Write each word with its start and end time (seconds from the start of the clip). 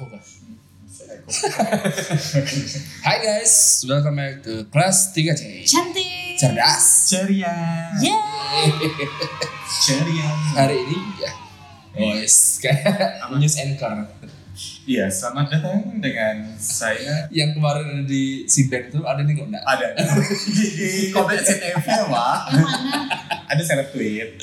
Aku 0.00 0.08
kah? 0.16 0.24
Hai 3.04 3.16
guys, 3.20 3.84
welcome 3.84 4.16
back 4.16 4.40
to 4.40 4.64
kelas 4.72 5.12
3C 5.12 5.60
Cantik. 5.68 6.40
Cerdas 6.40 7.12
Ceria. 7.12 7.52
Yeah. 8.00 8.64
Ceria. 9.84 10.28
Hari 10.56 10.88
ini 10.88 10.96
ya 11.20 11.32
Boys, 11.92 12.64
kayak 12.64 13.28
news 13.36 13.60
anchor 13.60 14.08
Iya, 14.88 15.12
selamat 15.12 15.46
datang 15.52 16.00
dengan 16.00 16.48
saya 16.56 17.28
Yang 17.28 17.60
kemarin 17.60 17.84
ada 17.92 18.04
di 18.08 18.48
Siben 18.48 18.88
tuh 18.88 19.04
ada 19.04 19.20
nih 19.20 19.36
kok 19.36 19.52
enggak? 19.52 19.64
ada 19.68 19.84
di, 20.56 21.12
komen 21.12 21.36
CTV 21.44 21.86
mana? 22.08 22.64
ada 23.52 23.60
seleb 23.60 23.92
tweet 23.92 24.40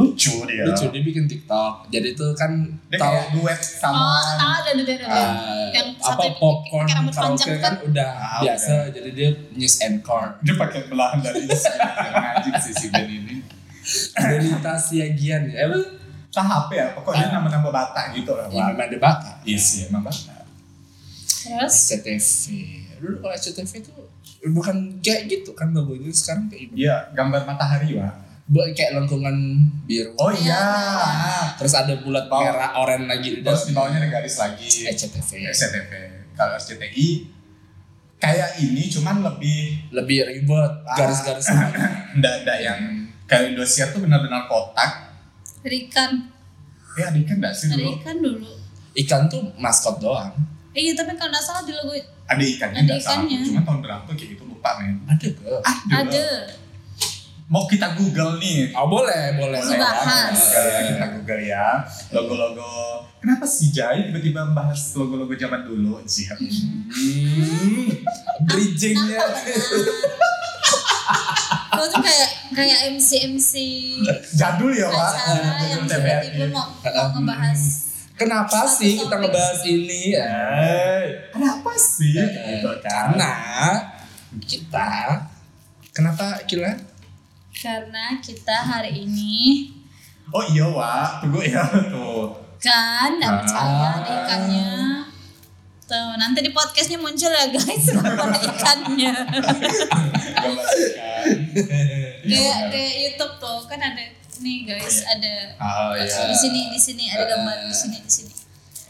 lucu 0.00 0.34
dia. 0.44 0.64
Lucu, 0.64 0.84
dia 0.88 1.02
bikin 1.02 1.24
TikTok. 1.24 1.86
Jadi 1.86 2.08
tuh 2.12 2.32
kan 2.32 2.50
dia 2.88 2.96
tahu 2.96 3.12
kayak 3.12 3.28
duet 3.32 3.60
sama 3.60 3.92
Oh, 3.92 4.20
tahu 4.32 4.56
ada 4.58 4.70
ada 4.72 4.82
ada. 4.88 5.06
uh, 5.06 5.66
yang 5.70 5.88
apa 5.92 6.02
sampai 6.02 6.28
popcorn 6.34 6.86
karaoke 6.86 7.12
panjang 7.12 7.48
kan? 7.54 7.60
kan. 7.60 7.74
udah 7.84 8.10
Ah, 8.10 8.40
biasa. 8.40 8.70
Udah. 8.70 8.84
jadi 8.90 9.10
dia 9.10 9.28
news 9.52 9.76
anchor 9.80 10.24
dia 10.40 10.54
pakai 10.54 10.80
belahan 10.86 11.18
dari 11.20 11.44
ngajik 12.14 12.54
sih 12.58 12.74
si 12.74 12.86
Ben 12.88 13.04
ini. 13.04 13.36
Delita 14.14 14.74
Siagian. 14.74 15.42
Ya 15.46 15.64
emang 15.64 15.84
tahap 16.30 16.70
ya 16.70 16.94
pokoknya 16.94 17.26
Ah. 17.26 17.32
nama-nama 17.36 17.68
Batak 17.68 18.14
gitu 18.14 18.32
lah 18.32 18.46
ya 18.46 18.70
memang 18.70 18.86
ada 18.86 19.18
iya 19.42 19.58
sih 19.58 19.84
emang 19.84 20.02
Batak. 20.02 20.46
Terus? 21.26 21.72
SCTV 21.88 22.42
dulu 22.98 23.16
kalau 23.18 23.34
SCTV 23.34 23.72
itu 23.80 23.90
bukan 24.46 24.76
kayak 25.00 25.26
gitu 25.26 25.50
kan 25.52 25.68
logonya 25.70 26.08
sekarang 26.10 26.46
kayak 26.46 26.70
gitu 26.70 26.74
iya 26.78 27.10
gambar 27.10 27.44
matahari 27.44 27.96
wah 27.96 28.14
Bu- 28.50 28.66
kayak 28.68 28.92
lengkungan 28.92 29.36
biru 29.86 30.10
oh 30.16 30.26
Iya. 30.28 30.58
terus 31.54 31.70
ada 31.72 31.94
bulat 31.96 32.26
Bawah. 32.26 32.42
merah 32.44 32.70
oranye 32.74 33.06
lagi 33.06 33.28
di 33.30 33.40
terus 33.40 33.62
di 33.64 33.72
bawahnya 33.72 33.98
ada 34.00 34.10
garis 34.10 34.36
lagi. 34.36 34.66
SCTV 34.84 35.30
SCTV 35.48 35.90
kalau 36.34 36.54
SCTI 36.56 37.08
kayak 38.16 38.58
ini 38.58 38.90
cuman 38.90 39.22
lebih 39.22 39.78
lebih 39.90 40.18
ribet 40.24 40.72
Ah. 40.84 40.96
garis-garisnya 40.96 41.70
ndak 42.18 42.34
ndak 42.42 42.58
yang 42.60 42.80
kayak 43.24 43.54
Indosiar 43.54 43.88
tuh 43.88 44.02
benar-benar 44.02 44.44
kotak. 44.44 45.14
Ada 45.60 45.76
ikan, 45.78 46.10
ya 46.96 47.04
ada 47.06 47.18
ikan 47.18 47.36
nggak 47.38 47.52
sih 47.52 47.66
ada 47.66 47.78
dulu? 47.78 47.90
ikan 47.94 48.16
dulu. 48.18 48.50
ikan 48.98 49.22
tuh 49.26 49.42
maskot 49.56 49.96
doang. 49.96 50.34
Eh, 50.70 50.82
Iya, 50.82 50.92
tapi 50.94 51.14
kalau 51.14 51.30
nggak 51.30 51.44
salah 51.44 51.62
di 51.62 51.70
logo 51.70 51.94
ada 52.26 52.42
ikannya 52.44 52.78
Ada 52.78 52.86
nggak 52.88 52.98
salah? 52.98 53.14
ikannya. 53.22 53.38
cuman 53.44 53.62
tahun 53.62 53.80
berapa 53.80 54.10
kayak 54.10 54.28
gitu 54.28 54.42
lupa 54.44 54.70
men. 54.76 54.96
Ada 55.06 55.26
ke? 55.28 55.46
Ada, 55.62 55.94
ada. 55.96 56.26
Mau 57.50 57.66
kita 57.66 57.98
google 57.98 58.38
nih. 58.38 58.70
Oh 58.78 58.86
boleh 58.86 59.34
boleh. 59.34 59.58
Boleh. 59.58 59.74
Dibahas. 59.74 60.38
Google 60.38 60.70
ya, 60.70 60.80
kita 60.86 61.06
google 61.18 61.42
ya. 61.42 61.66
Logo-logo. 62.14 62.70
Kenapa 63.18 63.44
sih 63.44 63.74
Jai 63.74 64.06
tiba-tiba 64.06 64.46
membahas 64.46 64.78
logo-logo 64.94 65.34
zaman 65.34 65.66
dulu? 65.66 65.98
Sih 66.06 66.30
hmm, 66.30 67.90
bridgingnya. 68.46 69.26
Kau 71.74 71.86
tuh 71.90 71.98
kayak 71.98 72.30
kayak 72.54 72.78
MC 72.94 73.34
MC 73.34 73.52
jadul 74.38 74.70
ya 74.70 74.86
pak? 74.86 75.10
Acara 75.10 75.50
yang 75.66 75.84
tiba-tiba 75.90 76.46
mau 76.54 76.70
mau 76.78 77.06
ngebahas 77.18 77.60
kenapa 78.14 78.62
Satu 78.62 78.78
sih 78.78 78.94
kita 78.94 79.16
ngebahas 79.18 79.60
ini? 79.66 80.14
Ya. 80.14 80.28
Eh, 80.62 81.34
ada 81.34 81.58
apa 81.58 81.72
sih? 81.74 82.14
Eh, 82.14 82.62
gitu 82.62 82.70
kan. 82.78 83.10
Karena 83.18 83.34
kita 84.38 84.88
kenapa 85.90 86.46
Kila? 86.46 86.89
Karena 87.60 88.16
kita 88.18 88.56
hari 88.56 89.04
ini 89.04 89.68
oh 90.28 90.44
iya 90.46 90.64
Wak 90.64 91.20
tunggu 91.20 91.44
ya 91.44 91.60
tuh 91.92 92.32
kan 92.56 93.16
nggak 93.16 93.28
Ah. 93.28 93.38
percaya 93.38 93.88
ada 93.96 94.12
ikannya 94.18 94.70
tuh 95.82 96.10
nanti 96.16 96.38
di 96.40 96.50
podcastnya 96.50 96.96
muncul 96.96 97.28
ya 97.28 97.46
guys 97.48 97.84
nama 97.96 98.32
ikannya 98.32 99.12
gambar 99.12 99.56
ikan 99.60 100.56
Iya, 102.20 102.40
kayak 102.40 102.56
benar. 102.56 102.70
kayak 102.70 102.94
YouTube 103.02 103.34
tuh 103.36 103.58
kan 103.66 103.80
ada 103.80 104.04
nih 104.40 104.58
guys 104.64 105.04
ada 105.04 105.32
oh 105.58 105.92
iya 105.92 106.24
di 106.26 106.36
sini 106.36 106.60
di 106.70 106.78
sini 106.78 107.04
ada 107.08 107.24
gambar 107.26 107.66
di 107.66 107.74
sini 107.74 107.98
di 107.98 108.10
sini 108.10 108.34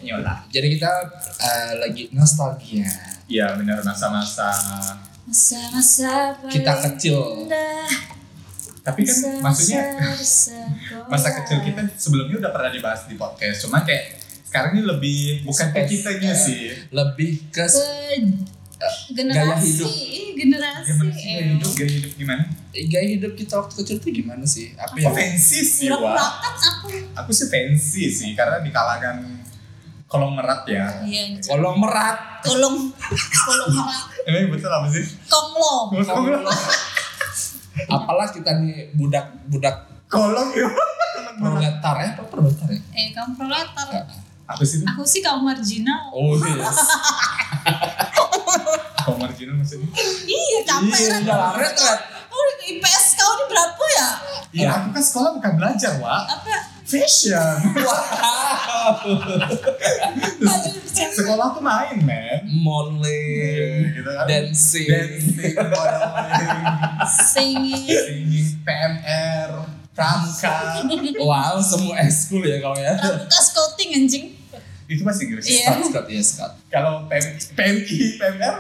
Nyola. 0.00 0.33
Jadi 0.49 0.81
kita 0.81 0.89
eh, 1.37 1.72
lagi 1.77 2.09
nostalgia. 2.11 2.89
Iya 3.28 3.53
benar 3.53 3.84
masa-masa. 3.84 4.49
masa-masa 5.28 6.33
Kita 6.49 6.72
kecil. 6.81 7.45
indah, 7.45 7.70
Tapi 8.81 9.01
kan 9.05 9.17
maksudnya 9.41 9.83
masa 11.13 11.29
kecil 11.37 11.61
kita 11.61 11.85
sebelumnya 11.95 12.41
udah 12.41 12.51
pernah 12.51 12.71
dibahas 12.71 13.05
di 13.05 13.15
podcast. 13.15 13.65
Cuma 13.65 13.85
kayak 13.85 14.17
sekarang 14.43 14.75
ini 14.75 14.83
lebih 14.83 15.19
bukan 15.45 15.67
ke 15.71 15.81
kitanya 15.87 16.33
ya. 16.33 16.35
sih. 16.35 16.73
Lebih 16.91 17.31
ke 17.49 17.65
ke 17.67 18.89
generasi 19.13 19.69
hidup. 19.77 19.91
Ih, 19.93 20.29
generasi 20.35 20.89
sih 20.89 21.01
gaya 21.13 21.37
eh. 21.37 21.49
hidup? 21.53 21.71
Gaya 21.77 21.91
hidup 21.93 22.13
gimana? 22.17 22.43
gaya 22.71 23.09
hidup 23.13 23.33
kita 23.35 23.55
waktu 23.61 23.75
kecil 23.77 23.97
tuh 24.01 24.11
gimana 24.11 24.41
sih? 24.43 24.73
Apa 24.75 24.95
Oh, 24.95 24.99
yang 24.99 25.13
fancy 25.13 25.61
sih. 25.61 25.87
Urak-urakan 25.87 26.55
aku 26.57 26.87
Aku 27.15 27.31
sih 27.31 27.47
fancy 27.47 28.09
sih 28.09 28.33
karena 28.33 28.59
di 28.59 28.73
kalangan 28.73 29.21
kolong 30.07 30.35
merat 30.35 30.67
ya. 30.67 30.91
iya 31.07 31.39
kalau 31.39 31.77
merat? 31.77 32.43
kolong 32.43 32.91
kolong 33.47 33.71
merak 33.71 34.07
Emang 34.27 34.51
betul 34.51 34.67
apa 34.67 34.89
sih? 34.91 35.05
konglom 35.29 35.87
Kolong, 35.95 36.43
Apalah 37.87 38.29
kita 38.29 38.51
nih 38.57 38.93
budak-budak 38.93 39.77
kolong 40.07 40.51
ya. 40.53 40.69
proletar 41.37 41.95
ya? 41.97 42.11
Apa 42.13 42.25
proletar 42.27 42.67
ya? 42.67 42.81
eh 42.93 43.09
kamu 43.11 43.33
proletar 43.35 43.87
Apa 44.45 44.63
sih 44.63 44.77
itu? 44.77 44.85
aku 44.85 45.03
sih 45.03 45.21
kaum 45.21 45.43
marginal 45.43 46.11
Oh 46.11 46.35
yes. 46.35 46.79
Kolong 49.01 49.19
marginal 49.21 49.55
maksudnya? 49.57 49.89
iya 50.27 50.59
capek 50.63 50.91
Iya, 50.93 51.09
kan 51.09 51.21
udah 51.25 51.51
ret 51.55 51.75
ret. 51.75 52.01
oh 52.29 52.43
IPS 52.63 53.07
kau 53.15 53.31
ini 53.33 53.45
berapa 53.47 53.85
ya 53.91 54.09
Iya, 54.51 54.69
aku 54.75 54.89
kan 54.91 55.03
sekolah 55.03 55.31
bukan 55.33 55.53
belajar, 55.57 55.93
Wak. 55.97 56.23
apa 56.29 56.51
Fashion. 56.91 57.55
Bercanda. 60.41 61.15
sekolah 61.15 61.47
tuh 61.55 61.62
main, 61.62 61.99
men. 62.03 62.43
Modeling, 62.61 63.95
Gitu 63.95 64.11
kan. 64.11 64.27
dancing, 64.27 64.89
Dancing, 64.89 65.55
modeling, 65.55 66.59
singing 67.06 67.87
singing, 67.87 68.49
PMR, 68.62 69.51
pramuka. 69.93 70.56
Wow, 71.17 71.61
semua 71.61 71.95
ekskul 72.01 72.43
ya 72.43 72.59
kau 72.59 72.75
ya. 72.75 72.95
pramuka 72.97 73.39
scouting 73.41 73.91
anjing 73.97 74.27
Itu 74.84 75.07
masih 75.07 75.31
Inggris. 75.31 75.47
Iya. 75.47 75.71
Scott, 75.71 75.87
Scott, 75.87 76.07
iya 76.11 76.22
Scott. 76.22 76.53
Kalau 76.67 77.07
PM, 77.07 77.27
PMI, 77.55 78.19
PMR, 78.19 78.55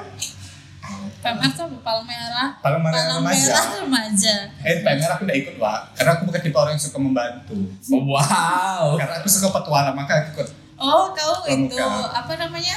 PMR 1.20 1.50
tuh 1.50 1.64
apa? 1.64 1.76
palang 1.80 2.04
merah 2.04 2.48
paling 2.58 2.80
mana 2.80 2.94
palang 2.94 3.20
remaja. 3.20 3.44
merah 3.46 3.66
remaja 3.78 4.34
Eh, 4.58 4.76
PMR 4.80 5.10
aku 5.10 5.22
udah 5.22 5.36
ikut, 5.36 5.54
Wak. 5.56 5.80
Karena 5.92 6.10
aku 6.14 6.22
bukan 6.24 6.40
tipe 6.40 6.56
orang 6.56 6.72
yang 6.72 6.82
suka 6.82 6.96
membantu. 6.96 7.54
Oh, 7.88 8.02
wow. 8.08 8.96
Karena 8.96 9.14
aku 9.16 9.28
suka 9.28 9.48
petualang, 9.50 9.92
maka 9.92 10.12
aku 10.18 10.28
ikut. 10.34 10.48
oh 10.76 11.12
kau 11.12 11.34
Pramuka. 11.38 11.52
itu 11.68 11.84
apa 12.10 12.32
namanya 12.36 12.76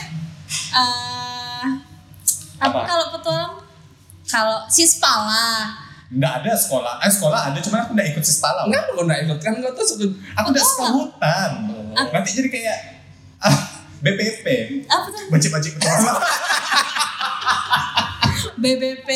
Eh 0.76 1.66
apa, 2.60 2.68
Apa? 2.70 2.80
kalau 2.86 3.06
petualang 3.12 3.54
kalau 4.24 4.58
sispala 4.68 5.72
Nggak 6.10 6.34
ada 6.40 6.52
sekolah. 6.54 6.94
Eh, 7.00 7.10
sekolah 7.10 7.40
ada, 7.48 7.58
cuman 7.58 7.80
aku 7.82 7.92
nggak 7.94 8.08
ikut 8.12 8.22
sispala. 8.22 8.62
Wak. 8.62 8.70
Kenapa 8.70 8.90
kau 8.92 9.04
nggak 9.04 9.22
ikut? 9.24 9.38
Kan 9.40 9.54
kau 9.58 9.72
tuh 9.72 9.86
suka 9.88 10.06
Aku 10.36 10.48
udah 10.52 10.62
suka 10.62 10.86
hutan. 10.92 11.50
Nanti 12.12 12.30
jadi 12.34 12.50
kayak 12.50 12.78
ah, 13.40 13.56
BPP. 14.00 14.46
apa 14.86 15.08
tuh 15.08 15.26
Bajik-bajik 15.32 15.74
petualang. 15.76 16.20
BBP 18.64 19.10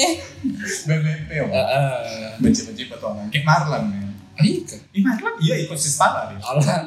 BPP, 0.83 1.29
Wak. 1.47 1.51
Heeh. 1.55 2.29
Bajik-bajik 2.43 2.85
petualang. 2.91 3.27
Kayak 3.31 3.45
Marlan, 3.47 3.83
men. 3.87 4.07
Iya. 4.43 4.61
kan? 4.67 4.79
Ih, 4.91 5.01
Marlan 5.01 5.33
iya 5.39 5.55
ikut 5.63 5.79
sispala 5.79 6.27
dia. 6.27 6.39
Alah. 6.43 6.83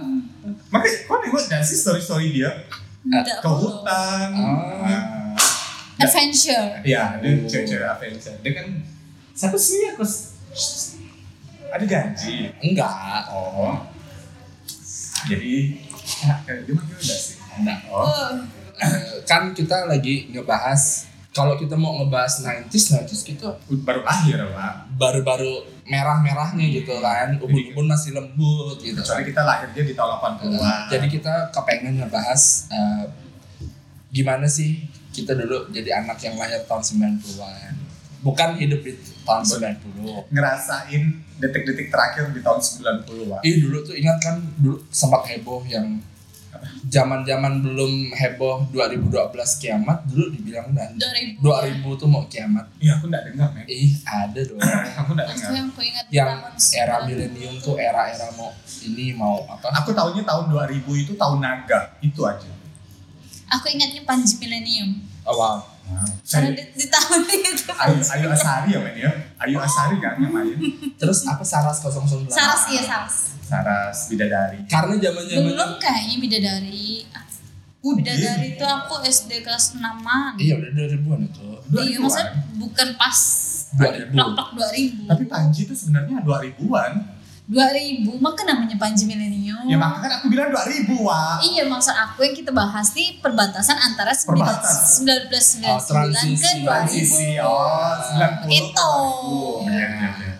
Makanya, 0.68 0.98
kau 1.08 1.16
nengok 1.24 1.42
gak 1.48 1.64
sih 1.64 1.76
story-story 1.80 2.36
dia? 2.36 2.50
Ke 3.40 3.48
hutan. 3.48 4.28
Oh. 4.36 4.84
Nah, 4.84 5.34
adventure 6.00 6.80
Iya, 6.84 7.20
dia 7.20 7.32
cewek-cewek 7.48 7.84
Avenger. 7.84 8.34
Dia 8.44 8.52
kan 8.56 8.66
siapa 9.32 9.56
sih 9.56 9.88
aku? 9.92 10.04
Ada 11.72 11.84
janji. 11.88 12.52
Enggak. 12.60 13.24
Oh. 13.32 13.76
Jadi 15.28 15.80
ya, 16.24 16.34
kayak 16.44 16.64
gimana 16.68 16.92
udah 16.92 17.18
sih? 17.20 17.36
Enggak. 17.60 17.80
Oh. 17.88 18.04
oh 18.04 18.32
Eh, 18.80 19.20
kan 19.28 19.52
kita 19.52 19.84
lagi 19.84 20.32
ngebahas 20.32 21.09
kalau 21.30 21.54
kita 21.54 21.74
mau 21.74 21.94
ngebahas 21.96 22.42
90s 22.42 22.84
90s 22.98 23.22
kita 23.24 23.48
Baru 23.82 24.02
lahir, 24.02 24.34
Pak. 24.50 24.74
baru-baru 24.94 25.62
merah-merahnya 25.84 26.66
gitu 26.72 26.98
kan 26.98 27.38
ubun-ubun 27.38 27.86
masih 27.86 28.12
lembut 28.12 28.78
gitu 28.78 28.98
Kecuali 28.98 29.24
kita 29.24 29.42
lahirnya 29.42 29.82
di 29.82 29.94
tahun 29.94 30.10
80-an. 30.18 30.82
jadi 30.88 31.06
kita 31.06 31.34
kepengen 31.50 31.94
ngebahas 31.98 32.42
eh, 32.68 33.04
gimana 34.10 34.46
sih 34.46 34.86
kita 35.10 35.34
dulu 35.34 35.70
jadi 35.70 36.02
anak 36.02 36.18
yang 36.20 36.34
lahir 36.34 36.62
tahun 36.64 36.82
90-an 37.18 37.74
bukan 38.20 38.50
hidup 38.54 38.80
di 38.82 38.92
tahun 39.22 39.42
90 39.42 40.28
ngerasain 40.28 41.02
detik-detik 41.38 41.88
terakhir 41.88 42.28
di 42.30 42.40
tahun 42.40 42.60
90 42.60 43.32
Pak. 43.32 43.40
Ih 43.40 43.56
dulu 43.58 43.80
tuh 43.80 43.96
ingat 43.96 44.20
kan 44.20 44.36
dulu 44.58 44.76
sempat 44.90 45.24
heboh 45.24 45.64
yang 45.64 45.96
zaman-zaman 46.86 47.62
belum 47.62 48.10
heboh 48.10 48.66
2012 48.74 49.12
kiamat 49.62 50.02
dulu 50.10 50.34
dibilang 50.34 50.74
kan 50.74 50.90
2000 50.96 51.38
2000 51.38 52.00
tuh 52.00 52.08
mau 52.10 52.24
kiamat. 52.26 52.66
Iya 52.82 52.98
aku 52.98 53.06
nggak 53.06 53.22
dengar 53.30 53.48
men. 53.54 53.64
Ih, 53.70 53.92
ada 54.02 54.40
dong. 54.42 54.58
Aku 55.00 55.10
nggak 55.14 55.26
Itu 55.26 55.36
dengar. 55.38 55.50
yang 55.54 55.66
aku 55.70 55.80
ingat 55.80 56.04
yang 56.10 56.30
era 56.74 56.96
90. 57.00 57.08
milenium 57.08 57.54
tuh 57.62 57.74
era-era 57.78 58.28
mau 58.34 58.50
ini 58.82 59.14
mau 59.14 59.46
apa? 59.46 59.68
Aku 59.82 59.94
tahunya 59.94 60.22
tahun 60.26 60.50
2000 60.50 61.02
itu 61.04 61.12
tahun 61.14 61.38
naga 61.38 61.94
itu 62.00 62.20
aja. 62.26 62.50
Aku 63.50 63.66
ingatnya 63.66 64.02
Panji 64.06 64.38
Millennium. 64.38 65.02
Oh, 65.26 65.34
wow. 65.36 65.58
Karena 65.90 66.06
Saya 66.22 66.50
di, 66.54 66.62
di 66.78 66.86
tahun 66.86 67.20
itu. 67.26 67.72
Ayu, 67.74 67.98
Ayu 67.98 68.26
Asari 68.30 68.68
ya 68.70 68.80
men 68.80 68.94
ya. 68.94 69.10
Ayu 69.42 69.56
Asari 69.58 69.96
kan 69.98 70.14
yang 70.22 70.30
main. 70.30 70.54
Terus 70.94 71.26
apa 71.26 71.42
Saras 71.42 71.82
009? 71.82 72.30
Saras 72.30 72.62
iya 72.70 72.82
Saras. 72.86 73.14
Saras 73.42 73.98
Bidadari. 74.06 74.62
Karena 74.70 74.94
zaman-zaman 74.94 75.42
Belum 75.50 75.70
kayaknya 75.82 76.16
bidadari. 76.22 77.02
Ah, 77.10 77.24
Bidadari 77.80 78.46
itu 78.54 78.64
aku 78.64 78.94
SD 79.02 79.42
kelas 79.42 79.74
6-an. 79.74 80.38
Iya 80.38 80.54
udah 80.60 80.70
2000-an 80.70 81.20
itu. 81.26 81.48
Iya, 81.70 81.96
maksudnya 81.98 82.28
bukan 82.60 82.88
pas 82.94 83.18
2000. 83.74 84.14
plak-plak 84.14 84.48
2000. 84.54 85.10
Tapi 85.10 85.24
Panji 85.26 85.60
itu 85.66 85.74
sebenarnya 85.74 86.22
2000-an. 86.22 86.92
2000, 87.50 88.06
maka 88.16 88.46
namanya 88.46 88.78
Panji 88.78 89.04
Millennium. 89.04 89.66
Ya 89.66 89.74
makanya 89.74 90.00
kan 90.00 90.12
aku 90.16 90.26
bilang 90.28 90.48
2000 90.48 90.86
wah. 90.96 91.42
Iya, 91.42 91.66
maksud 91.66 91.90
aku 91.90 92.22
yang 92.22 92.32
kita 92.32 92.50
bahas 92.50 92.94
nih 92.94 93.18
perbatasan 93.18 93.74
antara 93.74 94.14
Perbatas. 94.14 95.02
1999 95.02 95.66
Oh, 95.66 95.82
transisi, 95.82 96.38
ke 96.38 96.50
2000. 96.56 96.64
Transisi 96.64 97.28
oh 97.40 97.90
90 98.46 98.54
Itu. 98.54 98.92
Iya 99.66 99.86
iya 99.90 100.10
iya. 100.16 100.34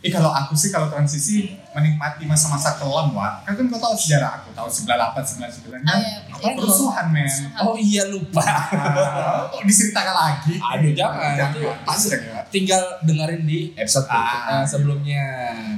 Eh 0.00 0.08
kalau 0.08 0.28
aku 0.30 0.52
sih 0.52 0.68
kalau 0.68 0.88
transisi 0.88 1.48
menikmati 1.70 2.24
masa-masa 2.24 2.72
kelam 2.74 3.08
wah. 3.10 3.40
Kan 3.42 3.52
kan 3.52 3.64
kau 3.66 3.76
tahu 3.78 3.92
sejarah 3.94 4.40
aku 4.40 4.52
tahun 4.52 4.68
98 4.68 5.64
99 5.64 5.64
Oh, 5.72 5.80
kan. 5.82 5.96
iya, 5.98 6.16
Apa 6.26 6.44
itu. 6.46 6.56
kerusuhan 6.58 7.06
men. 7.10 7.28
Oh 7.58 7.72
iya 7.74 8.04
lupa. 8.06 8.40
Ah, 8.40 9.44
Oh, 9.46 9.60
diceritakan 9.60 10.12
lagi. 10.14 10.56
Aduh 10.56 10.92
jangan. 10.92 11.36
Jangan. 11.36 11.52
Itu 11.54 11.60
Pasti 11.84 12.08
ya. 12.14 12.40
tinggal 12.48 12.80
dengerin 13.00 13.44
di 13.44 13.72
episode 13.74 14.04
Ah. 14.06 14.60
eh, 14.60 14.64
sebelumnya. 14.66 15.24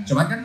Cuman 0.03 0.27
kan 0.27 0.41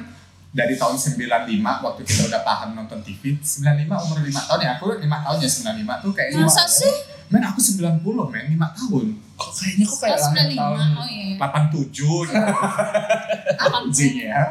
dari 0.58 0.74
tahun 0.74 0.98
95 0.98 1.54
waktu 1.62 2.02
kita 2.02 2.22
udah 2.26 2.42
paham 2.42 2.74
nonton 2.74 2.98
TV 3.00 3.38
95 3.38 3.78
umur 3.86 4.18
5 4.18 4.34
tahun 4.50 4.60
ya 4.60 4.70
aku 4.74 4.86
5 4.92 5.06
tahun 5.06 5.38
ya 5.38 5.50
95 5.86 6.02
tuh 6.02 6.12
kayak 6.12 6.30
Masa 6.42 6.66
sih? 6.66 6.94
men 7.28 7.44
aku 7.44 7.60
90 7.62 8.02
men 8.34 8.46
5 8.58 8.66
tahun 8.74 9.06
Kok 9.38 9.52
kayaknya 9.54 9.86
kok 9.86 9.98
kayak 10.02 10.18
Oh, 10.18 10.24
lahir 10.26 10.50
95. 10.50 10.58
tahun 10.58 10.80
Oh 10.98 11.08
iya. 11.08 11.36
87 11.38 11.94
gitu. 12.26 12.42
anjing 13.70 14.16
ya 14.24 14.42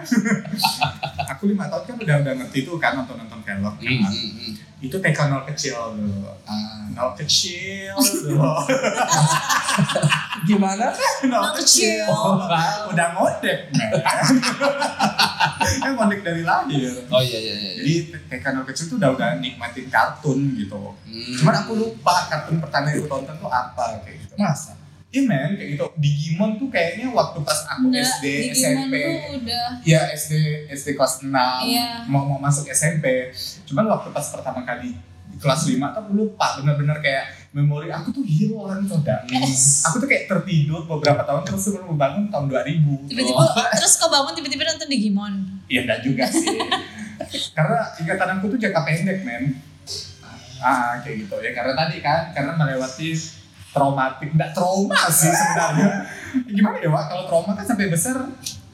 aku 1.26 1.42
5 1.48 1.58
tahun 1.66 1.82
kan 1.82 1.94
udah 1.98 2.16
udah 2.22 2.32
ngerti 2.38 2.58
tuh 2.62 2.76
kan 2.76 2.92
nonton 2.94 3.16
nonton 3.18 3.40
film 3.42 3.60
kan. 3.64 3.74
Hmm, 3.74 3.98
hmm, 3.98 4.30
hmm. 4.30 4.52
Itu 4.78 4.94
TK 4.94 5.18
nol 5.26 5.42
kecil 5.44 5.74
dulu 5.92 6.30
Ah. 6.44 6.86
nol 6.90 7.10
kecil 7.14 7.94
dulu 8.22 8.50
Gimana? 10.44 10.92
nol 11.24 11.42
kecil. 11.54 12.04
kecil 12.04 12.06
udah 12.86 13.06
ngodek 13.12 13.58
kan 15.76 15.90
ngodek 15.92 16.20
dari 16.20 16.42
lahir 16.42 16.92
Oh 17.08 17.18
iya 17.18 17.38
iya 17.40 17.54
iya. 17.56 17.70
jadi 17.74 17.92
TK 18.28 18.44
nol 18.52 18.64
kecil 18.64 18.84
tuh 18.86 18.96
udah 18.96 19.08
udah 19.12 19.28
nikmatin 19.36 19.86
kartun 19.86 20.38
gitu 20.54 20.78
Hmm. 21.06 21.34
cuman 21.34 21.54
aku 21.56 21.70
lupa 21.74 22.14
kartun 22.28 22.58
pertama 22.58 22.86
yang 22.86 22.98
aku 22.98 23.06
tonton 23.08 23.34
tuh 23.34 23.48
apa 23.48 23.82
kayak 24.04 24.16
gitu 24.20 24.34
masa? 24.36 24.72
Iya 25.16 25.22
men, 25.24 25.50
kayak 25.56 25.68
gitu. 25.72 25.84
Digimon 25.96 26.50
tuh 26.54 26.68
kayaknya 26.68 27.08
waktu 27.08 27.38
pas 27.40 27.64
aku 27.66 27.88
Enggak, 27.88 28.04
SD, 28.04 28.24
Digimon 28.44 28.52
SMP. 28.52 28.94
udah 29.34 29.66
Iya 29.80 30.00
SD 30.12 30.32
SD 30.68 30.86
kelas 30.92 31.24
6 31.24 31.32
Iya. 31.64 32.04
mau 32.04 32.22
mau 32.22 32.36
masuk 32.36 32.68
SMP. 32.68 33.32
Cuman 33.64 33.88
waktu 33.88 34.12
pas 34.12 34.28
pertama 34.28 34.60
kali 34.62 34.92
di 35.26 35.36
kelas 35.36 35.64
5 35.64 35.80
tuh 35.90 36.00
aku 36.02 36.10
lupa 36.12 36.60
bener-bener 36.60 37.00
kayak 37.00 37.24
memori 37.50 37.88
aku 37.88 38.12
tuh 38.12 38.20
hilang 38.20 38.84
coba. 38.84 39.24
Yes. 39.26 39.88
Aku 39.88 39.96
tuh 39.96 40.04
kayak 40.04 40.28
tertidur 40.28 40.84
beberapa 40.84 41.24
tahun 41.24 41.40
terus 41.42 41.64
sebelum 41.64 41.96
bangun 41.96 42.28
tahun 42.28 42.52
2000. 42.52 43.08
tiba-tiba 43.08 43.40
Oh. 43.40 43.48
terus 43.80 43.96
kau 43.96 44.12
bangun 44.12 44.36
tiba-tiba 44.36 44.68
nonton 44.68 44.84
Digimon. 44.86 45.34
Iya 45.66 45.88
enggak 45.88 46.00
juga 46.04 46.28
sih. 46.28 46.52
karena 47.56 47.80
ingatan 47.96 48.28
aku 48.36 48.52
tuh 48.52 48.58
jangka 48.60 48.80
pendek 48.84 49.24
men. 49.24 49.56
Ah 50.56 51.00
kayak 51.00 51.24
gitu 51.24 51.36
ya 51.38 51.52
karena 51.52 51.72
tadi 51.72 51.96
kan 52.00 52.32
karena 52.32 52.52
melewati 52.52 53.12
traumatik 53.76 54.28
enggak 54.32 54.50
trauma 54.56 54.96
sih 55.12 55.28
sebenarnya. 55.28 56.08
Gimana 56.48 56.76
ya 56.80 56.88
Wak 56.88 57.04
kalau 57.06 57.24
trauma 57.28 57.52
kan 57.52 57.64
sampai 57.64 57.92
besar 57.92 58.16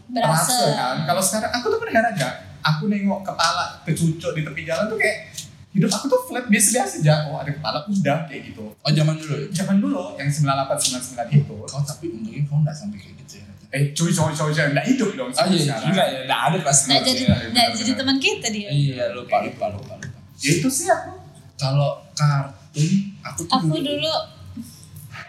Berasa. 0.07 0.55
terasa 0.55 0.57
kan. 0.79 0.97
Kalau 1.11 1.23
sekarang 1.23 1.51
aku 1.51 1.67
tuh 1.67 1.79
pernah 1.83 1.95
heran 1.99 2.15
gak? 2.15 2.35
Aku 2.63 2.87
nengok 2.87 3.27
kepala 3.27 3.83
kecucuk 3.83 4.39
di 4.39 4.47
tepi 4.47 4.63
jalan 4.63 4.87
tuh 4.87 4.95
kayak 4.95 5.35
hidup 5.73 5.91
aku 5.91 6.05
tuh 6.07 6.21
flat 6.31 6.47
biasa-biasa 6.47 6.95
aja. 7.03 7.15
Oh 7.27 7.41
ada 7.43 7.51
kepala 7.51 7.83
udah 7.83 8.19
kayak 8.31 8.55
gitu. 8.55 8.63
Oh 8.71 8.91
zaman 8.93 9.19
dulu. 9.19 9.35
ya? 9.35 9.47
Zaman 9.51 9.77
dulu 9.83 10.03
yang 10.15 10.29
98 10.31 11.19
99 11.27 11.43
itu. 11.43 11.57
Kau 11.67 11.81
tapi 11.83 12.05
untungnya 12.13 12.43
kau 12.47 12.63
nggak 12.63 12.77
sampai 12.77 12.99
kayak 13.03 13.15
gitu 13.27 13.35
ya. 13.43 13.47
Eh 13.73 13.83
cuy 13.97 14.11
cuy 14.13 14.31
cuy 14.31 14.51
cuy 14.53 14.65
enggak 14.71 14.87
hidup 14.87 15.11
dong 15.17 15.33
Oh 15.33 15.47
iya, 15.49 15.75
enggak 15.81 16.07
ya, 16.07 16.19
enggak 16.29 16.41
ada 16.53 16.59
pasti. 16.63 16.93
Nggak 16.93 17.03
jadi 17.09 17.23
iya, 17.25 17.37
nggak 17.51 17.69
jadi 17.75 17.91
teman 17.97 18.17
kita 18.21 18.47
dia. 18.53 18.69
Iya 18.69 19.05
lupa 19.17 19.37
lupa 19.43 19.65
lupa 19.73 19.93
lupa. 19.97 20.19
Ya, 20.39 20.51
itu 20.61 20.69
sih 20.69 20.87
aku. 20.87 21.19
Kalau 21.57 22.05
kartun 22.13 22.91
aku 23.25 23.41
tuh 23.49 23.55
Aku 23.57 23.75
dulu 23.81 24.13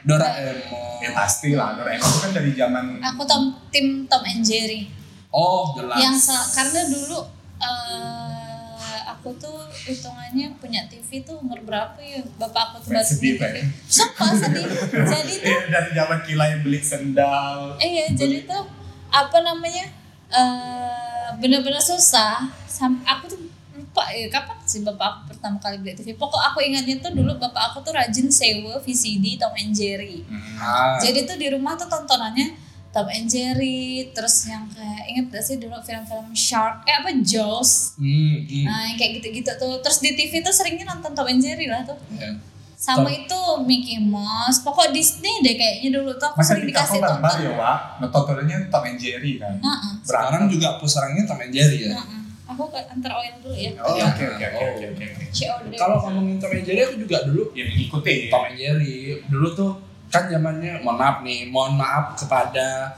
Doraemon. 0.04 1.00
Ya 1.00 1.10
pasti 1.16 1.56
lah, 1.56 1.80
Doraemon 1.80 2.04
itu 2.04 2.20
kan 2.20 2.32
dari 2.36 2.52
zaman 2.56 2.84
aku 3.00 3.22
tom 3.24 3.56
tim 3.72 4.04
Tom 4.08 4.24
and 4.28 4.44
Jerry. 4.44 4.92
Oh 5.34 5.74
jelas. 5.74 5.98
Yang 5.98 6.16
karena 6.54 6.82
dulu 6.92 7.20
eh, 7.64 9.00
aku 9.24 9.32
tuh 9.40 9.64
hitungannya 9.72 10.52
punya 10.60 10.84
TV 10.92 11.24
tuh 11.24 11.40
umur 11.40 11.64
berapa 11.64 11.96
ya? 12.04 12.20
Bapak 12.36 12.76
aku 12.76 12.76
tuh 12.84 12.90
baru 12.92 13.08
sedih, 13.08 13.40
TV. 13.40 13.44
ya. 13.44 13.64
Sumpah 13.88 14.30
sedih. 14.36 14.66
Jadi 15.16 15.34
tuh 15.40 15.48
eh, 15.48 15.62
dari 15.72 15.90
zaman 15.96 16.20
kila 16.28 16.44
yang 16.52 16.62
beli 16.62 16.80
sendal. 16.84 17.80
Eh 17.80 17.90
ya, 18.04 18.06
jadi 18.12 18.44
tuh 18.44 18.64
apa 19.08 19.38
namanya? 19.40 19.88
eh 20.34 21.28
bener-bener 21.40 21.80
susah. 21.80 22.50
Sam 22.68 23.00
aku 23.06 23.32
tuh 23.32 23.40
lupa 23.74 24.10
ya 24.12 24.28
kapan 24.30 24.58
sih 24.74 24.82
bapak 24.82 25.06
aku 25.06 25.22
pertama 25.30 25.62
kali 25.62 25.78
beli 25.78 25.94
TV. 25.94 26.18
Pokok 26.18 26.42
aku 26.42 26.60
ingatnya 26.60 26.98
tuh 26.98 27.14
dulu 27.14 27.38
bapak 27.38 27.70
aku 27.70 27.86
tuh 27.86 27.94
rajin 27.94 28.26
sewa 28.28 28.82
VCD 28.82 29.38
Tom 29.38 29.54
and 29.54 29.70
Jerry. 29.72 30.26
Ah. 30.58 30.98
Jadi 30.98 31.30
tuh 31.30 31.38
di 31.38 31.54
rumah 31.54 31.78
tuh 31.78 31.86
tontonannya 31.86 32.58
Tom 32.90 33.10
and 33.10 33.26
Jerry, 33.26 34.14
terus 34.14 34.46
yang 34.46 34.70
kayak 34.70 35.10
inget 35.10 35.26
gak 35.30 35.42
sih 35.42 35.58
dulu 35.58 35.74
film-film 35.82 36.30
Shark, 36.32 36.86
eh 36.86 36.94
apa 36.94 37.10
Jaws. 37.22 37.98
Hmm, 37.98 38.46
hmm. 38.46 38.66
Nah, 38.66 38.86
yang 38.86 38.98
kayak 38.98 39.12
gitu-gitu 39.18 39.50
tuh. 39.58 39.82
Terus 39.82 39.98
di 39.98 40.14
TV 40.14 40.42
tuh 40.42 40.54
seringnya 40.54 40.86
nonton 40.88 41.14
Tom 41.14 41.26
and 41.26 41.42
Jerry 41.42 41.66
lah 41.66 41.82
tuh. 41.82 41.98
Ya. 42.14 42.38
Sama 42.78 43.10
Tom- 43.10 43.16
itu 43.16 43.40
Mickey 43.66 43.98
Mouse. 43.98 44.62
Pokok 44.62 44.94
Disney 44.94 45.42
deh 45.42 45.58
kayaknya 45.58 45.90
dulu 45.98 46.14
tuh 46.14 46.30
aku 46.30 46.38
Masa 46.38 46.54
sering 46.54 46.66
di 46.66 46.70
dikasih 46.70 47.00
tonton. 47.02 47.34
ya, 47.42 47.52
Wak? 47.58 47.78
Tontonannya 48.14 48.58
Tom 48.70 48.84
and 48.86 48.98
Jerry 49.02 49.34
kan. 49.42 49.56
Heeh. 49.58 49.94
Sekarang 50.06 50.44
juga 50.46 50.78
pusaranya 50.78 51.24
Tom 51.26 51.40
and 51.40 51.50
Jerry 51.50 51.90
ya. 51.90 51.98
Heeh. 51.98 52.23
Aku 52.54 52.64
ke 52.68 52.80
antar 52.80 53.12
oil 53.16 53.34
dulu 53.40 53.56
ya. 53.56 53.72
Oh, 53.78 53.92
oke 53.92 54.06
oke 54.06 54.46
oke 54.46 54.46
oke 54.46 54.86
oke. 54.88 55.06
oke. 55.10 55.26
COD. 55.28 55.74
Kalau 55.74 55.98
ngomongin 56.00 56.38
Tom 56.38 56.52
and 56.52 56.64
Jerry 56.64 56.82
aku 56.84 56.96
juga 56.98 57.18
dulu 57.24 57.44
Ya 57.52 57.66
mengikuti. 57.66 58.16
Tom 58.28 58.44
and 58.46 58.56
Jerry 58.56 58.96
dulu 59.26 59.48
tuh 59.52 59.72
kan 60.08 60.28
zamannya 60.28 60.78
mohon 60.80 60.96
maaf 60.96 61.18
nih 61.22 61.40
mohon 61.48 61.74
maaf 61.74 62.14
kepada 62.14 62.94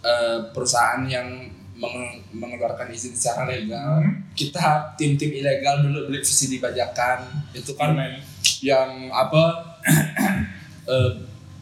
eh, 0.00 0.38
perusahaan 0.48 1.02
yang 1.04 1.26
meng- 1.74 2.22
mengeluarkan 2.30 2.86
izin 2.88 3.10
secara 3.12 3.50
legal 3.50 3.98
Hmm. 3.98 4.22
kita 4.32 4.62
tim-tim 4.94 5.34
ilegal 5.34 5.82
dulu 5.82 6.06
beli 6.06 6.20
VCD 6.20 6.58
bajakan 6.58 7.26
itu 7.50 7.74
kan 7.74 7.90
Men. 7.92 8.22
yang 8.60 9.10
apa 9.10 9.74
eh, 10.86 11.10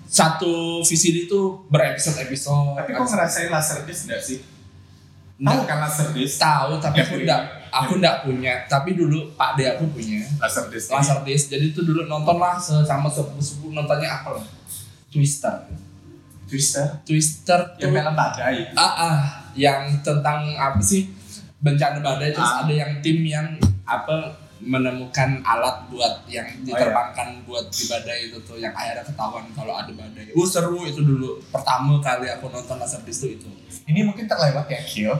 satu 0.05 0.53
VCD 0.83 1.25
itu 1.25 1.41
berepisode-episode 1.67 2.77
Tapi 2.77 2.91
kok 2.93 3.09
ngerasain 3.09 3.49
laser 3.49 3.79
disc 3.83 4.05
enggak 4.05 4.21
sih? 4.21 4.39
Tahu 5.35 5.61
kan 5.63 5.79
laser 5.81 6.09
disc? 6.11 6.37
tahu 6.37 6.79
tapi 6.79 7.01
aku 7.01 7.15
enggak 7.19 7.41
beli. 7.43 7.71
aku 7.71 7.93
enggak 7.99 8.17
punya 8.23 8.55
tapi 8.67 8.91
dulu 8.93 9.33
Pak 9.33 9.57
De 9.57 9.65
aku 9.67 9.85
punya 9.89 10.23
Laser 10.39 10.69
disc. 10.69 10.87
laser 10.89 11.19
disc 11.23 11.49
jadi 11.49 11.65
itu 11.67 11.81
dulu 11.81 12.05
nonton 12.05 12.37
lah 12.37 12.55
sama 12.61 13.07
sepupu-sepupu 13.07 13.71
nontonnya 13.71 14.07
apa 14.13 14.37
lah 14.37 14.45
Twister 15.09 15.67
Twister. 16.45 16.85
Twister 17.03 17.61
Yang 17.77 17.91
film 17.97 18.13
badai. 18.13 18.57
ah, 18.75 18.85
ah 19.01 19.21
yang 19.53 19.89
tentang 20.01 20.53
apa 20.53 20.77
sih 20.79 21.09
bencana 21.59 21.99
badai 21.99 22.29
terus 22.31 22.45
Ah. 22.47 22.61
ada 22.63 22.73
yang 22.73 23.01
tim 23.01 23.25
yang 23.25 23.49
apa 23.83 24.37
menemukan 24.61 25.41
alat 25.43 25.89
buat 25.89 26.23
yang 26.29 26.45
Oh, 26.47 26.63
diterbangkan 26.63 27.41
buat 27.43 27.67
di 27.67 27.85
badai 27.85 28.29
itu 28.29 28.39
tuh 28.43 28.55
yang 28.55 28.71
akhirnya 28.71 29.03
ketahuan 29.03 29.43
kalau 29.51 29.75
ada 29.75 29.91
badai. 29.91 30.31
Uh 30.31 30.45
seru 30.45 30.85
itu 30.85 31.01
dulu 31.01 31.41
pertama 31.49 31.99
kali 31.99 32.29
aku 32.29 32.47
nonton 32.47 32.77
laser 32.77 33.01
disc 33.01 33.25
itu. 33.25 33.49
Ini 33.83 34.01
mungkin 34.03 34.25
terlewat 34.25 34.67
ya, 34.67 34.81
Kyo. 34.83 35.13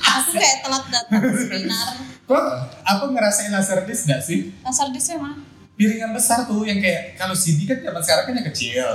Aku 0.00 0.30
kayak 0.34 0.56
telat 0.60 0.84
datang 0.90 1.22
seminar. 1.32 1.92
Kok 2.26 2.44
apa 2.84 3.04
ngerasain 3.08 3.50
laser 3.50 3.82
disc 3.84 4.04
enggak 4.06 4.22
sih? 4.22 4.52
Laser 4.60 4.88
disc 4.92 5.10
mana? 5.16 5.40
Piringan 5.74 6.12
besar 6.12 6.44
tuh 6.44 6.62
yang 6.62 6.76
kayak 6.76 7.16
kalau 7.16 7.32
CD 7.32 7.64
kan 7.64 7.80
zaman 7.80 8.02
sekarang 8.04 8.24
kan 8.28 8.34
yang 8.36 8.48
kecil. 8.52 8.86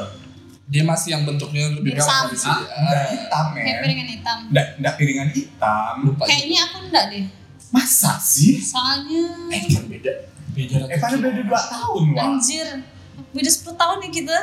Dia 0.66 0.82
masih 0.82 1.14
yang 1.14 1.26
bentuknya 1.26 1.74
lebih 1.74 1.94
besar 1.94 2.26
dari. 2.26 2.38
Ah, 2.42 2.62
enggak 2.62 3.06
hitam 3.12 3.46
Kayak 3.54 3.66
men. 3.66 3.82
piringan 3.82 4.08
hitam. 4.10 4.38
Enggak, 4.50 4.68
enggak 4.78 4.94
piringan 4.96 5.30
hitam. 5.30 5.94
lupa. 6.06 6.24
Kayaknya 6.26 6.60
aku 6.64 6.78
enggak 6.86 7.06
deh. 7.10 7.26
Masa 7.74 8.14
sih? 8.22 8.62
Soalnya 8.62 9.24
Eh 9.50 9.62
kan 9.68 9.84
beda. 9.90 10.14
Beda 10.56 10.76
Eh 10.88 10.98
pada 10.98 11.18
beda 11.18 11.42
2 11.44 11.74
tahun 11.74 12.04
wah. 12.14 12.24
anjir 12.32 12.68
beda 13.32 13.50
10 13.50 13.76
tahun 13.76 13.98
nih 14.00 14.12
kita. 14.14 14.38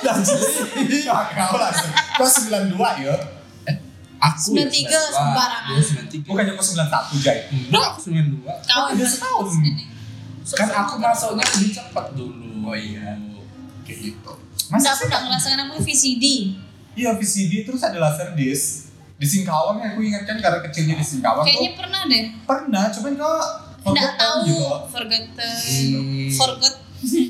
Dah 0.00 0.16
jadi. 0.18 0.96
Kau 1.06 1.56
langsung. 1.56 1.90
Kau 2.14 2.26
92 2.26 3.04
ya? 3.04 3.14
Aku 4.20 4.52
ya 4.52 4.68
93 4.68 4.84
92. 4.92 5.16
sembarangan. 5.16 5.72
Dia 5.72 5.84
93. 6.20 6.28
Bukannya 6.28 6.52
kau 6.52 6.66
91 6.66 7.24
Jai? 7.24 7.38
Enggak, 7.48 7.84
aku 7.90 7.98
92. 8.06 8.44
Kau 8.64 8.82
beda 8.90 9.06
setahun. 9.06 9.46
ini. 9.58 9.84
Kan 10.50 10.68
aku 10.68 10.94
masuknya 10.98 11.44
lebih 11.46 11.70
cepat 11.70 12.06
dulu. 12.12 12.48
Oh 12.62 12.76
iya. 12.76 13.16
Kayak 13.82 13.98
gitu. 14.06 14.32
Masa 14.68 14.92
aku 14.92 15.02
udah 15.04 15.20
ngerasakan 15.22 15.56
namanya 15.58 15.80
VCD. 15.80 16.24
Iya 16.92 17.14
VCD 17.14 17.64
terus 17.64 17.80
ada 17.80 17.96
laser 17.96 18.34
disc 18.34 18.90
di 19.14 19.24
Singkawang 19.24 19.78
yang 19.78 19.90
aku 19.92 20.00
ingat 20.02 20.24
kan 20.24 20.36
karena 20.36 20.58
kecilnya 20.60 20.96
di 20.96 21.04
Singkawang 21.04 21.44
Kayaknya 21.44 21.70
pernah 21.74 22.00
deh. 22.04 22.24
pernah 22.42 22.84
cuman 22.88 23.12
kau 23.14 23.36
Nggak 23.80 24.10
forgotten 24.10 24.18
tahu, 24.18 24.38
gitu 24.44 24.68
forgotten, 24.88 25.52
Hmm. 25.90 26.28
forgot, 26.30 26.74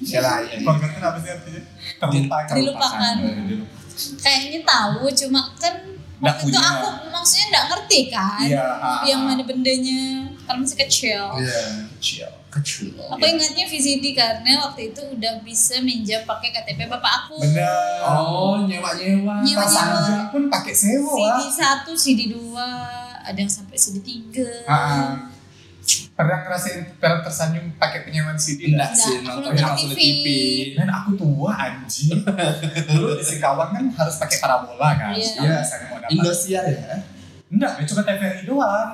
Ya 0.03 0.21
lah, 0.21 0.43
ya. 0.43 0.59
forgotten 0.67 1.03
apa 1.03 1.19
sih 1.23 1.31
artinya 1.31 1.63
terlupakan 2.03 2.55
Dilupakan. 2.59 3.15
Eh, 3.23 3.35
dilupakan. 3.47 4.17
kayaknya 4.19 4.61
tahu, 4.67 5.07
cuma 5.15 5.41
kan 5.61 5.75
Nggak 6.21 6.37
waktu 6.37 6.53
itu 6.53 6.61
aku 6.61 6.87
maksudnya 7.09 7.47
nggak 7.49 7.67
ngerti 7.73 8.01
kan, 8.13 8.45
Iya, 8.45 8.61
ah, 8.77 9.01
yang 9.09 9.25
mana 9.25 9.41
bendanya, 9.41 10.29
karena 10.45 10.61
masih 10.61 10.79
kecil. 10.85 11.23
Iya, 11.41 11.89
kecil. 11.97 12.29
Kecil. 12.51 12.93
Aku 12.99 13.23
ingatnya 13.25 13.65
VCD 13.65 14.11
karena 14.13 14.59
waktu 14.67 14.91
itu 14.91 15.01
udah 15.01 15.39
bisa 15.41 15.79
minjam 15.87 16.21
pakai 16.27 16.51
KTP 16.51 16.91
bapak 16.91 17.25
aku. 17.25 17.39
bener 17.41 18.03
Oh, 18.03 18.59
nyewa-nyewa. 18.67 19.41
Nyewa. 19.41 19.63
pas 19.65 19.75
Anjing 19.81 20.23
pun 20.35 20.43
pakai 20.51 20.75
sewa 20.75 21.15
CD 21.15 21.41
1, 21.47 21.95
CD 21.95 22.21
2, 22.35 22.59
ada 23.25 23.39
yang 23.39 23.49
sampai 23.49 23.79
CD 23.79 24.03
3. 24.03 24.45
Ah, 25.91 26.23
pernah 26.23 26.39
ngerasain 26.45 26.81
pernah 27.01 27.21
tersanjung 27.25 27.67
pakai 27.81 28.05
penyewaan 28.05 28.37
CD 28.37 28.71
Enggak 28.71 28.93
nggak? 28.93 29.03
sih, 29.03 29.15
nonton 29.25 29.53
langsung 29.57 29.91
di 29.91 29.97
TV. 29.97 30.27
Dan 30.77 30.89
aku 30.93 31.11
tua 31.17 31.53
anjing. 31.57 32.21
Dulu 32.93 33.17
di 33.17 33.25
Singkawang 33.25 33.71
kan 33.73 33.85
harus 33.89 34.15
pakai 34.21 34.37
parabola 34.39 34.89
kan. 34.95 35.17
Iya. 35.17 35.65
Misalnya 35.65 35.87
mau 35.89 35.99
dapat. 35.99 36.13
Indosiar 36.13 36.65
ya? 36.69 36.95
Enggak, 37.51 37.73
ya 37.81 37.85
cuma 37.89 38.01
TVRI 38.05 38.43
doang. 38.47 38.91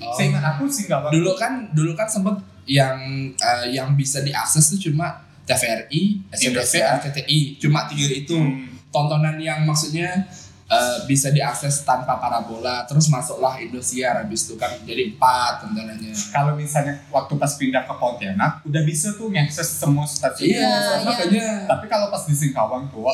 Oh. 0.00 0.14
Seingat 0.14 0.44
aku 0.44 0.62
Singkawang. 0.68 1.12
Dulu 1.12 1.30
kan 1.34 1.52
dulu 1.72 1.92
kan 1.96 2.06
sempet 2.06 2.36
yang 2.68 2.98
eh, 3.34 3.64
yang 3.74 3.96
bisa 3.98 4.22
diakses 4.22 4.76
tuh 4.76 4.90
cuma 4.90 5.26
TVRI, 5.48 6.30
SCTV, 6.30 6.46
Indosiar. 6.54 7.02
RCTI, 7.02 7.40
cuma 7.58 7.90
tiga 7.90 8.06
itu. 8.06 8.38
Hmm. 8.38 8.70
Tontonan 8.90 9.38
yang 9.38 9.62
maksudnya 9.66 10.26
eh, 10.70 10.98
bisa 11.04 11.28
diakses 11.28 11.82
tanpa 11.82 12.14
parabola, 12.16 12.86
terus 12.86 13.06
masuklah 13.06 13.58
Indosiar 13.58 14.14
habis 14.16 14.46
itu 14.46 14.54
kan 14.54 14.70
jadi 14.80 15.10
empat 15.10 15.60
tontonannya. 15.60 16.14
kalau 16.30 16.54
misalnya 16.54 17.02
waktu 17.08 17.34
pas 17.34 17.52
pindah 17.52 17.82
ke 17.82 17.92
Pontianak 17.92 18.62
udah 18.62 18.82
bisa 18.82 19.12
tuh 19.12 19.28
ngakses 19.28 19.66
semua 19.68 20.06
stasiun. 20.06 20.54
Iya, 20.54 20.62
iya. 20.62 21.02
makanya. 21.02 21.46
Tapi 21.66 21.84
kalau 21.86 22.06
pas 22.08 22.22
di 22.22 22.32
Singkawang 22.32 22.86
tuh 22.88 23.10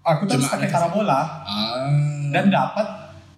aku 0.00 0.24
tuh 0.24 0.34
harus 0.34 0.48
pakai 0.48 0.68
parabola 0.68 1.44
Ah. 1.44 1.92
dan 2.30 2.48
dapat 2.48 2.88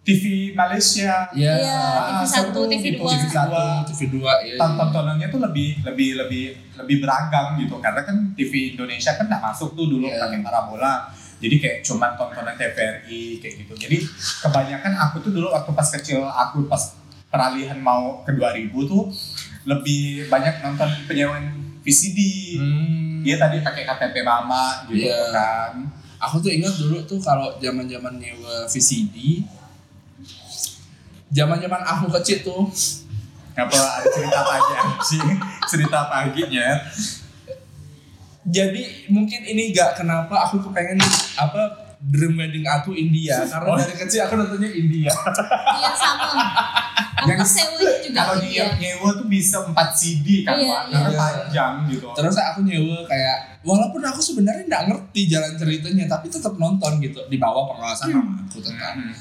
TV 0.01 0.55
Malaysia. 0.55 1.29
ya. 1.31 1.53
Iya, 1.53 1.75
Ah, 1.77 2.23
TV 2.23 2.25
1, 2.25 2.33
seru 2.49 2.63
TV 2.67 2.85
gitu. 2.89 3.03
2. 3.03 3.11
TV 3.13 3.25
satu, 3.29 3.63
TV 3.85 4.01
dua 4.11 4.33
ya. 4.41 4.57
Tonton-tontonannya 4.57 5.29
tuh 5.29 5.41
lebih 5.41 5.85
lebih 5.85 6.09
lebih 6.17 6.45
lebih 6.79 6.97
beragam 6.99 7.59
gitu 7.59 7.77
karena 7.79 8.01
kan 8.01 8.17
TV 8.33 8.53
Indonesia 8.73 9.13
kan 9.13 9.27
nggak 9.27 9.43
masuk 9.45 9.75
tuh 9.75 9.87
dulu 9.87 10.07
Iya. 10.07 10.23
pakai 10.23 10.41
parabola. 10.41 11.13
Jadi 11.41 11.57
kayak 11.57 11.79
cuman 11.81 12.15
tontonan 12.15 12.55
TVRI 12.55 13.41
kayak 13.41 13.55
gitu. 13.65 13.73
Jadi 13.75 13.97
kebanyakan 14.41 14.93
aku 15.01 15.25
tuh 15.25 15.33
dulu 15.33 15.49
waktu 15.49 15.71
pas 15.73 15.89
kecil 15.91 16.21
aku 16.23 16.69
pas 16.69 16.95
peralihan 17.33 17.81
mau 17.81 18.21
ke 18.23 18.33
2000 18.33 18.69
tuh 18.85 19.09
lebih 19.65 20.29
banyak 20.29 20.61
nonton 20.61 20.89
penyewaan 21.05 21.49
VCD. 21.81 22.19
Hmm. 22.61 23.25
Dia 23.25 23.37
tadi 23.37 23.61
pakai 23.61 23.85
KTP 23.85 24.21
mama 24.21 24.85
gitu 24.87 25.09
Iya. 25.09 25.33
kan. 25.33 25.73
Aku 26.21 26.37
tuh 26.39 26.53
ingat 26.53 26.77
dulu 26.77 27.01
tuh 27.03 27.17
kalau 27.17 27.57
zaman-zaman 27.57 28.21
nyewa 28.21 28.69
VCD 28.69 29.41
zaman-zaman 31.31 31.81
aku 31.81 32.11
kecil 32.19 32.43
tuh 32.43 32.63
Apa 33.51 33.77
cerita 34.09 34.41
pagi 34.43 34.73
anjing? 34.75 35.37
Cerita 35.69 35.99
paginya. 36.07 36.81
Jadi 38.43 38.83
mungkin 39.07 39.41
ini 39.43 39.71
gak 39.71 39.97
kenapa 39.97 40.33
aku 40.43 40.63
kepengen 40.63 40.97
apa 41.37 41.63
dream 42.01 42.33
wedding 42.35 42.65
aku 42.65 42.93
India 42.93 43.37
karena 43.43 43.67
Oh. 43.67 43.77
dari 43.77 43.93
kecil 43.95 44.25
aku 44.25 44.35
nontonnya 44.35 44.71
India 44.71 45.13
Iya 45.71 45.91
sama. 45.93 46.33
Yang- 47.21 47.45
sewanya 47.45 48.01
juga 48.01 48.21
Kalau 48.23 48.37
iya. 48.41 48.73
dia 48.73 48.97
nyewa 48.97 49.13
tuh 49.13 49.29
bisa 49.29 49.61
4 49.61 49.77
CD 49.93 50.41
kan, 50.41 50.57
Iya, 50.57 50.73
Pak. 50.73 50.83
iya. 50.83 50.97
Karena 50.97 51.11
panjang 51.15 51.73
gitu. 51.87 52.07
terus 52.11 52.33
aku 52.35 52.59
nyewa 52.63 52.97
kayak 53.05 53.37
walaupun 53.61 54.01
aku 54.03 54.21
sebenarnya 54.23 54.65
nggak 54.65 54.85
ngerti 54.89 55.21
jalan 55.29 55.53
ceritanya 55.55 56.09
tapi 56.09 56.27
tetap 56.27 56.57
nonton 56.57 56.97
gitu 56.99 57.21
di 57.27 57.37
bawah 57.37 57.69
pengawasan 57.69 58.09
mama 58.11 58.41
aku 58.43 58.57
tetap 58.59 58.97
Hmm. 58.97 59.13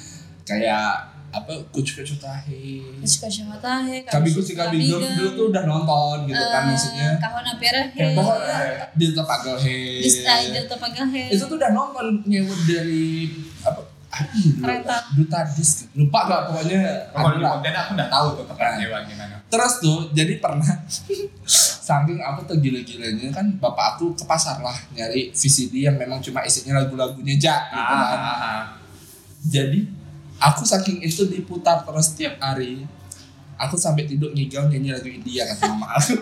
kayak 0.41 1.18
apa 1.29 1.53
kucu 1.69 1.93
kucu 1.95 2.15
tahe, 2.17 2.89
kabigu 4.03 4.41
si 4.41 4.53
kabigu 4.53 4.98
dulu 4.98 5.29
tuh 5.31 5.45
udah 5.50 5.63
nonton 5.63 6.25
gitu 6.25 6.41
kan 6.43 6.65
maksudnya 6.65 7.17
Kahon 7.17 7.45
apera 7.45 7.86
he. 7.86 7.93
Kayak 7.93 8.12
pokoknya 8.17 8.57
di 8.93 9.05
tepagel 9.13 9.55
he 9.62 9.77
Di 10.00 10.09
style 10.09 10.50
Delta 10.51 10.75
he. 11.07 11.24
itu 11.29 11.43
tuh 11.43 11.55
udah 11.55 11.69
nonton 11.69 12.05
nyewa 12.25 12.55
dari 12.65 13.29
apa 13.62 13.81
apa 14.09 14.25
ya 14.25 14.41
dulu? 14.41 14.57
Kereta. 14.59 14.95
duta 15.13 15.39
disk 15.53 15.86
lupa 15.93 16.19
gak 16.25 16.41
pokoknya 16.50 16.81
Kalau 17.13 17.29
di 17.31 17.39
konten 17.39 17.74
aku 17.75 17.91
nggak 17.93 18.09
tahu 18.09 18.27
tuh 18.33 18.45
tempat 18.48 18.65
Nah. 18.65 18.77
nyewa 18.81 18.98
gimana. 19.05 19.36
terus 19.45 19.74
tuh 19.79 20.00
jadi 20.09 20.33
pernah 20.38 20.65
saking 21.86 22.19
aku 22.19 22.41
tuh 22.45 22.57
gila-gilanya 22.57 23.29
kan 23.29 23.45
bapak 23.55 23.95
aku 23.95 24.13
ke 24.13 24.24
pasar 24.24 24.57
lah 24.59 24.74
nyari 24.91 25.29
VCD 25.29 25.86
yang 25.86 25.93
memang 25.93 26.17
cuma 26.19 26.41
isinya 26.41 26.77
lagu-lagunya 26.79 27.33
Jak 27.36 27.62
gitu 27.69 27.93
kan. 27.93 28.17
ah. 28.17 28.63
jadi 29.39 29.79
aku 30.39 30.63
saking 30.63 31.00
itu 31.00 31.27
diputar 31.27 31.84
terus 31.84 32.10
setiap 32.10 32.39
hari 32.39 32.88
aku 33.55 33.75
sampai 33.75 34.03
tidur 34.03 34.31
ngigau 34.31 34.65
nyanyi 34.65 34.91
lagu 34.91 35.08
India 35.08 35.43
kata 35.46 35.67
mama 35.67 35.93
aku 35.93 36.15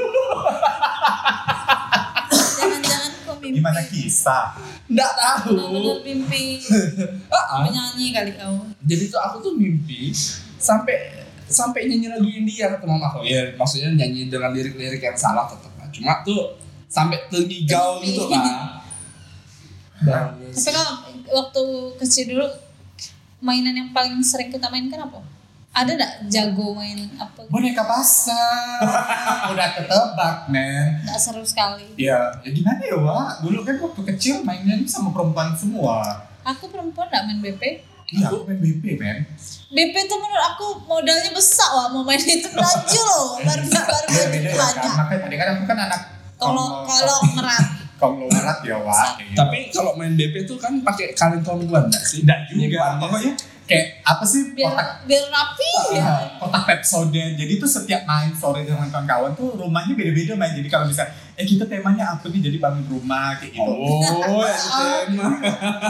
Jangan-jangan 2.27 3.11
kok 3.23 3.37
mimpi. 3.39 3.57
Gimana 3.57 3.81
kisah? 3.85 4.45
nggak 4.87 5.11
tahu 5.13 5.51
Benar-benar 5.53 5.97
mimpi. 6.01 6.43
Ah, 7.29 7.37
ah. 7.37 7.59
Penyanyi 7.63 8.05
kali 8.09 8.31
kau. 8.33 8.57
jadi 8.81 9.03
tuh 9.07 9.19
aku 9.19 9.35
tuh 9.41 9.53
mimpi 9.53 10.09
sampai 10.57 11.13
sampai 11.45 11.85
nyanyi 11.85 12.07
lagu 12.09 12.25
India 12.25 12.71
kata 12.71 12.83
mama 12.83 13.07
aku 13.07 13.21
ya 13.23 13.53
maksudnya 13.53 13.93
nyanyi 13.93 14.27
dengan 14.27 14.51
lirik-lirik 14.51 14.99
yang 14.99 15.15
salah 15.15 15.45
tetap 15.45 15.71
lah 15.75 15.87
cuma 15.87 16.19
tuh 16.21 16.57
sampai 16.87 17.19
tengigau 17.27 17.99
Mimpi. 17.99 18.15
gitu 18.15 18.25
lah 18.31 18.79
Tapi 19.97 20.69
kalau 20.69 20.93
waktu 21.27 21.63
kecil 21.97 22.23
dulu 22.31 22.47
mainan 23.39 23.73
yang 23.73 23.89
paling 23.91 24.17
sering 24.19 24.49
kita 24.49 24.67
mainkan 24.67 24.99
apa? 24.99 25.21
Ada 25.71 25.93
nggak 25.93 26.13
jago 26.27 26.73
main 26.73 26.97
apa? 27.15 27.45
Boneka 27.47 27.85
pasar. 27.85 28.81
Udah 29.53 29.67
ketebak, 29.73 30.49
men. 30.49 31.05
Nggak 31.05 31.19
seru 31.19 31.45
sekali. 31.45 31.85
Ya, 31.95 32.33
ya 32.41 32.49
gimana 32.49 32.81
ya, 32.81 32.97
Wak? 32.97 33.45
Dulu 33.45 33.61
kan 33.61 33.75
waktu 33.79 34.01
kecil 34.09 34.41
mainnya 34.41 34.73
sama 34.85 35.13
perempuan 35.13 35.53
semua. 35.53 36.25
Aku 36.43 36.65
perempuan 36.67 37.05
nggak 37.07 37.23
main 37.25 37.39
BP. 37.39 37.63
Iya, 38.07 38.25
aku 38.25 38.47
main 38.47 38.57
BP, 38.57 38.83
men. 38.97 39.27
BP 39.67 39.95
tuh 40.07 40.17
menurut 40.17 40.43
aku 40.47 40.65
modalnya 40.87 41.29
besar 41.29 41.67
wah 41.69 41.91
mau 41.91 42.01
main 42.01 42.17
itu 42.17 42.47
laju 42.55 42.99
loh 43.03 43.27
baru 43.37 43.63
baru 43.67 44.07
Iya, 44.07 44.23
ya 44.31 44.51
kan. 44.55 44.57
banyak. 44.57 44.93
Makanya 44.95 45.21
tadi 45.21 45.35
kan 45.35 45.47
aku 45.51 45.63
kan 45.67 45.77
anak 45.83 46.01
Kalau 46.37 46.67
kalau 46.87 47.17
merat 47.35 47.65
konglomerat 47.97 48.61
ya, 48.61 48.77
kayak 48.77 49.25
gitu. 49.25 49.37
tapi 49.37 49.57
kalau 49.73 49.91
main 49.97 50.13
DP 50.13 50.45
tuh 50.45 50.57
kan 50.61 50.77
pakai 50.85 51.17
kaleng 51.17 51.41
tongguan 51.41 51.89
nggak 51.89 52.05
sih 52.05 52.21
Enggak 52.21 52.39
juga. 52.49 52.61
Nyimpannya. 52.61 53.01
Pokoknya 53.01 53.33
kayak 53.67 53.87
apa 54.07 54.23
sih 54.23 54.41
biar 54.55 54.71
kotak 54.71 54.89
biar 55.03 55.23
rapi 55.27 55.69
ya. 55.91 56.03
Ah, 56.07 56.19
kotak 56.39 56.63
Pepsodent. 56.71 57.33
Jadi 57.35 57.53
tuh 57.59 57.69
setiap 57.69 58.01
main 58.07 58.31
sore 58.31 58.63
dengan 58.63 58.87
kawan-kawan 58.87 59.35
tuh 59.35 59.59
rumahnya 59.59 59.93
beda-beda 59.97 60.33
main. 60.39 60.55
Jadi 60.55 60.69
kalau 60.71 60.87
bisa, 60.87 61.03
eh 61.35 61.43
kita 61.43 61.67
temanya 61.67 62.15
apa 62.15 62.31
nih? 62.31 62.41
Jadi 62.47 62.57
bangun 62.63 62.85
rumah 62.87 63.35
kayak 63.41 63.51
gitu. 63.57 63.71
oh 63.73 64.45
ya 64.47 64.57
tema 65.09 65.27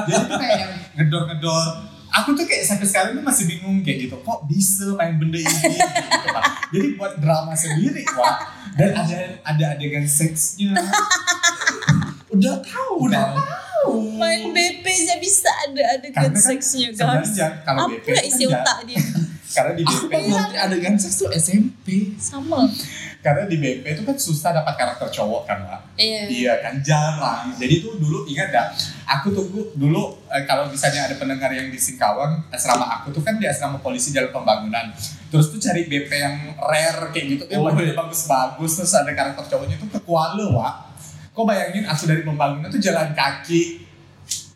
Jadi 0.09 0.23
tuh 0.25 0.39
kayak 0.41 0.67
ngedor-ngedor. 0.97 1.96
Aku 2.17 2.33
tuh 2.33 2.43
kayak 2.43 2.63
sampai 2.63 2.83
sekarang 2.83 3.11
tuh 3.13 3.21
masih 3.21 3.45
bingung 3.45 3.81
kayak 3.81 3.97
gitu. 4.03 4.15
Kok 4.17 4.45
bisa 4.45 4.93
main 4.93 5.15
benda 5.15 5.37
ini 5.37 5.47
gitu, 5.47 6.27
Pak. 6.27 6.43
Jadi 6.69 6.87
buat 6.95 7.13
drama 7.17 7.53
sendiri, 7.53 8.01
Wak. 8.09 8.35
Dan 8.73 8.91
ada 8.91 9.17
ada 9.43 9.65
adegan 9.71 10.03
seksnya. 10.03 10.73
udah 12.27 12.55
tahu 12.59 13.07
Udah 13.07 13.23
dong. 13.23 13.35
tahu. 13.35 13.93
Main 14.13 14.51
BP 14.51 14.83
aja 14.83 15.15
bisa 15.17 15.47
ada 15.47 15.81
adegan 15.93 16.27
Karena 16.27 16.35
kan 16.35 16.43
seksnya 16.43 16.87
guys. 16.91 16.97
sebenarnya 17.23 17.47
kalau 17.63 17.87
BP 17.87 18.03
Apa 18.03 18.13
kan 18.13 18.25
isi 18.25 18.43
otak 18.45 18.77
dia? 18.83 18.99
Karena 19.55 19.71
di 19.73 19.83
BP 19.83 20.11
kan 20.11 20.21
ngerti 20.27 20.57
adegan 20.59 20.95
seks 20.95 21.15
tuh 21.17 21.29
SMP 21.31 21.87
Sama. 22.19 22.67
Karena 23.19 23.43
di 23.45 23.57
BP 23.57 23.83
itu 23.83 24.01
kan 24.01 24.15
susah 24.15 24.53
dapat 24.53 24.73
karakter 24.73 25.07
cowok 25.11 25.43
kan 25.43 25.59
Wak. 25.63 25.81
Iya. 25.97 26.21
Iya 26.29 26.53
kan 26.63 26.73
jarang. 26.79 27.51
Jadi 27.55 27.81
tuh 27.81 27.97
dulu 27.97 28.23
ingat 28.25 28.49
dah, 28.49 28.67
aku 29.03 29.33
tunggu 29.33 29.73
dulu 29.73 30.23
eh, 30.29 30.43
kalau 30.43 30.69
misalnya 30.69 31.09
ada 31.09 31.15
pendengar 31.15 31.51
yang 31.51 31.67
di 31.67 31.75
Singkawang, 31.75 32.47
asrama 32.47 33.01
aku 33.01 33.11
tuh 33.11 33.21
kan 33.21 33.35
di 33.35 33.45
asrama 33.45 33.77
polisi 33.77 34.13
jalan 34.13 34.29
pembangunan. 34.29 34.93
Terus 35.27 35.51
tuh 35.51 35.59
cari 35.59 35.85
BP 35.85 36.07
yang 36.13 36.35
rare 36.55 37.11
kayak 37.11 37.25
gitu, 37.27 37.43
yang 37.49 37.59
Oh, 37.59 37.67
bajunya 37.67 37.91
iya. 37.91 37.99
bagus-bagus, 37.99 38.71
terus 38.79 38.93
ada 38.95 39.11
karakter 39.11 39.43
cowoknya 39.45 39.75
tuh 39.75 39.89
ke 39.91 39.99
Kuala, 40.01 40.45
Wak. 40.55 40.75
Kok 41.35 41.43
bayangin 41.43 41.83
aku 41.83 42.07
dari 42.07 42.23
pembangunan 42.23 42.65
tuh 42.67 42.79
jalan 42.79 43.11
kaki 43.11 43.83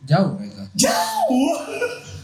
Jauh 0.02 0.34
itu. 0.40 0.64
jauh. 0.76 1.54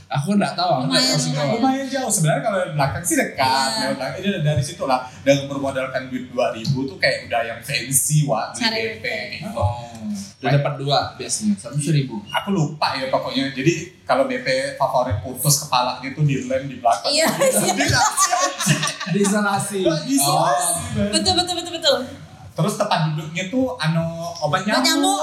Aku 0.09 0.31
nggak 0.33 0.55
tahu, 0.55 0.71
aku 0.73 0.83
nggak 0.87 1.03
Lumayan, 1.03 1.35
tahu 1.35 1.51
lumayan 1.53 1.87
jauh 1.89 2.07
sebenarnya 2.07 2.39
kalau 2.41 2.57
dari 2.57 2.71
belakang 2.73 3.03
sih 3.03 3.15
dekat 3.15 3.43
Iya. 3.43 3.75
lewat 3.77 3.95
belakang 3.97 4.15
ini 4.17 4.29
dari 4.39 4.63
situ 4.63 4.83
lah 4.83 4.99
dengan 5.19 5.43
bermodalkan 5.47 6.07
duit 6.07 6.31
2000 6.31 6.63
tuh 6.87 6.95
kayak 6.95 7.27
udah 7.27 7.41
yang 7.43 7.59
fancy 7.59 8.23
wah 8.23 8.47
beli 8.49 9.03
gitu. 9.35 9.51
Oh, 9.51 9.83
udah 10.39 10.51
dapat 10.53 10.73
dua 10.77 10.99
biasanya, 11.13 11.53
satu 11.53 11.75
seribu. 11.75 12.23
aku 12.25 12.49
lupa 12.49 12.95
ya 12.95 13.09
pokoknya 13.09 13.51
jadi 13.51 13.73
kalau 14.01 14.23
BP 14.25 14.47
favorit 14.75 15.19
putus 15.19 15.67
kepala 15.67 15.99
gitu 15.99 16.23
di 16.23 16.39
lem 16.41 16.65
di 16.65 16.77
belakang 16.77 17.11
Iya, 17.11 17.27
iya. 17.27 17.99
Diisolasi. 19.09 19.83
bisa 19.83 20.23
Oh. 20.23 20.47
betul 21.09 21.33
betul 21.35 21.53
betul 21.53 21.73
betul. 21.73 21.97
terus 22.53 22.73
tempat 22.75 23.11
duduknya 23.11 23.43
tuh 23.47 23.75
anu 23.77 24.01
obat 24.39 24.63
Obat 24.63 24.81
nyamuk, 24.81 24.83
nyamuk. 24.87 25.21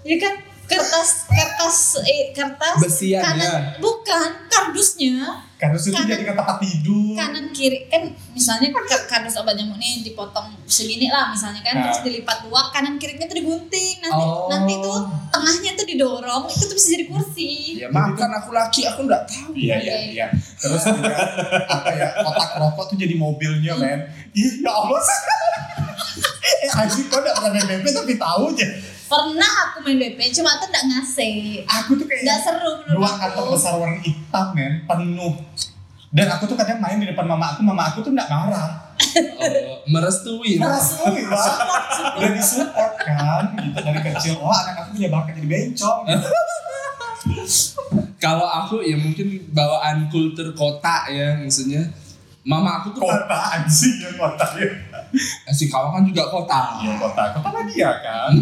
Iya 0.00 0.16
kan 0.18 0.34
kertas 0.68 1.24
kertas 1.26 1.76
eh, 2.02 2.28
kertas 2.30 2.76
Besiannya. 2.78 3.24
kanan 3.24 3.62
bukan 3.78 4.30
kardusnya 4.46 5.48
karena 5.56 5.74
itu 5.74 5.90
Kanan- 5.90 6.06
jadi 6.06 6.22
tempat 6.28 6.56
tidur 6.60 7.16
kanan 7.16 7.46
kiri 7.50 7.88
kan 7.88 8.04
misalnya 8.30 8.68
ka- 8.70 9.08
kardus 9.08 9.34
obat 9.34 9.56
nyamuk 9.56 9.74
nih 9.74 10.04
dipotong 10.04 10.54
segini 10.62 11.08
lah 11.08 11.28
misalnya 11.28 11.58
kan 11.60 11.74
Nah. 11.74 11.82
terus 11.84 12.04
dilipat 12.04 12.44
dua 12.44 12.68
kanan 12.68 12.94
kirinya 12.94 13.24
tuh 13.24 13.34
digunting 13.34 13.96
nanti 13.98 14.22
Oh. 14.22 14.46
nanti 14.46 14.76
tuh 14.76 14.98
tengahnya 15.28 15.72
tuh 15.72 15.82
didorong 15.84 16.44
itu 16.46 16.62
tuh 16.62 16.76
bisa 16.76 16.88
jadi 16.92 17.04
kursi 17.06 17.50
Ya 17.74 17.88
makan 17.88 18.30
aku 18.34 18.50
laki, 18.50 18.84
aku 18.84 19.00
nggak 19.04 19.22
tahu. 19.24 19.54
Iya 19.54 19.76
iya 19.78 19.94
Oke. 19.94 20.06
iya. 20.12 20.26
Terus 20.58 20.82
juga 20.84 21.14
apa 21.64 21.90
ya 21.90 22.08
kotak 22.20 22.50
rokok 22.56 22.84
tuh 22.90 22.96
jadi 22.98 23.14
mobilnya 23.14 23.72
men. 23.74 24.00
Ih 24.32 24.60
ya 24.60 24.70
Allah. 24.70 24.98
eh 26.58 26.70
Aji 26.76 27.06
kok 27.06 27.18
gak 27.18 27.36
pernah 27.36 27.62
tapi 27.62 28.14
tahu 28.14 28.42
aja. 28.52 28.66
Pernah 29.08 29.52
aku 29.66 29.82
main 29.88 29.96
BP 29.96 30.36
cuma 30.36 30.60
tuh 30.60 30.68
nggak 30.68 30.84
ngasih 30.92 31.64
Aku 31.64 31.96
tuh 31.96 32.04
kayak 32.04 32.22
nggak 32.28 32.40
seru 32.44 32.72
menurut 32.84 33.00
dua 33.00 33.08
aku 33.08 33.18
kantong 33.24 33.48
besar 33.56 33.74
warna 33.80 33.98
hitam 34.04 34.46
men 34.52 34.72
penuh. 34.84 35.34
Dan 36.08 36.26
aku 36.32 36.48
tuh 36.48 36.56
kadang 36.56 36.80
main 36.80 36.96
di 36.96 37.04
depan 37.04 37.28
mama 37.28 37.52
aku, 37.52 37.60
mama 37.60 37.84
aku 37.92 38.00
tuh 38.00 38.16
gak 38.16 38.32
marah. 38.32 38.96
Oh, 39.36 39.84
merestui. 39.92 40.56
Merestui 40.56 41.28
lah. 41.28 41.52
Udah 42.16 42.30
disupport 42.32 42.92
kan, 42.96 43.44
gitu 43.60 43.76
dari 43.76 44.00
kecil. 44.00 44.40
Oh 44.40 44.48
anak 44.48 44.88
aku 44.88 44.96
punya 44.96 45.12
bakat 45.12 45.36
jadi 45.36 45.48
bencong. 45.52 46.00
Gitu. 46.08 46.28
Kalau 48.16 48.48
aku 48.48 48.80
ya 48.80 48.96
mungkin 48.96 49.52
bawaan 49.52 50.08
kultur 50.08 50.56
kota 50.56 51.12
ya 51.12 51.36
maksudnya. 51.36 51.92
Mama 52.48 52.80
aku 52.80 52.96
tuh 52.96 53.04
Kota 53.04 53.60
anjing 53.60 54.00
yang 54.00 54.16
kota 54.16 54.46
ya. 54.56 54.72
si 55.52 55.68
kawan 55.68 56.00
kan 56.00 56.02
juga 56.08 56.24
kota. 56.32 56.80
Iya 56.80 56.96
kota, 56.96 57.22
kota 57.36 57.48
lah 57.52 57.64
dia 57.68 57.92
kan. 58.00 58.32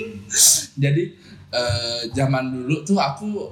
Jadi 0.84 1.02
eh, 1.48 2.00
zaman 2.12 2.52
dulu 2.52 2.84
tuh 2.84 3.00
aku 3.00 3.48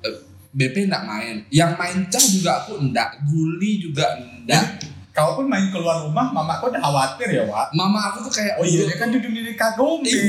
eh, 0.00 0.16
BP 0.56 0.88
nggak 0.88 1.04
main. 1.04 1.36
Yang 1.52 1.72
main 1.76 1.98
cah 2.08 2.24
juga 2.24 2.50
aku 2.64 2.72
enggak, 2.80 3.20
guli 3.28 3.84
juga 3.84 4.16
enggak. 4.16 4.93
Kalaupun 5.14 5.46
main 5.46 5.70
keluar 5.70 6.02
rumah, 6.02 6.26
mama 6.26 6.58
aku 6.58 6.74
udah 6.74 6.82
khawatir 6.82 7.30
ya, 7.30 7.46
Wak. 7.46 7.70
Mama 7.70 8.10
aku 8.10 8.26
tuh 8.26 8.34
kayak 8.34 8.58
Oh 8.58 8.66
iya, 8.66 8.82
dia 8.82 8.98
kan 8.98 9.14
duduk 9.14 9.30
di 9.30 9.54
kagum. 9.54 10.02
Iya. 10.02 10.26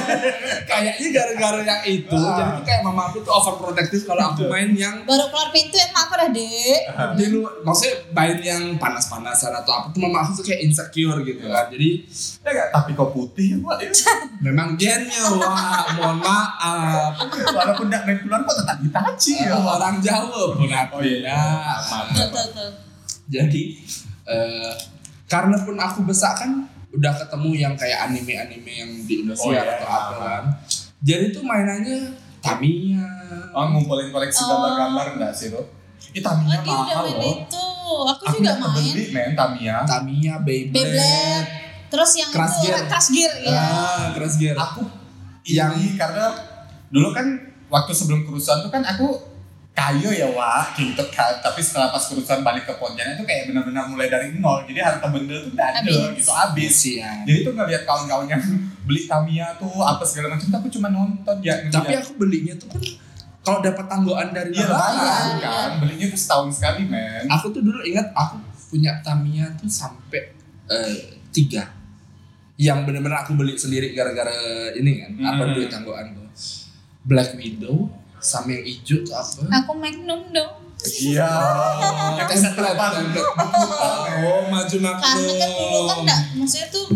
Kayaknya 0.64 1.08
gara-gara 1.12 1.60
yang 1.60 1.82
itu, 1.84 2.16
Ah. 2.16 2.32
jadi 2.32 2.50
tuh 2.56 2.64
kayak 2.64 2.80
mama 2.82 3.02
aku 3.06 3.20
tuh 3.20 3.28
overprotective 3.30 4.00
kalau 4.02 4.32
aku 4.32 4.48
Betul. 4.48 4.50
main 4.50 4.70
yang 4.72 4.96
baru 5.04 5.28
keluar 5.28 5.52
pintu 5.52 5.76
emang 5.76 6.02
aku 6.02 6.12
udah 6.16 6.30
dek 6.32 6.80
di 7.14 7.24
luar, 7.28 7.52
maksudnya 7.60 7.94
main 8.10 8.38
yang 8.40 8.62
panas-panasan 8.74 9.52
atau 9.54 9.72
apa 9.74 9.86
tuh 9.92 10.00
mama 10.00 10.24
aku 10.24 10.40
tuh 10.40 10.44
kayak 10.46 10.60
insecure 10.64 11.20
gitu 11.20 11.44
kan. 11.44 11.68
Jadi 11.68 11.88
Ya 12.40 12.48
nggak, 12.50 12.68
tapi 12.72 12.90
kok 12.92 13.10
putih, 13.12 13.60
Wak. 13.60 13.76
memang 14.46 14.72
gennya 14.74 15.20
wah, 15.36 15.84
mohon 15.94 16.16
maaf. 16.18 17.12
Walaupun 17.52 17.86
nggak 17.86 18.02
main 18.02 18.18
keluar 18.18 18.40
kok 18.40 18.56
tetap 18.56 18.76
ditaci 18.80 19.34
ya, 19.38 19.52
Wak. 19.54 19.76
Orang 19.76 19.96
Jawa 20.00 20.42
pun 20.50 20.64
aku 20.64 20.94
Oh 20.94 21.02
iya, 21.02 21.28
ya. 21.28 21.44
maaf. 21.84 22.08
tuh 22.10 22.26
tuh 22.30 22.46
tuh 22.56 22.70
Jadi 23.26 23.62
eh, 24.24 24.72
karena 25.24 25.56
pun 25.58 25.74
aku 25.74 26.02
besar 26.02 26.32
kan 26.34 26.64
udah 26.90 27.12
ketemu 27.16 27.50
yang 27.58 27.74
kayak 27.74 28.06
anime-anime 28.06 28.70
yang 28.70 28.90
di 29.02 29.14
Indonesia 29.20 29.44
Oh, 29.44 29.52
iya. 29.52 29.62
atau 29.74 29.86
apa 29.86 30.14
kan. 30.16 30.44
Jadi 31.00 31.24
tuh 31.30 31.42
mainannya 31.42 31.98
Tamiya. 32.38 33.08
Oh, 33.50 33.64
ngumpulin 33.66 34.08
koleksi 34.08 34.40
Oh. 34.40 34.48
gambar-gambar 34.52 35.06
enggak 35.16 35.32
sih, 35.32 35.48
tuh? 35.48 35.64
Ih, 36.12 36.20
oh 36.20 36.22
Tamiya 36.22 36.58
mahal 36.62 37.02
main 37.02 37.16
loh. 37.16 37.34
itu 37.40 37.64
aku, 38.04 38.22
Aku 38.22 38.36
juga 38.38 38.52
main 38.54 38.62
kebeli, 38.62 39.02
men, 39.10 39.30
Tamiya. 39.34 39.76
Tamiya, 39.82 40.34
Beyblade. 40.38 40.74
Beyblade 40.76 41.48
terus 41.86 42.10
yang 42.14 42.30
Crash 42.30 42.56
itu 42.56 42.66
Gear. 42.68 42.82
Crash 42.86 43.08
Gear 43.10 43.32
ya 43.40 43.54
Ah, 43.54 44.06
Crash 44.12 44.36
Gear. 44.36 44.54
Aku 44.54 44.82
Yang- 45.44 45.76
yang 45.76 45.94
karena 45.94 46.26
dulu 46.88 47.08
kan 47.10 47.26
waktu 47.66 47.92
sebelum 47.92 48.22
kerusuhan 48.22 48.60
tuh 48.60 48.70
kan 48.70 48.82
aku 48.82 49.14
kayu 49.74 50.06
ya 50.08 50.30
wah 50.30 50.70
gitu 50.72 51.02
kan 51.08 51.34
tapi 51.38 51.58
setelah 51.58 51.90
pas 51.90 51.98
kerusuhan 52.00 52.40
balik 52.40 52.62
ke 52.62 52.74
Pontianak 52.74 53.14
tuh 53.14 53.26
kayak 53.26 53.50
benar-benar 53.50 53.84
mulai 53.84 54.06
dari 54.06 54.30
nol 54.32 54.62
jadi 54.64 54.80
harta 54.80 55.10
benda 55.10 55.34
tuh 55.36 55.50
udah 55.50 55.66
ada 55.66 55.82
Habis. 55.82 56.14
gitu 56.16 56.30
habis 56.30 56.72
Sian. 56.72 57.26
jadi 57.26 57.38
tuh 57.42 57.52
ngeliat 57.52 57.82
kawan-kawan 57.82 58.26
yang 58.28 58.42
beli 58.86 59.02
Tamiya 59.04 59.58
tuh 59.58 59.74
apa 59.76 60.02
segala 60.02 60.32
macam 60.32 60.48
aku 60.48 60.68
cuma 60.70 60.88
nonton 60.88 61.36
ya 61.40 61.58
Tapi 61.64 61.90
ngeliat. 61.90 62.00
aku 62.00 62.12
belinya 62.16 62.54
tuh 62.54 62.68
kan 62.70 62.82
kalau 63.44 63.58
dapat 63.60 63.84
tanggoan 63.84 64.28
dari 64.30 64.50
iya 64.50 64.64
lebaran. 64.64 64.94
Iya. 64.96 65.36
kan 65.42 65.70
belinya 65.76 66.06
tuh 66.08 66.16
setahun 66.16 66.48
sekali 66.54 66.82
men 66.84 67.26
Aku 67.28 67.50
tuh 67.50 67.60
dulu 67.60 67.82
ingat 67.82 68.08
aku 68.10 68.40
punya 68.66 68.96
Tamiya 69.00 69.52
tuh 69.54 69.68
sampai 69.68 70.32
eh, 70.64 70.96
tiga. 71.28 71.66
Yang 72.54 72.78
bener-bener 72.86 73.18
aku 73.18 73.34
beli 73.34 73.52
sendiri 73.54 73.92
gara-gara 73.92 74.32
ini 74.72 74.96
kan, 74.96 75.10
apa 75.20 75.42
Hmm. 75.42 75.52
duit 75.52 75.68
tanggoan 75.68 76.14
tuh. 76.14 76.24
Black 77.02 77.34
Widow 77.34 77.90
sama 78.24 78.48
yang 78.50 78.64
hijau 78.64 78.98
tuh 79.00 79.12
apa? 79.12 79.42
aku 79.54 79.72
Magnum 79.74 80.20
dong 80.30 80.52
iya 80.98 81.28
Template, 82.18 82.50
terbang 82.50 82.92
template. 82.94 83.28
Oh, 84.18 84.42
maju 84.46 84.76
karena 84.76 84.90
kan 84.94 85.16
dulu 85.16 85.32
kan 85.32 85.50
Magnum. 85.50 85.96
enggak 86.00 86.20
maksudnya 86.34 86.68
tuh 86.68 86.86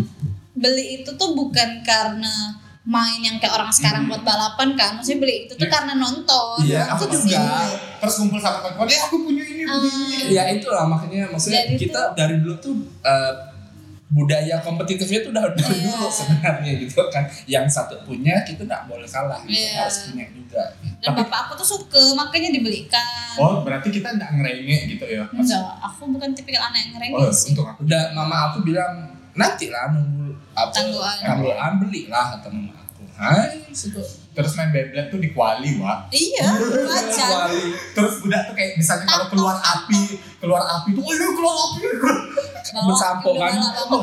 beli 0.53 0.85
itu 0.99 1.09
tuh 1.11 1.29
bukan 1.31 1.69
karena 1.81 2.33
main 2.81 3.19
yang 3.19 3.37
kayak 3.37 3.53
orang 3.53 3.69
sekarang 3.69 4.03
Hmm. 4.03 4.11
buat 4.11 4.23
balapan 4.23 4.73
kan 4.73 4.89
maksudnya 4.93 5.19
beli 5.19 5.35
itu 5.43 5.53
tuh 5.53 5.63
Iya. 5.63 5.71
karena 5.71 5.93
nonton 5.95 6.57
Iya, 6.59 6.81
aku 6.87 7.03
juga. 7.07 7.37
sini. 7.37 7.69
terus 7.99 8.15
kumpul 8.17 8.39
sama 8.39 8.57
kawan-kawan 8.59 8.87
eh 8.87 8.99
aku 8.99 9.15
punya 9.19 9.43
ini 9.43 9.61
punya 9.63 9.91
ini. 9.91 10.31
Ya 10.31 10.43
itulah 10.49 10.85
makanya 10.85 11.29
maksudnya 11.29 11.61
kita 11.71 12.01
dari 12.13 12.39
dulu 12.39 12.55
tuh 12.57 12.73
eh, 13.01 13.31
budaya 14.09 14.57
kompetitifnya 14.59 15.21
tuh 15.21 15.29
udah 15.29 15.53
dari 15.53 15.69
Iya. 15.69 15.85
dulu 15.87 16.09
sebenarnya 16.09 16.71
gitu 16.79 17.01
kan. 17.07 17.23
Yang 17.45 17.65
satu 17.71 17.95
punya 18.03 18.41
kita 18.41 18.61
nggak 18.63 18.83
boleh 18.85 19.05
kalah, 19.05 19.37
gitu. 19.43 19.53
Iya. 19.55 19.85
harus 19.85 19.97
punya 20.05 20.25
juga. 20.27 20.63
Gitu. 20.75 20.97
dan 20.99 21.13
bapak 21.15 21.39
aku 21.45 21.53
tuh 21.55 21.67
suka 21.69 22.01
makanya 22.13 22.49
dibelikan 22.51 23.05
oh 23.37 23.61
berarti 23.61 23.87
kita 23.87 24.11
nggak 24.11 24.33
ngerengek 24.33 24.81
gitu 24.89 25.05
ya 25.05 25.23
Mas? 25.29 25.45
enggak 25.45 25.61
aku 25.79 26.09
bukan 26.09 26.29
tipikal 26.33 26.59
anak 26.65 26.79
yang 26.81 26.89
oh 26.89 26.97
ngerengek 26.97 27.31
sih 27.31 27.53
untuk 27.53 27.65
aku 27.65 27.79
Udah 27.85 28.03
mama 28.11 28.51
aku 28.51 28.57
bilang 28.61 28.93
nanti 29.31 29.69
lah 29.69 29.87
nunggu 29.89 30.33
apa 30.51 30.73
Tangguhan. 30.73 31.15
tangguhan 31.21 31.71
belilah 31.77 32.25
kata 32.35 32.49
mama 32.49 32.73
aku. 32.75 33.03
Hai, 33.13 33.61
situ. 33.69 34.01
Terus 34.31 34.53
main 34.53 34.69
Beyblade 34.69 35.09
tuh 35.09 35.17
di 35.17 35.29
kuali 35.29 35.77
wah 35.77 36.05
iya 36.09 36.47
wajar 36.85 37.49
terus 37.91 38.21
udah 38.21 38.39
tuh 38.45 38.53
kayak 38.53 38.75
misalnya 38.75 39.05
kalau 39.05 39.25
keluar 39.27 39.57
api 39.57 40.15
keluar 40.37 40.63
api 40.63 40.93
tuh 40.93 41.01
oh 41.01 41.11
iya 41.11 41.27
keluar 41.29 41.55
api 41.59 41.79
Bersampo 42.69 43.33
kan? 43.33 43.49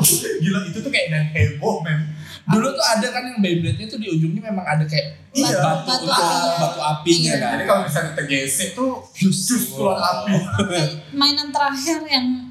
gila 0.43 0.59
itu 0.67 0.77
tuh 0.77 0.91
kayak 0.91 1.07
dan 1.09 1.23
heboh 1.31 1.79
men 1.81 2.13
Dulu 2.47 2.63
tuh 2.69 2.85
ada 2.85 3.07
kan 3.11 3.23
yang 3.25 3.39
Beyblade-nya 3.39 3.87
tuh 3.87 3.99
di 3.99 4.07
ujungnya 4.07 4.39
memang 4.41 4.63
ada 4.63 4.83
kayak 4.83 5.19
Iya. 5.29 5.59
batu, 5.83 5.85
Batu 5.85 6.07
apinya. 6.09 6.55
batu 6.57 6.79
apinya 6.81 7.29
Iya. 7.29 7.35
kan. 7.37 7.51
jadi 7.53 7.63
kalau 7.67 7.81
misalnya 7.83 8.11
tergesek 8.13 8.69
tuh 8.71 8.91
just 9.13 9.47
keluar 9.69 9.99
api 9.99 10.33
mainan 11.11 11.51
terakhir 11.51 12.01
yang 12.05 12.46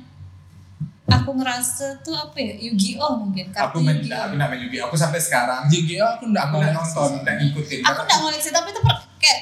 aku 1.07 1.31
ngerasa 1.33 2.03
tuh 2.03 2.13
apa 2.13 2.35
ya 2.37 2.55
Yu-Gi-Oh 2.61 3.13
mungkin 3.17 3.51
kartu 3.51 3.71
aku 3.73 3.79
main 3.81 3.99
Yu-Gi-Oh. 3.99 4.19
aku 4.21 4.35
nggak 4.35 4.49
main 4.51 4.61
juga 4.61 4.77
aku 4.85 4.95
sampai 4.95 5.21
sekarang 5.21 5.63
JGO 5.67 6.05
aku 6.05 6.25
nggak 6.29 6.45
aku 6.45 6.55
nggak 6.59 6.75
nonton 6.75 7.11
nggak 7.23 7.35
ngikutin. 7.41 7.81
Aku 7.83 8.01
nggak 8.03 8.19
ngoleksi 8.21 8.51
tapi 8.51 8.69
itu 8.71 8.81
per- 8.83 9.07
kayak 9.17 9.41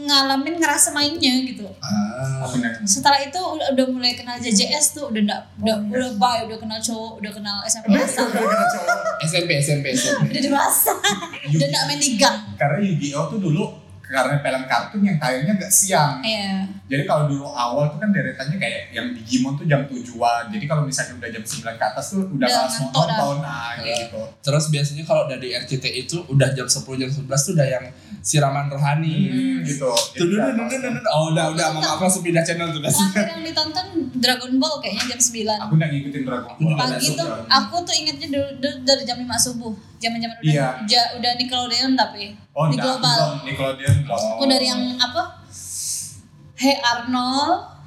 ngalamin 0.00 0.54
ngerasa 0.56 0.88
mainnya 0.90 1.34
gitu. 1.44 1.68
Ah. 1.78 2.40
aku 2.40 2.56
setelah 2.82 3.20
itu 3.20 3.36
udah, 3.36 3.68
udah 3.74 3.86
mulai 3.90 4.16
kenal 4.16 4.38
JJS 4.38 4.96
tuh 4.96 5.12
udah 5.12 5.20
nggak 5.20 5.42
udah 5.60 5.76
udah 5.92 6.10
bye 6.16 6.40
udah 6.46 6.56
kenal 6.56 6.78
cowok 6.78 7.20
udah 7.20 7.32
kenal 7.34 7.56
SMP 7.66 7.92
dewasa 7.92 8.22
Gara-gara 8.24 8.66
cowok. 8.70 8.98
SMP 9.28 9.50
SMP 9.58 9.84
SMP. 9.92 10.30
udah 10.30 10.42
dewasa. 10.42 10.92
Udah 11.48 11.66
nggak 11.68 11.84
main 11.84 12.00
di 12.00 12.10
gang. 12.16 12.38
Karena 12.54 12.78
Yu-Gi-Oh 12.80 13.24
tuh 13.28 13.38
dulu 13.38 13.64
karena 14.08 14.40
film 14.40 14.62
kartun 14.64 15.00
yang 15.04 15.18
tayangnya 15.20 15.52
nggak 15.60 15.72
siang. 15.72 16.24
Iya. 16.24 16.64
Jadi 16.88 17.02
kalau 17.04 17.28
dulu 17.28 17.44
awal 17.52 17.92
tuh 17.92 18.00
kan 18.00 18.08
deretannya 18.08 18.56
kayak 18.56 18.96
yang 18.96 19.12
Digimon 19.12 19.60
tuh 19.60 19.68
jam 19.68 19.84
tujuan. 19.84 20.48
Jadi 20.48 20.64
kalau 20.64 20.88
misalnya 20.88 21.20
udah 21.20 21.28
jam 21.28 21.44
9 21.44 21.76
ke 21.76 21.84
atas 21.84 22.04
tuh 22.16 22.24
udah 22.32 22.48
Udah 22.48 22.48
malas 22.48 22.76
mau 22.80 22.88
nonton 22.88 23.36
nah 23.44 23.76
kayak 23.76 24.08
gitu. 24.08 24.22
Terus 24.40 24.64
biasanya 24.72 25.04
kalau 25.04 25.28
dari 25.28 25.48
RCTI 25.52 26.08
itu 26.08 26.16
udah 26.32 26.48
jam 26.56 26.64
10 26.64 26.80
jam 26.96 27.10
11 27.12 27.28
tuh 27.28 27.52
udah 27.52 27.68
yang 27.68 27.84
siraman 28.24 28.66
rohani. 28.72 29.16
Hmm, 29.28 29.60
gitu. 29.68 29.92
Tuh, 30.16 30.24
dulu, 30.24 30.40
udah 30.40 30.56
dulu, 30.56 30.64
dulu, 30.72 30.88
dulu. 30.88 31.08
Oh, 31.12 31.24
udah, 31.36 31.44
udah, 31.52 31.66
mama 31.76 31.88
aku 31.92 32.02
langsung 32.08 32.24
pindah 32.24 32.44
channel 32.44 32.72
tuh 32.72 32.80
guys. 32.80 32.96
Terakhir 32.96 33.28
yang 33.36 33.42
ditonton 33.44 33.86
Dragon 34.16 34.52
Ball 34.56 34.74
kayaknya 34.80 35.04
jam 35.12 35.20
9 35.20 35.64
Aku 35.68 35.72
nggak 35.76 35.90
ngikutin 35.92 36.22
Dragon 36.24 36.54
Ball. 36.56 36.76
Pagi 36.80 37.08
tuh 37.12 37.28
aku 37.44 37.76
tuh 37.84 37.94
ingetnya 37.94 38.28
dari 38.82 39.02
jam 39.04 39.20
5 39.20 39.28
subuh 39.36 39.72
zaman 39.98 40.18
zaman 40.18 40.36
udah 40.36 40.46
Iya. 40.46 40.66
ja- 40.84 41.10
udah 41.12 41.30
Nickelodeon 41.34 41.92
tapi 41.92 42.34
Oh, 42.50 42.64
di 42.64 42.74
enggak, 42.74 42.86
global 42.88 43.18
belum. 43.18 43.34
Nickelodeon 43.44 43.96
belum. 44.00 44.18
aku 44.32 44.42
dari 44.46 44.66
yang 44.66 44.82
apa 44.96 45.22
Hey 46.54 46.74
Arnold 46.76 47.78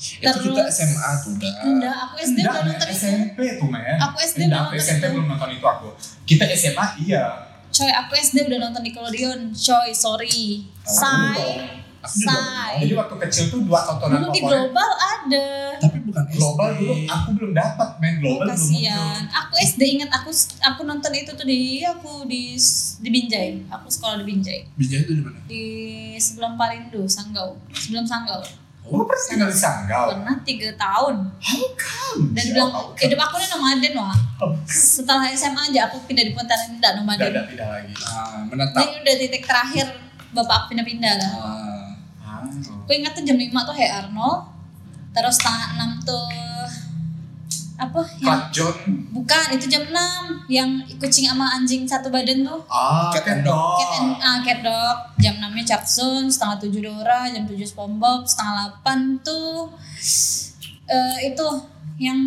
Itu 0.00 0.32
kita 0.32 0.64
Terus- 0.64 0.80
SMA 0.80 1.10
tuh 1.18 1.30
udah. 1.34 1.52
enggak 1.62 1.96
aku 2.00 2.14
SD 2.18 2.38
Enggak, 2.38 2.48
udah 2.50 2.62
men, 2.62 2.72
nonton 2.72 2.88
itu 2.88 2.96
SMP 2.96 3.38
tuh 3.54 3.68
men. 3.68 3.96
Aku 4.00 4.16
SD 4.18 4.40
Enggak, 4.40 4.60
nonton 4.62 4.80
SMP 4.80 5.04
belum 5.06 5.26
nonton 5.28 5.48
itu 5.50 5.66
aku. 5.66 5.88
Kita 6.24 6.44
SMA 6.50 6.86
iya. 7.00 7.24
coy 7.70 7.90
aku 7.92 8.12
SD 8.14 8.36
udah 8.42 8.58
nonton 8.60 8.82
Nickelodeon 8.82 9.40
coy 9.52 9.88
sorry 9.90 10.66
Oh, 10.80 10.90
say 10.90 11.79
juga 12.02 12.32
say 12.32 12.74
Jadi 12.80 12.94
waktu 12.94 13.14
kecil 13.20 13.44
tuh 13.48 13.60
dua 13.62 13.80
tontonan 13.82 14.18
dulu 14.18 14.30
di 14.30 14.40
global 14.40 14.90
ada 14.96 15.46
Tapi 15.76 15.98
bukan 16.00 16.22
SD. 16.24 16.34
Global 16.34 16.68
dulu 16.74 16.92
aku 17.06 17.28
belum 17.32 17.52
dapat 17.52 17.88
men 17.96 18.14
global 18.18 18.40
belum 18.42 18.50
kasihan 18.50 18.96
muncul. 19.20 19.36
aku 19.36 19.54
SD 19.62 19.82
ingat 19.92 20.10
aku 20.12 20.30
aku 20.60 20.80
nonton 20.82 21.12
itu 21.12 21.30
tuh 21.30 21.44
di 21.44 21.58
aku 21.82 22.24
di 22.24 22.56
di 22.96 23.08
Binjai 23.08 23.48
aku 23.68 23.86
sekolah 23.86 24.16
di 24.16 24.26
Binjai 24.26 24.60
Bijaya 24.72 25.02
itu 25.02 25.12
di 25.12 25.22
mana? 25.22 25.38
di 25.44 25.64
sebelum 26.16 26.54
Parindo 26.54 27.04
Sanggau 27.04 27.60
sebelum 27.70 28.02
Sanggau 28.02 28.40
Oh, 28.82 29.06
pernah 29.06 29.22
tinggal 29.22 29.46
di 29.46 29.54
Sanggau. 29.56 30.06
pernah 30.10 30.34
tiga 30.42 30.66
tahun 30.74 31.14
How 31.38 31.62
come? 31.70 32.32
dan 32.32 32.44
bilang 32.48 32.72
hidup 32.96 33.20
aku 33.20 33.34
ini 33.36 33.46
nomaden 33.48 33.92
wah 33.94 34.16
Oh, 34.40 34.50
setelah 34.64 35.28
SMA 35.28 35.62
aja 35.68 35.86
aku 35.86 36.00
pindah 36.02 36.24
di 36.24 36.32
Pontianak 36.32 36.74
tidak 36.74 36.92
nomaden 36.96 37.28
ada 37.28 37.44
pindah 37.44 37.68
lagi. 37.70 37.92
Ah, 38.02 38.40
menetap. 38.42 38.80
ini 38.80 38.94
udah 38.98 39.14
titik 39.14 39.44
terakhir 39.44 39.86
bapak 40.30 40.54
aku 40.56 40.64
pindah-pindah 40.70 41.12
lah 41.14 41.30
Ah, 41.30 41.38
Ah. 41.38 41.59
Aku 42.90 42.98
ingat 42.98 43.14
tuh 43.14 43.22
jam 43.22 43.38
5 43.38 43.54
tuh 43.70 43.76
Hey 43.78 43.86
Arnold. 43.86 44.50
Terus 45.14 45.38
setengah 45.38 45.94
6 46.02 46.10
tuh 46.10 46.26
apa? 47.78 48.02
Yang 48.02 48.26
Clark 48.26 48.44
John. 48.50 48.76
bukan 49.14 49.46
itu 49.54 49.66
jam 49.70 49.86
6 49.86 50.50
yang 50.50 50.68
kucing 50.98 51.30
sama 51.30 51.54
anjing 51.54 51.86
satu 51.86 52.10
badan 52.10 52.42
tuh. 52.42 52.66
Ah, 52.66 53.14
Cat 53.14 53.30
and 53.30 53.46
Dog. 53.46 53.78
Cat 53.78 53.90
and 54.02 54.10
ah, 54.18 54.42
Cat 54.42 54.58
Dog. 54.66 54.96
Jam 55.22 55.38
6 55.38 55.54
nya 55.54 55.64
Chartsun 55.70 56.26
setengah 56.26 56.58
7 56.66 56.82
Dora 56.82 57.30
jam 57.30 57.46
7 57.46 57.62
SpongeBob 57.62 58.26
setengah 58.26 58.74
8 58.82 59.22
tuh 59.22 59.70
eh 60.90 61.30
itu 61.30 61.46
yang 62.02 62.18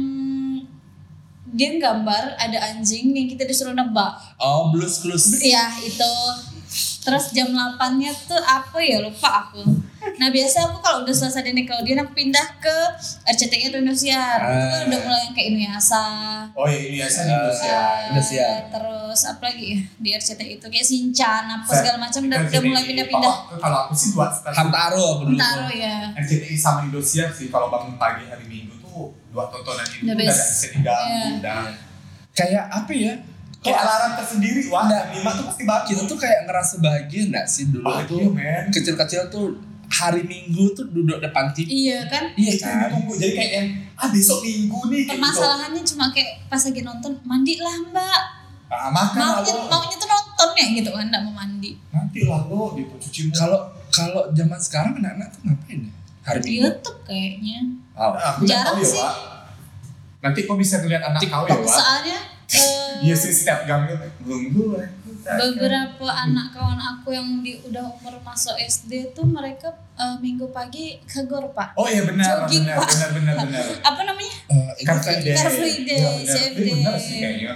dia 1.54 1.76
gambar 1.76 2.40
ada 2.40 2.72
anjing 2.72 3.12
yang 3.12 3.28
kita 3.28 3.44
disuruh 3.44 3.76
nebak. 3.76 4.16
Oh, 4.40 4.72
blues 4.72 5.04
clues. 5.04 5.44
Iya 5.44 5.76
itu 5.84 6.14
Terus 7.04 7.26
jam 7.30 7.48
8 7.50 7.76
nya 7.96 8.12
tuh 8.22 8.40
apa 8.40 8.80
ya 8.80 9.00
lupa 9.00 9.28
aku 9.44 9.60
Nah 10.14 10.28
biasa 10.30 10.58
aku 10.66 10.78
kalau 10.80 11.04
udah 11.04 11.12
selesai 11.12 11.42
di 11.42 11.52
Nickelodeon 11.54 11.96
aku 11.98 12.12
pindah 12.14 12.48
ke 12.58 12.76
RCTI 13.26 13.70
atau 13.70 13.80
Indosiar 13.80 14.40
Itu 14.42 14.66
kan 14.66 14.78
Ah. 14.78 14.86
udah 14.86 15.00
mulai 15.02 15.20
yang 15.22 15.34
kayak 15.34 15.48
Inuyasha 15.50 16.06
Oh 16.52 16.64
iya, 16.66 17.04
Ah, 17.04 17.10
di 17.10 17.24
Indonesia. 17.26 17.72
Eh, 17.74 18.08
Indosiar. 18.08 18.58
Terus 18.70 19.20
apa 19.26 19.44
lagi 19.46 19.66
ya 19.66 19.80
di 19.96 20.10
RCTI 20.14 20.52
itu 20.54 20.66
kayak 20.66 20.86
Shinchan 20.86 21.44
apa 21.46 21.68
segala 21.70 21.98
macam 22.00 22.22
udah, 22.22 22.40
udah 22.42 22.62
mulai 22.62 22.84
pindah-pindah 22.86 23.34
Kalau 23.58 23.78
aku 23.82 23.94
sih 23.94 24.10
dua 24.12 24.28
stasiun. 24.30 24.58
Hamtaro 24.58 25.04
aku 25.10 25.24
dulu. 25.26 25.38
Taro 25.38 25.68
ya 25.70 25.96
RCTI 26.14 26.56
sama 26.56 26.80
Indosiar 26.84 27.28
sih 27.30 27.48
kalau 27.48 27.68
bangun 27.68 27.96
pagi 27.96 28.24
hari 28.26 28.44
Minggu 28.46 28.76
tuh 28.78 29.12
dua 29.28 29.48
tontonan 29.48 29.84
itu 29.86 30.04
udah 30.04 30.16
best. 30.16 30.28
gak 30.30 30.48
bisa 30.50 30.68
diganggu 30.70 31.08
Iya. 31.10 31.28
udah. 31.38 31.62
Kayak 32.34 32.66
apa 32.68 32.92
ya? 32.92 33.14
Kayak 33.64 33.80
alarm 33.82 34.12
tersendiri 34.16 34.62
wah 34.68 34.84
Nggak. 34.84 35.02
jam 35.02 35.16
lima 35.16 35.30
tuh 35.32 35.44
pasti 35.46 35.64
bangun. 35.64 35.88
Kita 35.88 36.02
tuh 36.06 36.18
kayak 36.18 36.40
ngerasa 36.44 36.74
bahagia 36.78 37.22
nggak 37.26 37.46
sih 37.46 37.64
dulu 37.68 37.86
Bahagia, 37.86 38.10
tuh 38.10 38.30
men. 38.30 38.64
kecil-kecil 38.70 39.22
tuh 39.28 39.46
hari 39.86 40.22
Minggu 40.24 40.66
tuh 40.72 40.86
duduk 40.88 41.18
depan 41.18 41.50
TV. 41.50 41.66
Iya 41.66 42.00
kan 42.06 42.24
Iya 42.34 42.54
kan? 42.58 42.76
ditunggu 42.90 43.14
jadi 43.16 43.34
kayak 43.34 43.52
yang 43.54 43.68
ah 43.96 44.08
besok 44.08 44.40
Minggu 44.42 44.80
nih 44.86 45.00
gitu. 45.00 45.12
Permasalahannya 45.14 45.82
cuma 45.86 46.06
kayak 46.10 46.32
pas 46.46 46.60
lagi 46.60 46.82
nonton 46.82 47.12
Mandi 47.24 47.54
lah 47.58 47.76
mbak 47.86 48.22
Ah, 48.68 48.90
makan 48.90 49.16
lah 49.16 49.30
Maunya, 49.38 49.54
lo. 49.54 49.70
maunya 49.70 49.96
tuh 49.96 50.10
nonton 50.10 50.50
ya 50.52 50.66
gitu 50.74 50.90
kan 50.90 51.06
Nggak 51.06 51.22
mau 51.24 51.34
mandi 51.36 51.72
Nanti 51.90 52.20
lah 52.26 52.42
lo 52.44 52.74
gitu 52.74 52.94
cuci 53.00 53.20
muka. 53.24 53.38
Kalau 53.40 53.60
kalau 53.88 54.24
zaman 54.32 54.58
sekarang 54.58 54.98
anak-anak 54.98 55.30
tuh 55.30 55.42
ngapain 55.46 55.80
ya? 55.80 55.92
Hari 56.24 56.40
Di 56.40 56.48
Minggu. 56.50 56.64
Youtube 56.66 57.00
kayaknya 57.04 57.58
Oh. 57.94 58.12
Aku 58.12 58.38
nggak 58.42 58.50
Jarang 58.50 58.74
tahu 58.74 58.82
ya, 58.82 58.90
sih. 58.90 58.98
Wak. 58.98 59.16
Nanti 60.20 60.40
kok 60.42 60.58
bisa 60.58 60.76
ngeliat 60.80 61.04
anak 61.06 61.22
kau 61.22 61.44
ya. 61.44 61.54
Wak? 61.54 61.70
Soalnya 61.70 62.18
eh, 62.50 62.83
Iya 63.04 63.16
sih 63.16 63.32
setiap 63.32 63.60
gang 63.64 63.84
itu 63.86 63.96
tunggu 64.20 64.64
lah. 64.74 64.88
beberapa 65.24 66.04
anak 66.06 66.52
kawan 66.52 66.76
aku 66.76 67.08
yang 67.10 67.40
di 67.40 67.56
udah 67.62 67.80
umur 67.90 68.20
masuk 68.22 68.52
SD 68.58 68.92
tuh 69.12 69.24
mereka 69.24 69.68
eh, 69.96 70.16
minggu 70.20 70.52
pagi 70.52 71.00
ke 71.02 71.24
gor 71.24 71.48
pak 71.50 71.72
Oh 71.74 71.86
iya 71.86 72.04
benar 72.04 72.44
Jogging, 72.44 72.64
benar 72.64 72.84
benar 72.84 73.10
benar 73.14 73.36
benar. 73.40 73.64
apa 73.90 74.02
namanya 74.04 74.36
Eh, 74.46 74.72
itu 74.76 74.86
Car 74.86 75.00
Free 75.00 75.22
Day. 75.22 75.34
Car 75.34 75.50
Free 75.50 75.80
Day, 75.82 75.96
Iya, 75.96 76.10
benar. 76.12 76.28
CFD. 76.28 76.58
Tapi 76.60 76.72
benar 76.76 76.96
sih 76.98 77.16
kayaknya. 77.18 77.54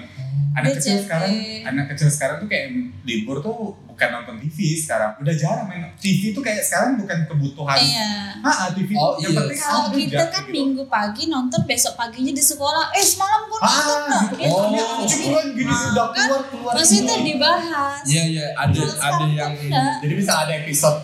Anak 0.57 0.71
kecil 0.73 0.89
BCFD. 0.91 1.03
sekarang, 1.03 1.31
anak 1.65 1.85
kecil 1.87 2.09
sekarang 2.09 2.35
tuh 2.37 2.47
kayak 2.47 2.65
libur 3.03 3.37
tuh 3.39 3.55
bukan 3.87 4.09
nonton 4.11 4.35
TV 4.39 4.57
sekarang. 4.75 5.13
Udah 5.17 5.33
jarang 5.33 5.65
main 5.65 5.85
TV 5.95 6.29
tuh 6.29 6.41
kayak 6.41 6.61
sekarang 6.61 6.97
bukan 6.97 7.25
kebutuhan. 7.25 7.77
iya 7.77 8.33
Ah, 8.39 8.65
ah, 8.65 8.67
TV 8.69 8.93
Oh, 8.93 9.13
tuh 9.13 9.21
yang 9.23 9.31
iya. 9.31 9.39
penting 9.39 9.59
kalau 9.59 9.81
ada 9.83 9.95
kita 9.95 10.13
aja, 10.15 10.25
kan 10.27 10.43
gitu. 10.43 10.53
minggu 10.53 10.83
pagi 10.85 11.23
nonton 11.25 11.61
besok 11.63 11.93
paginya 11.93 12.29
di 12.29 12.43
sekolah 12.43 12.89
eh 12.91 13.01
semalam 13.01 13.41
nonton 13.43 13.61
Ah, 13.63 13.77
nggak 14.03 14.23
gitu. 14.27 14.37
Dia- 14.37 14.51
Oh, 14.51 14.65
lucu 14.95 15.15
dia- 15.15 15.33
kan 15.33 15.45
gini 15.51 15.73
udah 15.73 16.07
kan? 16.07 16.25
keluar 16.27 16.41
keluar. 16.47 16.73
Maksudnya 16.73 17.15
dibahas 17.19 17.97
Iya 18.03 18.23
iya 18.27 18.45
ada 18.55 18.81
ada 18.99 19.25
yang 19.27 19.53
enggak. 19.53 19.93
Jadi 19.99 20.13
bisa 20.15 20.33
ada 20.39 20.53
episode 20.55 20.97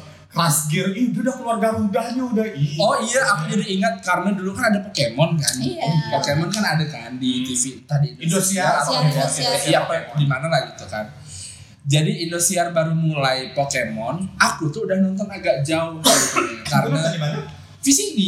Gear, 0.66 0.90
ih 0.98 1.14
udah 1.14 1.34
keluar 1.38 1.58
garudanya 1.62 2.24
udah 2.26 2.48
ih. 2.58 2.74
Oh 2.82 2.98
iya, 2.98 3.22
aku 3.22 3.54
jadi 3.54 3.66
ingat 3.78 4.02
karena 4.02 4.34
dulu 4.34 4.50
kan 4.58 4.74
ada 4.74 4.82
Pokemon 4.82 5.38
kan. 5.38 5.56
Iya. 5.62 5.86
Pokemon 6.10 6.50
kan 6.50 6.64
ada 6.74 6.86
kan 6.90 7.22
di 7.22 7.46
TV 7.46 7.86
tadi 7.86 8.18
Indosiar 8.18 8.82
atau 8.82 8.98
Indosiar, 8.98 9.30
Indosiar. 9.30 9.46
Indosiar. 9.54 9.70
Iya, 9.70 9.78
apa 9.86 10.18
di 10.18 10.26
mana 10.26 10.46
lah 10.50 10.74
gitu 10.74 10.86
kan. 10.90 11.06
Jadi 11.84 12.26
Indosiar 12.26 12.72
baru 12.72 12.96
mulai 12.96 13.52
Pokemon, 13.52 14.40
aku 14.40 14.72
tuh 14.72 14.90
udah 14.90 15.04
nonton 15.04 15.28
agak 15.28 15.62
jauh 15.68 16.00
gitu. 16.00 16.40
Karena? 16.72 17.03
VCD. 17.84 18.20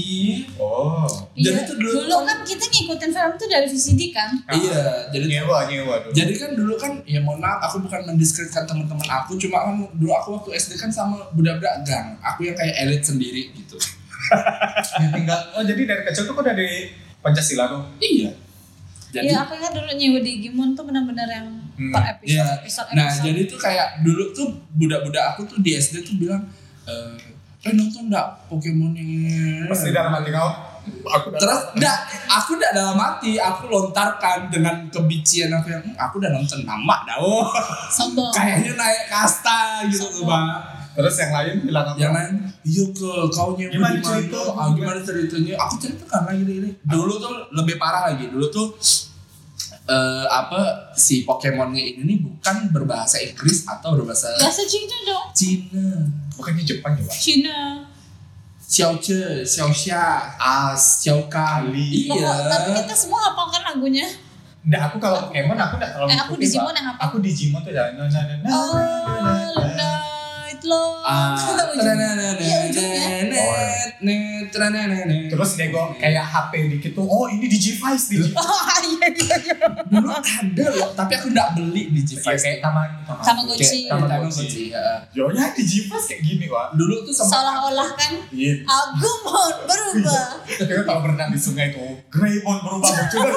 Oh. 0.58 1.08
Jadi 1.32 1.48
Iya, 1.50 1.64
tuh 1.64 1.76
dulu 1.76 1.96
dulu 1.98 2.16
kan- 2.18 2.28
kan 2.28 2.38
kita 2.44 2.66
ngikutin 2.66 3.10
film 3.10 3.34
tuh 3.34 3.48
dari 3.48 3.66
VCD 3.66 4.02
kan 4.10 4.30
Iya, 4.50 4.82
jadi 5.10 5.26
nyewa 5.30 5.64
nyewa 5.66 5.96
dulu. 6.02 6.12
jadi 6.12 6.34
kan 6.34 6.52
dulu 6.54 6.74
kan 6.76 6.92
ya 7.04 7.20
mohon 7.20 7.40
maaf 7.40 7.64
aku 7.66 7.80
bukan 7.82 8.04
mendiskreditkan 8.06 8.64
teman-teman 8.66 9.04
aku 9.06 9.36
cuma 9.38 9.64
kan 9.64 9.80
dulu 9.94 10.12
aku 10.12 10.30
waktu 10.36 10.50
SD 10.58 10.76
kan 10.76 10.88
sama 10.90 11.24
budak-budak 11.32 11.84
gang 11.84 12.20
aku 12.20 12.44
yang 12.44 12.54
kayak 12.54 12.76
elit 12.78 13.00
sendiri 13.02 13.50
gitu 13.54 13.80
Ya, 14.96 15.08
tinggal. 15.14 15.38
Oh 15.54 15.62
jadi 15.62 15.82
dari 15.84 16.02
kecil 16.04 16.26
tuh 16.26 16.34
kok 16.34 16.44
dari 16.44 16.92
Pancasila 17.20 17.70
tuh. 17.70 17.84
iya 18.00 18.32
jadi 19.10 19.30
Iya 19.30 19.38
aku 19.40 19.56
ingat 19.56 19.72
dulu 19.72 19.88
nyewa 19.90 20.20
Digimon 20.20 20.70
tuh 20.74 20.84
benar-benar 20.84 21.30
yang 21.30 21.48
Hmm. 21.74 21.92
per 21.92 22.04
episode, 22.10 22.32
Iya. 22.34 22.56
episode, 22.58 22.88
Nah, 22.90 23.04
episode. 23.06 23.24
jadi 23.26 23.42
tuh 23.46 23.60
kayak 23.62 23.88
dulu 24.02 24.24
tuh 24.32 24.48
budak-budak 24.74 25.24
aku 25.30 25.44
tuh 25.46 25.60
di 25.60 25.72
SD 25.74 26.02
tuh 26.02 26.16
bilang, 26.18 26.44
eh, 26.86 27.12
eh 27.66 27.74
nonton 27.74 28.14
enggak 28.14 28.46
Pokemon 28.46 28.94
ini? 28.94 29.66
Pas 29.66 29.82
di 29.82 29.90
dalam 29.90 30.14
hati 30.14 30.30
kau, 30.30 30.50
aku 31.10 31.34
Terus 31.34 31.62
enggak, 31.74 31.98
aku 32.30 32.50
enggak 32.62 32.74
dalam 32.78 32.98
hati, 33.02 33.42
aku 33.42 33.66
lontarkan 33.74 34.54
dengan 34.54 34.86
kebician 34.94 35.50
aku 35.50 35.74
yang, 35.74 35.82
"Hmm, 35.82 35.98
aku 35.98 36.22
udah 36.22 36.30
nonton 36.30 36.62
nama 36.62 37.02
dah. 37.10 37.18
Oh, 37.18 37.50
sombong. 37.90 38.30
kayaknya 38.30 38.78
naik 38.78 39.10
kasta 39.10 39.82
gitu 39.90 40.06
tuh, 40.14 40.24
Bang. 40.30 40.46
Terus 40.96 41.16
yang 41.20 41.32
lain 41.36 41.56
bilang 41.68 41.86
apa? 41.92 41.98
Yang 42.00 42.14
lain, 42.16 42.34
iya 42.64 42.84
ke 42.96 43.12
kau 43.34 43.50
nyewa 43.58 43.72
Gimana 43.74 43.98
cerita? 44.00 44.40
Ah, 44.56 44.68
gimana 44.72 45.00
ceritanya? 45.04 45.54
Aku 45.60 45.76
ceritakan 45.76 46.22
lagi 46.24 46.44
ini. 46.48 46.70
Dulu 46.88 47.14
tuh 47.20 47.34
lebih 47.52 47.76
parah 47.76 48.14
lagi. 48.14 48.32
Dulu 48.32 48.48
tuh 48.48 48.78
eh, 49.86 50.26
apa 50.26 50.92
si 50.98 51.22
Pokemonnya 51.24 51.82
ini 51.82 52.02
nih 52.04 52.18
bukan 52.22 52.74
berbahasa 52.74 53.22
Inggris 53.22 53.66
atau 53.70 53.94
berbahasa 53.98 54.34
Bahasa 54.42 54.66
Cina 54.66 54.98
dong. 55.06 55.26
Cina. 55.32 55.86
Bukannya 56.36 56.64
Jepang 56.66 56.98
ya, 56.98 57.06
Pak? 57.06 57.16
Cina. 57.16 57.58
Xiao 58.66 58.98
Che, 58.98 59.46
Xiao 59.46 59.70
Xia, 59.70 60.34
As. 60.42 61.06
Xiao 61.06 61.30
Kali. 61.30 62.10
Iya. 62.10 62.50
Tapi 62.50 62.74
kita 62.82 62.94
semua 62.98 63.30
hafalkan 63.30 63.62
lagunya. 63.62 64.10
Nggak, 64.66 64.82
aku 64.90 64.98
kalau 64.98 65.30
Pokemon 65.30 65.58
aku 65.62 65.74
nggak 65.78 65.92
terlalu 65.94 66.10
Eh, 66.10 66.20
aku 66.26 66.34
Digimon 66.42 66.74
yang 66.74 66.88
hafal. 66.90 67.02
Aku 67.06 67.16
Digimon 67.22 67.62
tuh 67.62 67.70
ya. 67.70 67.94
Nah, 67.94 68.10
nah, 68.10 68.24
nah, 68.26 68.38
nah, 68.42 68.50
Oh, 68.50 68.74
nah, 68.74 69.46
nah, 69.54 69.70
nah. 69.78 69.98
Night 70.50 70.62
Long. 70.66 70.98
Ah, 71.06 71.38
Terus 75.28 75.50
nego 75.56 75.94
kayak 75.96 76.24
HP 76.24 76.52
dikit 76.72 76.92
tuh, 76.94 77.04
oh 77.04 77.28
ini 77.28 77.46
Digivice, 77.46 78.06
Digivice. 78.08 78.36
Oh 78.36 78.62
iya 78.86 79.08
iya 79.10 79.36
iya. 79.42 79.56
dulu 79.86 80.10
ada 80.12 80.66
loh 80.72 80.90
tapi 80.94 81.14
aku 81.14 81.28
nggak 81.30 81.50
beli 81.54 81.90
di 81.90 82.02
Kayak 82.02 82.22
Gvice 82.22 82.44
kayak 82.44 82.60
taman, 82.62 82.90
Tamagotchi. 83.04 83.80
kayak 83.86 83.92
Tamagotchi. 83.92 84.08
Tamagotchi 84.08 84.64
ya. 84.72 84.86
Yo 85.12 85.24
ya 85.30 85.46
Digivice 85.52 86.06
kayak 86.08 86.22
gini 86.22 86.46
wah. 86.48 86.70
dulu 86.72 86.96
tuh 87.02 87.14
Seolah-olah 87.14 87.90
kan 87.94 88.14
Iya. 88.30 88.54
aku 88.64 89.10
mau 89.24 89.50
berubah. 89.64 90.24
Kita 90.46 90.84
kalau 90.84 91.02
berenang 91.02 91.30
di 91.30 91.40
sungai 91.40 91.70
tuh, 91.70 91.98
Greymon 92.08 92.58
berubah 92.62 92.90
muncul. 92.90 93.26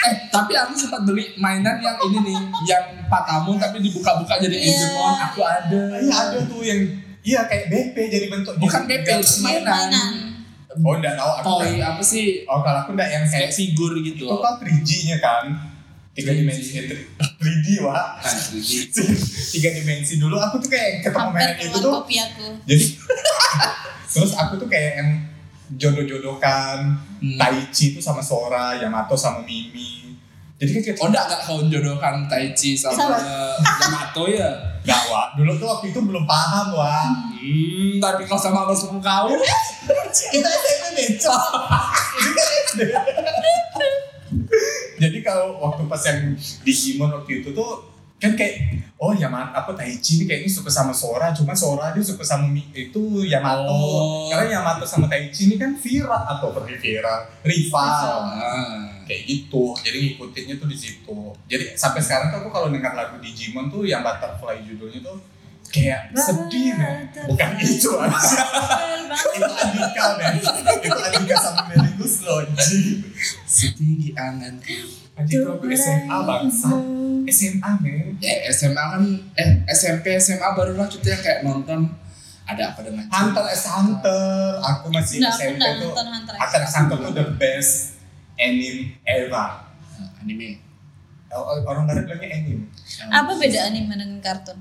eh 0.00 0.14
tapi 0.28 0.52
aku 0.54 0.72
sempat 0.72 1.04
beli 1.04 1.36
mainan 1.36 1.76
yang 1.76 1.96
ini 2.02 2.18
nih 2.22 2.38
yang 2.64 2.84
patamun 3.06 3.56
tapi 3.56 3.80
dibuka-buka 3.80 4.38
jadi 4.38 4.52
Iya. 4.52 4.64
Digimon 4.70 5.14
aku 5.20 5.40
ada 5.40 5.82
Iya 5.98 6.14
ada 6.16 6.38
tuh 6.42 6.60
yang 6.62 6.80
Iya 7.20 7.44
kayak 7.44 7.64
BP 7.68 7.96
jadi 8.08 8.26
bentuk 8.28 8.54
bukan. 8.56 8.80
BP 8.84 9.08
mainan. 9.40 10.12
Oh 10.72 10.94
enggak 10.94 11.14
tahu 11.14 11.30
aku 11.34 11.44
toy 11.58 11.68
enggak. 11.74 11.90
apa 11.90 12.02
sih 12.02 12.24
Oh 12.44 12.60
kalau 12.60 12.80
aku 12.80 12.90
enggak 12.92 13.10
yang 13.10 13.24
kayak 13.24 13.42
kayak 13.44 13.52
figur 13.52 13.92
gitu 13.98 14.22
itu 14.22 14.36
kan 14.38 14.54
3G-nya 14.56 15.16
kan. 15.18 15.44
Tiga 16.10 16.30
3G. 16.30 16.38
dimensi 16.38 16.70
eh, 16.74 16.86
3D 17.36 17.66
wah. 17.80 18.18
Nah, 18.18 18.34
jadi 18.56 19.14
Tiga 19.50 19.70
dimensi 19.72 20.14
dulu 20.16 20.36
aku 20.36 20.58
tuh 20.58 20.68
kayak 20.68 21.02
ketemu 21.02 21.18
Hampir 21.20 21.38
mainan 21.38 21.56
itu 21.60 21.78
tuh. 21.78 21.92
kopi 21.92 22.14
aku. 22.16 22.46
Jadi 22.64 22.84
terus 24.10 24.32
aku 24.32 24.54
tuh 24.56 24.66
kayak 24.66 24.92
yang 24.96 25.10
jodoh-jodohkan 25.72 26.78
Hmm. 27.20 27.36
Taichi 27.36 27.92
itu 27.92 28.00
sama 28.00 28.18
Sora, 28.18 28.72
Yamato 28.74 29.12
sama 29.12 29.44
Mimi. 29.44 30.16
Jadi 30.56 30.70
kan 30.70 30.80
kayak 30.82 30.96
oh 30.96 31.06
enggak 31.06 31.24
enggak 31.26 31.40
kau 31.42 31.58
jodohkan 31.62 32.14
Taichi 32.26 32.72
sama 32.72 32.96
Sama. 32.96 33.18
Yamato 33.60 34.24
ya 34.24 34.48
Enggak, 34.80 35.02
Wak. 35.06 35.26
Dulu 35.36 35.52
tuh 35.56 35.68
waktu 35.68 35.86
itu 35.90 36.00
belum 36.00 36.24
paham, 36.24 36.66
Wak. 36.72 37.06
hmm 37.36 38.00
tapi 38.00 38.24
kau 38.24 38.36
sama 38.36 38.64
bos 38.64 38.80
kau 38.80 39.28
Kita 40.32 40.48
SMP 40.48 40.84
becok. 40.94 41.42
SD. 42.66 42.80
Jadi 44.98 45.18
kalau 45.20 45.56
waktu 45.58 45.84
pas 45.84 46.00
yang 46.02 46.32
Digimon 46.60 47.10
waktu 47.10 47.40
itu 47.40 47.50
tuh 47.50 47.88
kan 48.20 48.36
kayak 48.36 48.60
oh 49.00 49.16
Yamato 49.16 49.56
apa 49.56 49.72
Taichi 49.72 50.20
ini 50.20 50.24
kayaknya 50.28 50.52
suka 50.52 50.68
sama 50.68 50.92
Sora 50.92 51.32
cuma 51.32 51.56
Sora 51.56 51.88
dia 51.90 52.04
suka 52.04 52.20
sama 52.20 52.44
Mi, 52.44 52.68
itu 52.70 53.00
Yamato 53.24 53.64
Oh. 53.64 54.28
karena 54.28 54.60
Yamato 54.60 54.84
sama 54.84 55.08
Taichi 55.08 55.48
ini 55.48 55.56
kan 55.56 55.72
Vira 55.72 56.28
atau 56.28 56.52
pergi 56.52 56.76
Vira 56.76 57.24
rival 57.40 57.80
ah. 58.36 58.99
Kayak 59.10 59.26
gitu. 59.26 59.74
Jadi 59.82 59.98
ngikutinnya 60.06 60.54
tuh 60.62 60.70
di 60.70 60.78
situ. 60.78 61.18
Jadi 61.50 61.74
sampai 61.74 61.98
sekarang 61.98 62.30
tuh 62.30 62.46
aku 62.46 62.50
kalau 62.54 62.70
dengar 62.70 62.94
lagu 62.94 63.18
Digimon 63.18 63.66
tuh 63.66 63.82
yang 63.82 64.06
Butterfly 64.06 64.62
judulnya 64.62 65.02
tuh 65.02 65.18
kayak 65.74 66.14
sedih 66.14 66.78
men. 66.78 67.10
Bukan 67.26 67.50
itu 67.58 67.90
aja 67.98 68.38
itu 69.10 69.50
Andika 69.50 70.06
men. 70.14 70.34
Itu 70.38 70.94
Andika 70.94 71.36
sama 71.42 71.74
Guslo 71.98 72.46
anjing. 72.46 73.02
Setinggi 73.50 74.14
anganku 74.14 74.78
anjing 75.18 75.42
itu 75.42 75.50
aku 75.50 75.66
SMA 75.74 76.16
bangsa. 76.22 76.70
SMA 77.26 77.70
men. 77.82 78.14
Ya 78.22 78.46
SMA 78.54 78.84
kan 78.94 79.02
eh 79.34 79.50
SMP 79.74 80.14
SMA 80.22 80.54
barulah 80.54 80.86
kita 80.86 81.18
yang 81.18 81.22
kayak 81.22 81.40
nonton 81.42 81.90
ada 82.46 82.74
apa 82.74 82.82
dengan. 82.82 83.06
Hunter 83.06 83.46
x 83.46 83.70
Hunter. 83.70 84.58
Aku 84.58 84.90
masih 84.90 85.22
SMP 85.22 85.62
tuh 85.82 85.94
Hunter 85.94 86.62
x 86.62 86.70
Hunter 86.78 86.98
tuh 86.98 87.14
the 87.14 87.26
best 87.38 87.99
anime 88.40 88.96
ever 89.04 89.48
anime. 90.18 90.56
Orang 91.30 91.84
barat 91.86 92.08
bilangnya 92.08 92.28
anime. 92.34 92.64
Apa 93.06 93.32
beda 93.36 93.58
anime 93.68 93.92
dengan 93.92 94.18
kartun? 94.18 94.58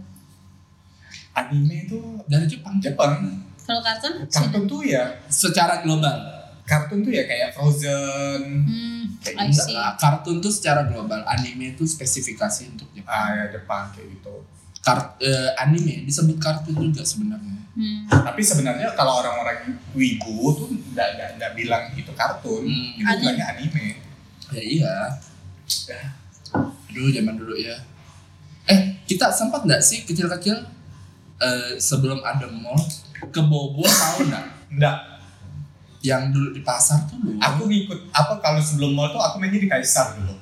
anime 1.32 1.88
itu 1.88 2.00
dari 2.28 2.46
Jepang. 2.46 2.76
Jepang. 2.84 3.16
Kalau 3.64 3.80
kartun? 3.80 4.14
kartun 4.28 4.64
tuh 4.68 4.82
ya 4.84 5.18
secara 5.32 5.80
global. 5.80 6.36
kartun 6.68 7.02
tuh 7.02 7.10
ya 7.10 7.26
kayak 7.26 7.50
Frozen. 7.50 8.44
Hmm, 8.70 9.02
I 9.26 9.50
Enggak 9.50 9.66
see. 9.66 9.74
lah, 9.74 9.98
kartun 9.98 10.38
tuh 10.38 10.54
secara 10.54 10.86
global 10.86 11.26
anime 11.26 11.74
itu 11.74 11.82
spesifikasi 11.82 12.70
untuk 12.78 12.86
Jepang. 12.94 13.10
Ah 13.10 13.34
ya 13.34 13.46
Jepang 13.50 13.90
kayak 13.90 14.06
gitu 14.14 14.46
Kart, 14.80 15.20
eh, 15.20 15.52
anime. 15.60 16.08
Disebut 16.08 16.38
kartun 16.40 16.76
juga 16.76 17.04
sebenarnya. 17.04 17.58
Hmm. 17.80 18.12
tapi 18.12 18.44
sebenarnya 18.44 18.92
kalau 18.92 19.24
orang-orang 19.24 19.72
wibu 19.96 20.52
tuh 20.52 20.68
nggak 20.68 21.10
nggak 21.16 21.30
nggak 21.40 21.52
bilang 21.56 21.84
itu 21.96 22.12
kartun. 22.12 22.68
Hmm. 22.68 23.00
itu 23.00 23.08
Anime. 23.08 23.20
bilangnya 23.24 23.46
anime. 23.56 23.86
Ya 24.52 24.62
iya. 24.64 24.96
Aduh 26.92 27.08
zaman 27.14 27.40
dulu 27.40 27.56
ya. 27.56 27.78
Eh 28.68 29.00
kita 29.08 29.32
sempat 29.32 29.64
nggak 29.64 29.80
sih 29.80 30.04
kecil-kecil 30.04 30.60
eh, 31.40 31.72
sebelum 31.80 32.20
ada 32.20 32.52
mall 32.52 32.84
ke 33.32 33.40
Bobo 33.40 33.86
tahu 33.88 34.28
nggak? 34.28 34.46
Enggak 34.76 34.98
yang 36.04 36.32
dulu 36.36 36.52
di 36.52 36.60
pasar 36.64 37.08
tuh 37.08 37.16
dulu. 37.20 37.40
Aku 37.40 37.64
ngikut 37.68 38.12
apa 38.12 38.44
kalau 38.44 38.60
sebelum 38.60 38.92
mall 38.92 39.12
tuh 39.12 39.24
aku 39.24 39.40
mainnya 39.40 39.60
di 39.62 39.70
Kaisar 39.72 40.20
dulu 40.20 40.36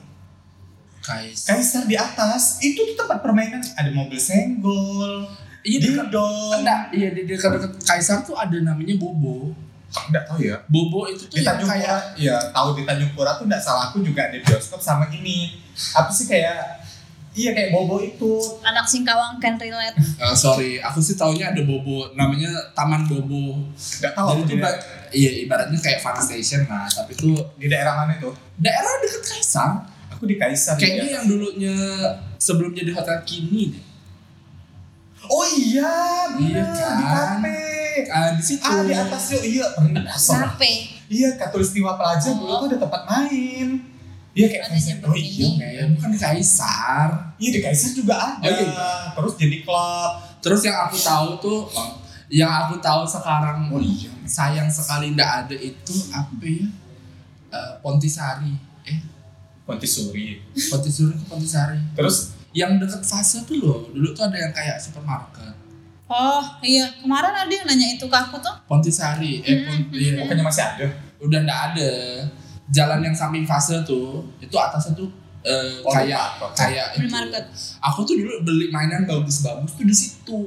Kaisar 1.08 1.56
Kaisar 1.56 1.84
di 1.88 1.96
atas 1.96 2.60
itu 2.60 2.84
tuh 2.84 2.96
tempat 3.00 3.24
permainan. 3.24 3.63
Ada 3.80 3.96
mobil 3.96 4.20
senggol 4.20 5.24
iya 5.63 5.84
dekat 5.84 6.08
dingdong 6.12 6.63
enggak 6.63 6.82
iya 6.96 7.08
di 7.15 7.22
dekat-dekat 7.24 7.72
Kaisar 7.84 8.28
tuh 8.28 8.36
ada 8.36 8.60
namanya 8.60 8.96
Bobo. 9.00 9.56
Enggak 9.88 10.28
tahu 10.28 10.39
ya. 10.43 10.60
Bobo 10.67 11.08
itu 11.08 11.24
tuh 11.32 11.39
di 11.39 11.48
yang 11.48 11.56
Tanjung 11.56 11.72
kayak 11.72 11.88
Pura 11.88 12.00
ya 12.20 12.36
tahu 12.52 12.67
di 12.76 12.84
Tanjung 12.84 13.12
Pura 13.15 13.32
tuh 13.39 13.46
enggak 13.48 13.63
salah 13.63 13.88
aku 13.88 14.04
juga 14.04 14.28
ada 14.28 14.38
bioskop 14.43 14.84
sama 14.84 15.08
ini. 15.15 15.56
Apa 15.96 16.12
sih 16.12 16.28
kayak 16.28 16.84
iya 17.38 17.56
kayak 17.56 17.72
bobo 17.72 18.04
itu. 18.04 18.43
Anak 18.67 18.84
Singkawang 18.84 19.39
can 19.39 19.56
relate. 19.56 19.96
Eh, 20.20 20.36
sorry 20.36 20.84
aku 20.84 21.00
sih 21.00 21.15
taunya 21.15 21.54
ada 21.54 21.62
Bobo 21.63 22.12
namanya 22.20 22.52
Taman 22.76 23.08
Bobo. 23.08 23.63
Enggak 23.80 24.12
tahu 24.12 24.28
Jadi 24.28 24.36
aku 24.36 24.43
itu 24.43 24.54
di, 24.60 24.63
iya 25.15 25.32
ibaratnya 25.48 25.80
kayak 25.80 26.04
fun 26.04 26.20
station 26.20 26.67
lah 26.67 26.84
tapi 26.91 27.15
tuh 27.15 27.39
di 27.56 27.72
daerah 27.72 27.96
mana 27.96 28.20
itu? 28.20 28.28
Daerah 28.60 28.91
dekat 29.00 29.24
Kaisar 29.24 29.97
aku 30.17 30.25
di 30.25 30.36
Kaisar 30.36 30.73
kayaknya 30.75 31.06
ya. 31.06 31.13
yang 31.15 31.25
dulunya 31.27 31.75
sebelum 32.36 32.73
jadi 32.73 32.89
hotel 32.91 33.21
kini 33.21 33.71
deh 33.71 33.84
oh 35.23 35.45
iya 35.47 35.93
Iya 36.34 36.63
kan? 36.67 36.95
di 36.95 37.06
kafe 37.06 37.60
Ah, 38.08 38.30
di 38.32 38.43
situ 38.43 38.62
ah 38.62 38.82
di 38.82 38.93
atas 38.93 39.23
yuk 39.32 39.43
iya 39.43 39.65
pernah. 39.71 40.06
Nape? 40.06 40.71
iya 41.08 41.30
Katulistiwa 41.36 41.93
Plaza 41.93 42.30
dulu 42.32 42.45
Oh. 42.47 42.58
tuh 42.60 42.67
ada 42.69 42.77
tempat 42.80 43.01
main 43.06 43.69
iya 44.32 44.45
kayak 44.47 44.63
Ada 44.67 44.77
jam 44.80 44.97
oh 45.03 45.13
iya 45.13 45.47
men. 45.51 45.73
Eh, 45.75 45.88
bukan 45.93 46.10
di 46.10 46.19
Kaisar 46.19 47.10
iya 47.36 47.49
di 47.51 47.60
Kaisar 47.60 47.91
juga 47.91 48.15
ada 48.38 48.41
Oh, 48.43 48.53
iya. 48.53 48.89
terus 49.13 49.34
jadi 49.36 49.58
klub 49.62 50.12
terus 50.39 50.62
yang 50.62 50.77
aku 50.80 50.93
tahu 50.95 51.30
tuh 51.39 51.60
oh, 51.67 51.89
yang 52.30 52.51
aku 52.51 52.77
tahu 52.77 53.01
sekarang 53.03 53.65
oh 53.67 53.80
iya 53.80 54.13
sayang 54.23 54.67
sekali 54.67 55.13
nggak 55.13 55.32
ada 55.43 55.56
itu 55.56 55.93
apa 56.12 56.41
ya 56.43 56.67
Eh, 57.47 57.71
Pontisari 57.80 58.51
eh 58.84 58.99
Pontisuri. 59.67 60.39
Pontisari 60.71 61.13
ke 61.13 61.25
Pontisari. 61.27 61.80
Terus? 61.93 62.32
Yang 62.56 62.88
deket 62.88 63.01
fase 63.03 63.43
tuh 63.43 63.60
loh 63.60 63.80
dulu 63.91 64.15
tuh 64.15 64.23
ada 64.25 64.38
yang 64.39 64.49
kayak 64.49 64.80
supermarket. 64.80 65.51
Oh 66.08 66.39
iya, 66.63 66.88
kemarin 67.03 67.36
ada 67.36 67.51
yang 67.51 67.67
nanya 67.67 67.99
itu 67.99 68.08
ke 68.08 68.15
aku 68.15 68.39
tuh. 68.39 68.56
Pontisari 68.63 69.43
eh 69.43 69.67
Pont- 69.67 69.91
iya. 69.91 70.23
bukannya 70.23 70.41
masih 70.41 70.63
ada? 70.63 70.88
Udah 71.19 71.39
nggak 71.43 71.62
ada. 71.75 71.91
Jalan 72.67 73.03
yang 73.03 73.12
samping 73.12 73.43
fase 73.43 73.75
tuh 73.84 74.23
itu 74.39 74.56
atasnya 74.56 74.95
tuh 74.95 75.12
eh, 75.43 75.84
Oh, 75.84 75.91
kayak 75.91 76.39
kayak 76.56 76.95
itu. 76.95 77.12
Aku 77.84 78.08
tuh 78.08 78.15
dulu 78.15 78.43
beli 78.43 78.67
mainan 78.67 79.03
bagus-bagus 79.03 79.75
tuh 79.75 79.84
di 79.84 79.91
situ 79.93 80.39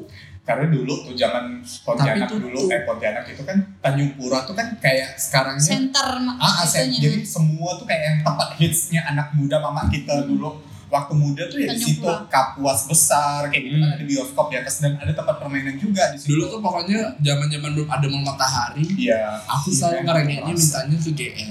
karena 0.51 0.67
dulu 0.69 0.95
tuh 1.01 1.15
zaman 1.15 1.45
Pontianak 1.81 2.27
Tapi 2.27 2.43
dulu 2.43 2.59
tutup. 2.61 2.73
eh 2.73 2.81
Pontianak 2.83 3.25
itu 3.25 3.43
kan 3.43 3.57
Tanjung 3.79 4.11
Pura 4.13 4.43
tuh 4.43 4.53
kan 4.53 4.67
kayak 4.77 5.15
sekarangnya 5.17 5.63
Center 5.71 6.09
ah, 6.33 6.43
ah, 6.43 6.65
sen- 6.65 6.91
itunya. 6.91 7.07
jadi 7.07 7.19
semua 7.25 7.71
tuh 7.75 7.85
kayak 7.85 8.03
yang 8.05 8.19
tempat 8.21 8.49
hitsnya 8.57 9.01
anak 9.05 9.31
muda 9.33 9.57
mama 9.59 9.87
kita 9.87 10.25
dulu 10.25 10.59
waktu 10.87 11.15
muda 11.15 11.47
tuh 11.47 11.55
ya 11.57 11.71
di 11.71 11.79
situ 11.79 12.03
Pura. 12.03 12.27
kapuas 12.27 12.83
besar 12.85 13.47
kayak 13.47 13.63
gitu 13.63 13.77
kan 13.77 13.87
Hmm. 13.87 13.97
ada 13.97 14.05
bioskop 14.05 14.47
di 14.49 14.57
atas 14.57 14.75
dan 14.79 14.93
ada 14.97 15.13
tempat 15.13 15.37
permainan 15.37 15.77
juga 15.77 16.11
di 16.11 16.19
situ 16.19 16.35
dulu 16.35 16.45
tuh 16.49 16.61
pokoknya 16.61 17.15
zaman-zaman 17.17 17.71
belum 17.73 17.89
ada 17.89 18.07
mall 18.07 18.25
matahari 18.25 18.83
iya 18.99 19.39
aku 19.41 19.69
Iya, 19.69 19.77
selalu 19.79 19.99
ngerengeknya 20.03 20.43
keras. 20.49 20.59
mintanya 20.61 20.97
ke 20.99 21.11
GM 21.13 21.51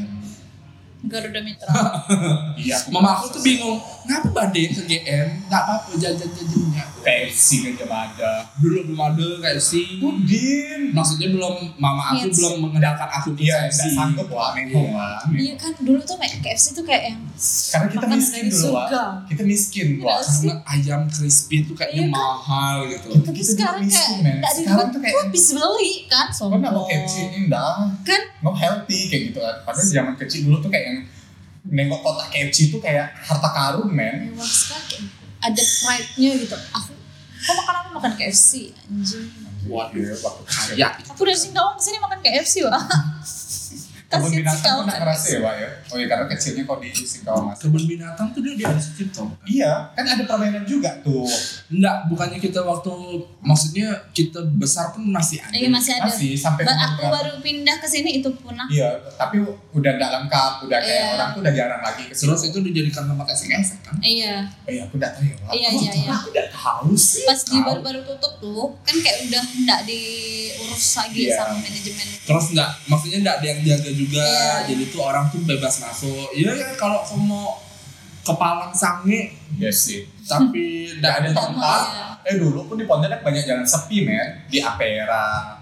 Garuda 1.01 1.39
Mitra. 1.39 1.71
iya 2.59 2.75
aku 2.75 2.91
mama 2.91 3.15
aku 3.15 3.31
tuh 3.31 3.39
bingung 3.39 3.79
ngapa 4.09 4.29
bade 4.33 4.73
ke 4.73 4.81
GM 4.83 5.27
nggak 5.45 5.61
apa-apa 5.61 5.93
jajan-jajannya. 5.95 6.83
KFC 6.99 7.47
kan 7.61 7.73
jam 7.77 7.91
ada. 7.93 8.31
Dulu 8.57 8.89
belum 8.89 8.99
ada 8.99 9.27
kayak 9.39 9.61
sih 9.61 10.01
Udin. 10.01 10.89
Maksudnya 10.91 11.29
belum 11.29 11.77
mama 11.77 12.11
aku 12.11 12.27
Hits. 12.27 12.41
belum 12.41 12.53
mengenalkan 12.59 13.05
aku 13.07 13.37
ke 13.37 13.45
iya 13.45 13.69
KFC 13.69 13.93
sanggup 13.93 14.27
wah 14.27 14.51
memang 14.51 14.89
wah 14.91 15.21
Iya 15.29 15.53
kan 15.55 15.71
dulu 15.79 16.01
tuh 16.01 16.17
kayak 16.17 16.41
KFC 16.41 16.73
tuh 16.73 16.83
kayak 16.83 17.13
yang 17.13 17.19
karena 17.69 17.87
kita 17.87 18.05
miskin 18.09 18.43
dari 18.43 18.51
dulu 18.51 18.67
wah 18.73 18.87
kita 19.23 19.43
miskin 19.45 19.87
Iya 19.95 20.03
wah 20.03 20.17
karena 20.19 20.53
ayam 20.65 21.01
crispy 21.07 21.57
tuh 21.63 21.75
kayaknya 21.77 22.01
Iya 22.01 22.09
kan? 22.09 22.17
mahal 22.17 22.75
gitu. 22.89 23.07
Kita 23.13 23.21
tapi 23.23 23.37
kita 23.37 23.51
sekarang 23.53 23.77
kayak 23.77 23.87
miskin 23.87 24.17
men. 24.19 24.37
nggak 24.41 24.51
di 24.51 24.59
sekarang 24.59 24.87
tuh 24.89 24.99
kayak 24.99 25.13
gua 25.13 25.25
bisa 25.29 25.51
beli 25.53 25.93
kan? 26.09 26.27
Sombong. 26.33 26.59
nggak 26.59 26.73
mau 26.73 26.83
KFC 26.83 27.15
indah 27.37 27.73
Kan? 28.01 28.21
No 28.41 28.51
healthy 28.51 28.99
kayak 29.07 29.21
gitu 29.31 29.39
kan. 29.39 29.55
Padahal 29.61 29.85
zaman 29.85 30.13
kecil 30.17 30.39
dulu 30.49 30.57
tuh 30.59 30.71
kayak 30.73 30.85
yang 30.89 30.99
nengok 31.67 31.99
kotak 32.01 32.31
KFC 32.31 32.71
tuh 32.71 32.79
kayak 32.79 33.11
harta 33.19 33.49
karun 33.51 33.89
men 33.91 34.31
mewah 34.31 34.45
sekali. 34.47 35.07
Ada 35.39 35.63
pride-nya 35.63 36.31
gitu. 36.39 36.55
Aku 36.55 36.91
kok 37.39 37.55
makan 37.63 37.75
apa 37.79 37.89
makan 37.95 38.11
KFC 38.19 38.75
anjing. 38.87 39.27
Waduh, 39.67 39.99
Iya, 39.99 40.15
waktu 40.23 40.43
kaya. 40.47 40.87
Aku 41.11 41.21
dari 41.27 41.35
Singkawang 41.35 41.75
ke 41.75 41.83
sini 41.83 41.99
makan 41.99 42.19
KFC 42.23 42.63
wah. 42.63 42.79
Kebun 44.09 44.33
binatang 44.33 44.73
pernah 44.81 44.95
ngerasa 44.97 45.25
ya, 45.27 45.39
Pak 45.39 45.53
ya? 45.55 45.69
Oh 45.85 45.95
iya, 45.95 46.07
karena 46.07 46.25
kecilnya 46.27 46.63
kok 46.63 46.77
di 46.79 46.89
Singkawang 46.89 47.45
Mas. 47.45 47.57
Kebun 47.59 47.83
binatang 47.85 48.27
tuh 48.29 48.41
dia 48.41 48.53
di 48.53 48.63
Adi 48.63 48.81
Sucipto. 48.81 49.21
kan? 49.21 49.37
Iya, 49.45 49.71
kan 49.93 50.01
ada 50.03 50.23
permainan 50.25 50.65
juga 50.65 50.89
tuh. 50.99 51.29
Enggak, 51.69 52.09
bukannya 52.09 52.37
kita 52.37 52.57
waktu 52.59 52.89
maksudnya 53.39 53.85
kita 54.09 54.41
besar 54.51 54.89
pun 54.89 55.05
masih 55.05 55.37
ada. 55.39 55.53
Iya 55.53 55.69
masih 55.69 55.93
ada. 55.93 56.09
Masih 56.09 56.33
sampai 56.33 56.65
Ba- 56.65 56.73
aku 56.73 56.99
berapa? 56.99 57.13
baru 57.13 57.31
pindah 57.39 57.77
ke 57.77 57.85
sini 57.85 58.17
itu 58.17 58.29
punah. 58.35 58.65
Iya, 58.67 58.89
tapi 59.13 59.45
udah 59.69 59.91
nggak 59.93 60.11
lengkap, 60.11 60.51
udah 60.65 60.79
kayak 60.79 60.89
Iya. 60.99 61.13
orang 61.13 61.29
tuh 61.29 61.39
udah 61.39 61.53
jarang 61.53 61.81
lagi 61.83 62.03
ke 62.03 62.13
Terus 62.15 62.41
itu 62.43 62.57
dijadikan 62.59 63.03
tempat 63.05 63.27
esek-esek 63.29 63.79
kan? 63.83 63.93
Iya. 63.99 64.35
Eh, 64.65 64.81
aku 64.81 64.97
nggak 64.97 65.11
tahu 65.11 65.23
ya, 65.23 65.35
Pak. 65.37 65.49
Iya, 65.51 65.67
Oh, 65.69 65.77
iya, 65.77 65.91
iya. 65.93 66.09
Aku 66.11 66.27
nggak 66.29 66.49
tahu 66.51 66.89
sih. 66.93 67.23
Pas 67.23 67.41
di 67.43 67.57
baru-baru 67.59 68.01
tutup 68.03 68.33
tuh 68.39 68.73
kan 68.81 68.97
kayak 68.97 69.29
udah 69.29 69.43
nggak 69.61 69.81
diurus 69.85 70.85
lagi 70.97 71.21
Iya. 71.23 71.37
sama 71.37 71.55
manajemen. 71.55 72.07
Terus 72.19 72.45
enggak, 72.49 72.69
maksudnya 72.85 73.17
enggak 73.19 73.35
ada 73.37 73.47
yang 73.47 73.61
jaga 73.63 73.89
juga. 73.99 74.23
Iya. 74.63 74.71
Jadi 74.71 74.83
tuh 74.87 75.01
orang 75.03 75.27
tuh 75.27 75.43
bebas 75.43 75.83
masuk. 75.83 76.31
Iya 76.31 76.51
ya 76.55 76.69
kalau 76.79 77.03
kamu 77.03 77.23
mau 77.27 77.59
ke 78.19 78.33
Palang 78.35 78.71
Sange 78.71 79.35
Iya 79.57 79.71
sih. 79.73 80.07
tapi 80.23 80.85
enggak 80.95 81.13
ada 81.25 81.29
tempat. 81.35 81.81
Iya. 81.91 82.05
Eh 82.29 82.35
dulu 82.37 82.69
pun 82.69 82.77
di 82.77 82.85
Pontianak 82.85 83.25
banyak 83.25 83.43
jalan 83.43 83.65
sepi, 83.65 84.05
men. 84.05 84.45
Di 84.47 84.61
Apera, 84.61 85.57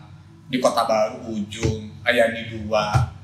di 0.45 0.57
Kota 0.59 0.83
Baru, 0.83 1.31
Ujung, 1.31 1.89
Ayani 2.03 2.51
2. 2.51 3.16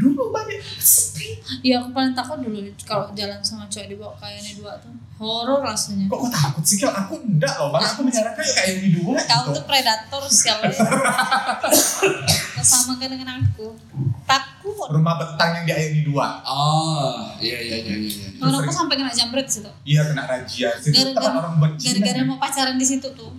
Dulu 0.00 0.32
banyak 0.32 0.56
sepi. 0.80 1.28
Iya 1.60 1.78
aku 1.78 1.92
paling 1.92 2.16
takut 2.16 2.40
dulu 2.40 2.56
kalau 2.82 3.12
jalan 3.12 3.36
sama 3.40 3.68
cowok 3.68 3.86
di 3.86 3.94
bawah 3.94 4.16
kayaknya 4.16 4.52
dua 4.56 4.72
tuh 4.80 4.92
horor 5.20 5.60
rasanya. 5.60 6.08
Kok 6.08 6.16
kok 6.18 6.32
takut 6.32 6.64
sih? 6.64 6.80
Kalau 6.80 6.96
aku 6.96 7.14
enggak 7.20 7.52
loh, 7.54 7.68
malah 7.68 7.84
aku 7.84 8.00
menyarankan 8.00 8.40
ya 8.40 8.52
kayak 8.56 8.68
Ayani 8.72 8.88
2 8.96 9.04
Kau 9.04 9.12
gitu. 9.44 9.52
tuh 9.52 9.64
predator 9.68 10.22
sekali. 10.26 10.72
Kesamakan 12.56 13.08
dengan 13.08 13.28
aku. 13.36 13.68
Takut. 14.24 14.88
Rumah 14.88 15.14
betang 15.16 15.50
yang 15.54 15.64
di 15.66 15.72
Ayani 15.72 16.00
2. 16.02 16.16
Oh, 16.48 17.28
iya 17.36 17.58
iya 17.60 17.76
iya 17.78 17.94
iya. 17.98 18.08
iya. 18.16 18.28
Orang 18.40 18.64
aku 18.64 18.72
sampai 18.72 18.96
kena 18.96 19.12
jambret 19.12 19.44
di 19.44 19.52
situ. 19.52 19.70
Iya, 19.84 20.00
kena 20.08 20.24
razia. 20.24 20.68
Situ 20.74 20.96
Gara-gara- 20.96 21.52
orang. 21.52 21.76
Gara-gara 21.76 22.20
mau 22.24 22.38
pacaran 22.38 22.76
di 22.76 22.86
situ 22.86 23.08
tuh. 23.12 23.32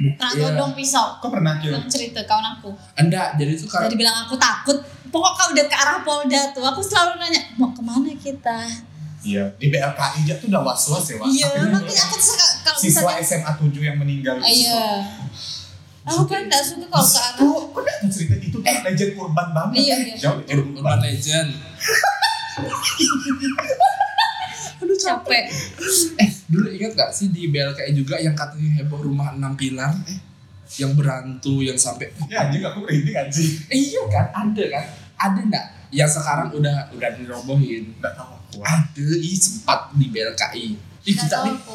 Nah, 0.00 0.32
Iya. 0.32 0.50
todong 0.50 0.72
pisau. 0.74 1.20
Kok 1.20 1.30
pernah? 1.30 1.54
Yang 1.60 1.86
cerita 1.88 2.20
kawan 2.24 2.56
aku. 2.56 2.72
Enggak, 2.96 3.36
jadi 3.38 3.52
tuh 3.54 3.68
kalau 3.68 3.84
Jadi 3.86 3.96
bilang 3.96 4.16
aku 4.24 4.34
takut. 4.34 4.78
Pokok 5.10 5.32
kau 5.32 5.48
udah 5.50 5.64
ke 5.66 5.74
arah 5.74 5.98
Polda 6.00 6.40
tuh. 6.50 6.64
Aku 6.64 6.80
selalu 6.80 7.18
nanya, 7.18 7.40
mau 7.54 7.70
ke 7.70 7.80
mana 7.80 8.10
kita? 8.14 8.66
Iya, 9.20 9.52
di 9.54 9.68
BLKI 9.68 10.24
aja 10.24 10.34
tuh 10.40 10.48
udah 10.48 10.62
was-was 10.64 11.04
ya, 11.06 11.14
Wak. 11.18 11.26
Iya, 11.28 11.46
makanya 11.68 12.02
aku 12.02 12.14
tuh 12.16 12.26
suka 12.32 12.46
kalau 12.62 12.78
siswa 12.80 13.00
misalnya 13.04 13.20
SMA 13.20 13.52
7 13.52 13.84
yang 13.84 13.96
meninggal 13.96 14.34
Ah, 14.34 14.48
Iya. 14.48 14.84
Aku 16.02 16.24
kan 16.24 16.48
gak 16.48 16.64
suka 16.64 16.88
kalau 16.88 17.04
ke 17.04 17.18
arah 17.20 17.36
Tuh, 17.36 17.60
kok 17.68 17.80
gak 17.84 17.96
tahu 18.00 18.08
cerita 18.08 18.34
itu 18.40 18.48
tuh 18.50 18.60
legend 18.64 19.12
urban 19.14 19.48
banget. 19.52 19.74
Iya, 19.76 19.92
eh, 19.92 20.00
iya. 20.00 20.14
Jauh 20.16 20.40
urban. 20.40 20.72
urban 20.74 20.98
legend. 21.04 21.50
Capek. 25.00 25.44
Eh, 26.16 26.30
dulu 26.46 26.68
ingat 26.68 26.92
gak 26.92 27.10
sih 27.10 27.28
di 27.28 27.48
BLKI 27.48 27.92
juga 27.92 28.16
yang 28.16 28.32
katanya 28.32 28.78
heboh 28.78 29.00
rumah 29.02 29.32
enam 29.32 29.54
pilar? 29.54 29.90
Eh, 30.04 30.18
yang 30.76 30.94
berantu 30.94 31.58
yang 31.58 31.74
sampai 31.74 32.14
Ya 32.24 32.44
anjing 32.44 32.62
aku 32.62 32.78
merinding 32.80 33.16
anjing. 33.16 33.50
Eh, 33.66 33.78
iya 33.88 34.02
kan 34.06 34.26
ada 34.30 34.64
kan 34.70 34.84
ada 35.18 35.40
nggak 35.42 35.66
yang 35.90 36.06
sekarang 36.06 36.48
udah 36.50 36.86
udah 36.90 37.10
dirobohin 37.12 37.90
Gak 37.98 38.14
tahu 38.14 38.30
aku. 38.30 38.62
ada 38.62 39.06
ih 39.16 39.34
sempat 39.34 39.90
di 39.92 40.06
BLKI 40.06 40.66
Ih, 41.02 41.10
Gak 41.10 41.26
kita 41.26 41.36
nih 41.42 41.54
aku. 41.56 41.74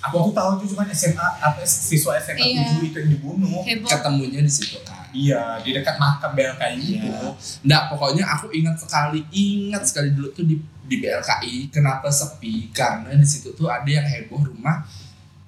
Aku 0.00 0.16
tuh 0.26 0.32
tahu 0.32 0.50
tuh 0.58 0.66
cuma 0.66 0.82
SMA 0.88 1.22
apa 1.38 1.60
siswa 1.62 2.16
SMA 2.16 2.40
Iya. 2.42 2.66
7 2.74 2.88
itu 2.88 2.96
yang 2.98 3.10
dibunuh. 3.12 3.60
Heboh. 3.60 3.86
ketemunya 3.86 4.40
di 4.40 4.50
situ 4.50 4.80
kan 4.80 5.06
Iya, 5.10 5.58
di 5.60 5.70
dekat 5.70 5.94
makam 5.96 6.32
BLKI 6.32 6.78
itu. 6.78 7.02
Iya. 7.04 7.30
Nggak, 7.60 7.82
pokoknya 7.88 8.24
aku 8.24 8.46
ingat 8.50 8.74
sekali, 8.76 9.22
ingat 9.28 9.82
sekali 9.82 10.10
dulu 10.10 10.30
tuh 10.30 10.42
di 10.42 10.54
di 10.90 10.98
BLKI. 10.98 11.70
Kenapa 11.70 12.10
sepi? 12.10 12.74
Karena 12.74 13.14
di 13.14 13.22
situ 13.22 13.54
tuh 13.54 13.70
ada 13.70 13.86
yang 13.86 14.02
heboh 14.02 14.42
rumah 14.42 14.82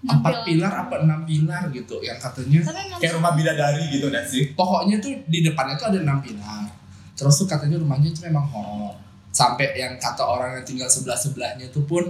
empat 0.03 0.43
pilar 0.43 0.71
apa 0.87 0.99
enam 1.03 1.23
pilar 1.23 1.71
gitu, 1.71 2.03
yang 2.03 2.19
katanya 2.19 2.59
Kayak 2.99 3.23
rumah 3.23 3.39
bidadari 3.39 3.87
gitu 3.87 4.11
gak 4.11 4.27
sih? 4.27 4.51
pokoknya 4.51 4.99
tuh 4.99 5.15
di 5.31 5.47
depannya 5.47 5.79
tuh 5.79 5.95
ada 5.95 5.99
enam 6.03 6.19
pilar. 6.19 6.67
Terus 7.15 7.39
tuh 7.39 7.47
katanya 7.47 7.79
rumahnya 7.79 8.11
itu 8.11 8.19
memang 8.27 8.47
horor. 8.51 8.99
Sampai 9.31 9.71
yang 9.79 9.95
kata 10.03 10.23
orang 10.27 10.59
yang 10.59 10.67
tinggal 10.67 10.91
sebelah 10.91 11.15
sebelahnya 11.15 11.71
itu 11.71 11.87
pun 11.87 12.03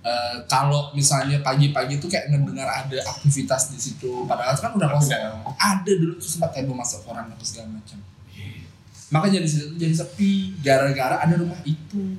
eh, 0.00 0.36
kalau 0.48 0.96
misalnya 0.96 1.36
pagi-pagi 1.44 2.00
tuh 2.00 2.08
kayak 2.08 2.32
ngedengar 2.32 2.72
ada 2.72 2.98
aktivitas 3.04 3.68
di 3.68 3.78
situ. 3.84 4.24
Padahal 4.24 4.56
kan 4.56 4.72
udah 4.72 4.88
kosong. 4.96 5.12
Ada 5.60 5.92
dulu 5.92 6.16
tuh 6.16 6.30
sempat 6.32 6.56
heboh 6.56 6.72
masuk 6.72 7.04
koran 7.04 7.28
apa 7.28 7.44
segala 7.44 7.68
macam. 7.68 8.00
Makanya 9.06 9.44
di 9.44 9.48
situ 9.52 9.70
tuh 9.70 9.78
jadi 9.78 9.92
sepi 9.92 10.56
gara-gara 10.64 11.20
ada 11.20 11.36
rumah 11.36 11.60
itu. 11.68 12.16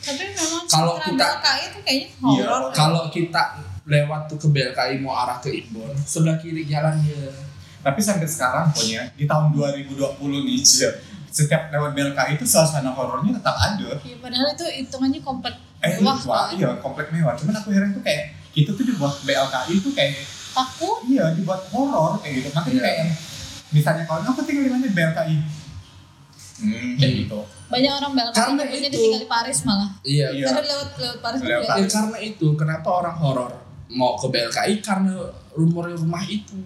Tapi 0.00 0.22
memang 0.28 0.62
Kalau 0.64 0.94
kita- 0.96 1.16
BLKI 1.34 1.62
itu 1.64 1.78
kayaknya 1.80 2.06
Iya. 2.08 2.44
horor. 2.44 2.70
Kalau 2.70 3.02
kita 3.08 3.42
lewat 3.84 4.20
tuh 4.26 4.36
ke 4.36 4.48
BLKI 4.48 4.94
mau 4.98 5.16
arah 5.16 5.38
ke 5.38 5.50
Imbon, 5.50 5.92
sebelah 5.98 6.36
kiri 6.36 6.64
jalannya. 6.64 7.32
Tapi 7.78 7.98
sampai 7.98 8.26
sekarang 8.26 8.68
pokoknya 8.68 9.02
di 9.12 9.24
tahun 9.24 9.50
2020 9.50 9.94
nih, 10.42 10.58
setiap 11.28 11.70
lewat 11.70 11.90
BLKI 11.92 12.34
itu 12.34 12.44
suasana 12.44 12.90
horornya 12.90 13.32
tetap 13.34 13.54
ada. 13.54 13.88
Ya, 13.98 14.16
padahal 14.18 14.48
itu 14.50 14.64
hitungannya 14.66 15.20
komplek 15.20 15.54
Eh, 15.78 15.94
mewah 15.96 16.18
wah, 16.24 16.44
kan. 16.44 16.58
iya 16.58 16.70
komplek 16.76 17.08
mewah. 17.08 17.32
Cuman 17.32 17.54
aku 17.54 17.70
heran 17.70 17.92
tuh 17.92 18.02
kayak 18.02 18.34
kita 18.50 18.74
tuh 18.74 18.82
dibuat 18.82 19.14
BLKI 19.22 19.72
itu 19.76 19.90
kayak 19.92 20.18
Takut. 20.50 20.98
iya 21.06 21.30
dibuat 21.32 21.62
horor 21.68 22.18
kayak 22.18 22.34
gitu. 22.36 22.48
Makanya 22.50 22.74
Iya. 22.74 22.82
kayak 22.82 23.06
misalnya 23.70 24.04
kalau 24.04 24.20
aku 24.26 24.42
tinggal 24.42 24.64
di 24.64 24.70
mana 24.70 24.86
BLKI. 24.88 25.36
Hmm, 26.58 26.94
kayak 26.94 27.12
gitu. 27.22 27.38
Banyak 27.68 27.92
orang 27.94 28.12
BLKI 28.12 28.34
Karena 28.34 28.52
nyebutnya 28.58 28.78
itu- 28.80 28.92
ditinggal 28.92 29.20
di 29.20 29.28
Paris 29.28 29.58
malah. 29.62 29.90
Iya. 30.02 30.26
Iya. 30.32 30.46
Karena 30.48 30.62
lewat 30.66 30.88
lewat 30.96 31.18
Paris 31.20 31.38
Lewat 31.40 31.62
juga. 31.62 31.74
Ya, 31.76 31.86
karena 31.88 32.18
itu 32.20 32.46
kenapa 32.54 32.88
orang 32.96 33.16
horor 33.16 33.50
mau 33.88 34.12
ke 34.14 34.26
BLKI 34.26 34.74
karena 34.80 35.12
rumor 35.52 35.84
rumah 35.88 36.24
itu. 36.24 36.58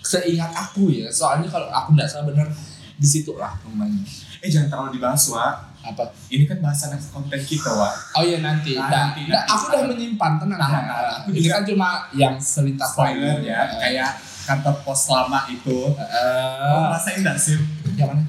Seingat 0.00 0.52
aku 0.52 0.88
ya, 0.90 1.08
soalnya 1.08 1.48
kalau 1.48 1.64
aku 1.66 1.92
nggak 1.92 2.04
salah 2.06 2.26
benar 2.26 2.48
di 2.94 3.04
situ 3.04 3.32
lah 3.34 3.56
rumahnya. 3.62 4.04
Eh 4.38 4.48
jangan 4.48 4.68
terlalu 4.68 4.90
dibahas, 4.94 5.22
Wak. 5.26 5.54
Apa? 5.82 6.04
Ini 6.26 6.44
kan 6.44 6.60
bahasan 6.60 6.92
next 6.92 7.08
konten 7.10 7.36
kita, 7.38 7.68
Wak. 7.70 7.92
Oh 8.14 8.22
iya 8.22 8.40
nanti. 8.40 8.72
Nah, 8.74 8.84
Nah, 8.84 8.92
nanti, 9.08 9.20
nah, 9.24 9.36
nanti. 9.38 9.48
aku 9.50 9.64
udah 9.66 9.82
menyimpan 9.86 10.32
tenang. 10.38 10.58
Nah, 10.58 10.68
tenang. 10.68 10.84
nah, 10.84 11.12
aku 11.18 11.28
Ini 11.30 11.40
juga- 11.40 11.54
kan 11.54 11.62
cuma 11.64 11.88
yang 12.12 12.34
selintas 12.36 12.90
Spoiler 12.90 13.36
ya, 13.40 13.60
kayak 13.74 14.10
kantor 14.44 14.74
pos 14.82 15.02
lama 15.08 15.40
itu. 15.46 15.78
Eh, 15.90 16.56
Kamu 16.62 16.80
ngerasain 16.86 17.18
nggak 17.20 17.38
sih? 17.38 17.56
yang 17.94 18.08
mana? 18.10 18.22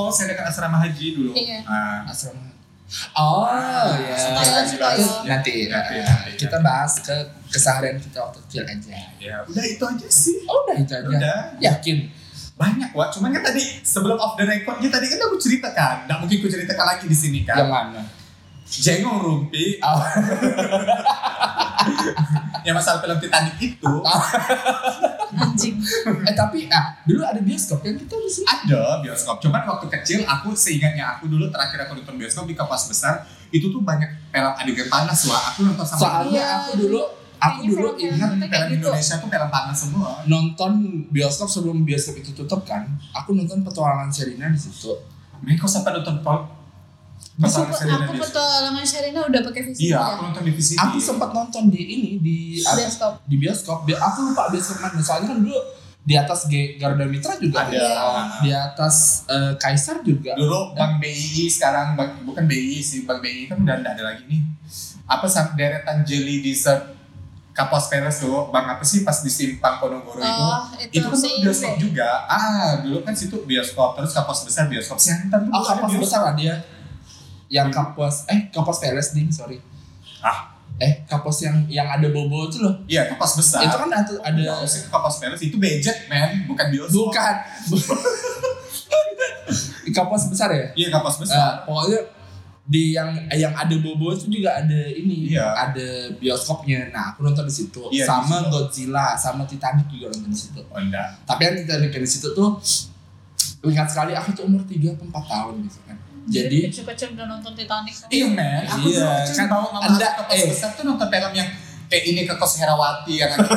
Pos 0.00 0.14
saya 0.14 0.30
dekat 0.30 0.46
asrama 0.46 0.78
haji 0.78 1.06
dulu. 1.12 1.30
Iya. 1.32 1.58
Nah, 1.62 2.06
Asrama. 2.06 2.46
Oh 3.12 3.44
ya. 3.94 4.16
Nanti, 4.32 4.80
Nanti, 5.28 5.52
eh, 5.68 5.68
nanti. 5.68 6.40
kita 6.40 6.56
bahas 6.58 7.02
ke 7.02 7.12
keseharian 7.46 7.98
kita 7.98 8.16
waktu 8.18 8.38
kecil 8.46 8.62
aja. 8.64 8.96
ya 9.18 9.36
udah 9.42 9.64
itu 9.66 9.82
aja 9.82 10.08
sih. 10.08 10.40
Oh 10.46 10.64
udah 10.64 10.76
itu 10.78 10.92
aja. 10.92 11.04
Udah. 11.04 11.38
Yakin? 11.58 12.08
Banyak 12.56 12.90
Wak, 12.90 13.12
cuman 13.12 13.30
kan 13.30 13.42
tadi 13.44 13.60
sebelum 13.84 14.16
off 14.16 14.34
the 14.34 14.42
recordnya 14.42 14.88
tadi 14.88 15.06
kan 15.06 15.20
aku 15.20 15.36
ceritakan, 15.36 16.06
nggak 16.06 16.18
mungkin 16.18 16.36
aku 16.38 16.48
ceritakan 16.48 16.86
lagi 16.88 17.06
di 17.06 17.14
sini 17.14 17.38
Yang 17.42 17.54
kan. 17.54 17.68
mana? 17.68 18.02
Jengong 18.66 19.18
rumpi, 19.20 19.78
Oh, 19.78 19.96
yang 22.66 22.74
masalah 22.74 22.98
film 23.00 23.18
Titanic 23.22 23.56
itu 23.60 23.92
Anjing. 25.38 25.76
eh 26.24 26.34
tapi 26.34 26.66
ah 26.72 26.98
dulu 27.04 27.22
ada 27.22 27.38
bioskop 27.38 27.84
kan 27.84 27.94
kita 27.94 28.16
di 28.16 28.30
sini. 28.30 28.46
ada 28.48 28.98
bioskop. 29.04 29.38
Cuman 29.38 29.62
waktu 29.68 29.86
kecil 29.92 30.20
aku 30.24 30.56
seingatnya 30.56 31.16
aku 31.16 31.30
dulu 31.30 31.46
terakhir 31.52 31.86
aku 31.86 32.00
nonton 32.00 32.16
bioskop 32.18 32.48
di 32.48 32.56
kapas 32.56 32.88
besar 32.88 33.22
itu 33.54 33.70
tuh 33.72 33.80
banyak 33.80 34.08
film 34.32 34.52
adegan 34.56 34.88
panas 34.90 35.28
Wak. 35.28 35.42
Aku 35.54 35.60
nonton 35.68 35.84
sama 35.86 36.00
Soalnya 36.00 36.32
Iya, 36.32 36.46
aku 36.60 36.70
dulu 36.80 37.00
aku 37.38 37.58
dulu 37.70 37.88
ingat 37.96 38.30
film 38.34 38.50
gitu. 38.50 38.74
Indonesia 38.82 39.14
tuh 39.22 39.28
film 39.30 39.48
panas 39.48 39.76
semua. 39.78 40.10
nonton 40.26 40.72
bioskop 41.14 41.48
sebelum 41.48 41.86
bioskop 41.86 42.18
itu 42.18 42.34
tutup 42.34 42.66
kan. 42.66 42.84
Aku 43.14 43.32
nonton 43.36 43.62
petualangan 43.62 44.10
Sherina 44.10 44.50
di 44.50 44.58
situ. 44.58 44.92
Mereka 45.38 45.64
kok 45.64 45.70
sampai 45.70 45.94
nonton 46.02 46.18
Paul? 47.40 47.70
Aku, 47.70 48.12
Petualangan 48.18 48.82
Sherina 48.82 49.20
udah 49.22 49.40
pakai 49.40 49.62
VCD 49.64 49.80
Iya, 49.84 49.94
ya. 49.94 50.02
aku 50.08 50.22
nonton 50.24 50.42
di 50.42 50.52
VCD. 50.52 50.76
Aku 50.76 50.96
sempat 50.98 51.30
nonton 51.30 51.62
di 51.68 51.80
ini 51.80 52.10
di? 52.18 52.36
Bioskop. 52.58 53.22
di 53.24 53.36
bioskop. 53.36 53.78
Bi- 53.82 53.94
Aku 53.96 54.18
lupa 54.24 54.48
bioskop 54.48 54.78
mana. 54.80 54.98
Soalnya 54.98 55.30
kan 55.30 55.38
dulu 55.40 55.54
di 56.00 56.14
atas 56.14 56.40
G 56.44 56.54
Garuda 56.74 57.04
Mitra 57.04 57.36
juga 57.36 57.62
Ada. 57.62 57.86
Di 58.40 58.50
atas 58.50 58.96
eh, 59.26 59.54
Kaisar 59.54 60.02
juga. 60.02 60.34
Dulu 60.34 60.74
Bank 60.74 60.98
BII 60.98 61.46
sekarang 61.46 61.94
Bank- 61.94 62.24
bukan 62.24 62.44
BII 62.44 62.80
sih, 62.80 63.04
Bank 63.04 63.20
BII 63.20 63.46
kan 63.46 63.60
udah 63.60 63.74
nggak 63.76 63.92
ada 63.94 64.04
lagi 64.08 64.24
nih. 64.24 64.42
Apa 65.04 65.24
sam- 65.24 65.54
deretan 65.54 66.02
jelly 66.02 66.40
dessert 66.40 66.98
Kapos 67.50 67.86
Peres 67.86 68.18
tuh, 68.20 68.50
Bang 68.50 68.66
apa 68.68 68.82
sih 68.82 69.02
pas 69.02 69.18
di 69.18 69.26
Simpang 69.28 69.78
Ponorogo 69.78 70.14
itu? 70.14 70.22
Oh, 70.22 70.62
itu, 70.76 70.94
itu 70.94 71.02
kan 71.02 71.10
dulu 71.10 71.18
CIMB. 71.18 71.42
bioskop 71.42 71.74
juga. 71.76 72.08
Ah, 72.24 72.78
dulu 72.78 73.02
kan 73.02 73.10
situ 73.12 73.34
bioskop, 73.42 73.94
terus 73.94 74.10
Kapos 74.12 74.42
Besar 74.42 74.66
bioskop. 74.66 74.94
Dulu 74.94 75.50
Oh, 75.50 75.62
bioskop. 75.66 75.98
besar 75.98 76.20
lah 76.22 76.34
dia. 76.34 76.54
Yang 77.48 77.68
kapas 77.72 78.28
eh 78.28 78.48
kapas 78.48 78.78
Peles 78.78 79.08
ding, 79.10 79.28
sorry. 79.28 79.56
Ah, 80.20 80.52
eh 80.76 81.02
kapas 81.04 81.42
yang 81.42 81.66
yang 81.66 81.86
ada 81.86 82.06
bobo 82.08 82.46
itu 82.46 82.60
loh 82.60 82.74
Iya, 82.84 83.08
kapas 83.08 83.34
besar. 83.34 83.62
itu 83.62 83.74
kan 83.74 83.90
ada 83.90 84.12
ada 84.20 84.42
kapas 84.86 85.18
peles 85.18 85.40
itu 85.40 85.56
budget 85.56 86.06
man, 86.06 86.46
bukan 86.46 86.66
bioskop. 86.70 87.10
bukan 87.10 87.34
kapas 89.90 90.28
besar 90.28 90.48
ya 90.52 90.66
Iya, 90.76 90.88
kapas 90.90 91.16
Eh, 91.16 91.20
besar. 91.24 91.64
pokoknya 91.64 92.00
di 92.68 92.92
yang 92.92 93.08
yang 93.32 93.56
ada 93.56 93.72
bobo 93.80 94.12
itu 94.12 94.28
juga 94.28 94.52
ada 94.54 94.76
ini 94.86 95.32
Iya. 95.32 95.48
ada 95.56 95.88
bioskopnya 96.14 96.92
nah 96.92 97.10
aku 97.10 97.24
nonton 97.24 97.48
di 97.48 97.54
situ 97.54 97.80
Iya, 97.88 98.04
di 98.04 98.06
sama 98.06 98.36
situ. 98.38 98.50
Godzilla 98.52 99.06
sama 99.16 99.42
Titanic 99.48 99.88
juga 99.88 100.12
nonton 100.12 100.28
di 100.28 100.38
situ 100.38 100.60
oh, 100.60 100.76
enggak. 100.76 101.16
tapi 101.24 101.40
yang 101.42 101.54
Titanic 101.58 101.90
di 101.90 102.04
situ 102.06 102.28
tuh 102.30 102.60
ingat 103.64 103.88
sekali 103.88 104.12
aku 104.12 104.30
tuh 104.32 104.44
umur 104.44 104.60
3 104.62 104.94
atau 104.94 105.06
4 105.08 105.16
tahun 105.26 105.54
gitu 105.64 105.78
jadi 106.28 106.58
kecil-kecil 106.68 107.08
udah 107.12 107.26
nonton 107.28 107.52
Titanic. 107.52 107.94
Iya 108.08 108.26
men, 108.28 108.62
aku 108.62 108.86
Iya, 108.86 109.00
dulu 109.00 109.06
kan 109.26 109.34
kan 109.34 109.46
bawa 109.48 109.66
mama 109.70 109.86
Anda- 109.90 110.14
eh. 110.28 110.46
besar 110.46 110.70
tuh 110.72 110.84
nonton 110.84 111.08
film 111.08 111.32
yang 111.32 111.48
kayak 111.88 112.04
ini 112.06 112.20
ke 112.22 112.34
kos 112.34 112.56
Herawati 112.56 113.14
yang 113.18 113.32
ada 113.32 113.48